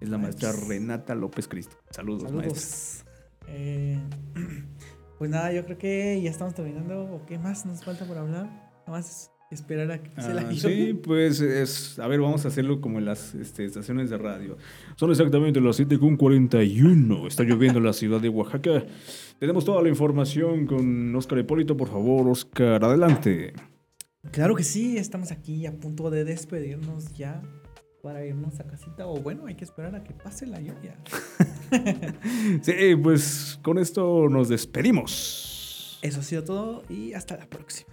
[0.02, 0.52] Es la maestra.
[0.68, 1.78] Renata López Cristo.
[1.92, 2.60] Saludos, maestra.
[2.60, 3.06] Saludos.
[3.48, 4.00] Eh,
[5.18, 7.04] pues nada, yo creo que ya estamos terminando.
[7.06, 8.46] ¿O qué más nos falta por hablar?
[8.46, 12.00] Nada más esperar a que se la Ah, sí, pues es.
[12.00, 14.58] A ver, vamos a hacerlo como en las este, estaciones de radio.
[14.96, 17.28] Son exactamente las 7.41.
[17.28, 18.86] Está lloviendo en la ciudad de Oaxaca.
[19.40, 21.78] Tenemos toda la información con Oscar Hipólito.
[21.78, 23.54] Por favor, Oscar, adelante.
[24.32, 27.42] Claro que sí, estamos aquí a punto de despedirnos ya
[28.02, 29.08] para irnos a casita.
[29.08, 30.98] O bueno, hay que esperar a que pase la lluvia.
[32.62, 35.98] Sí, pues con esto nos despedimos.
[36.04, 37.93] Eso ha sido todo y hasta la próxima.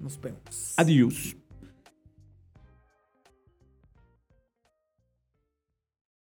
[0.00, 0.74] Nos vemos.
[0.76, 1.36] Adiós.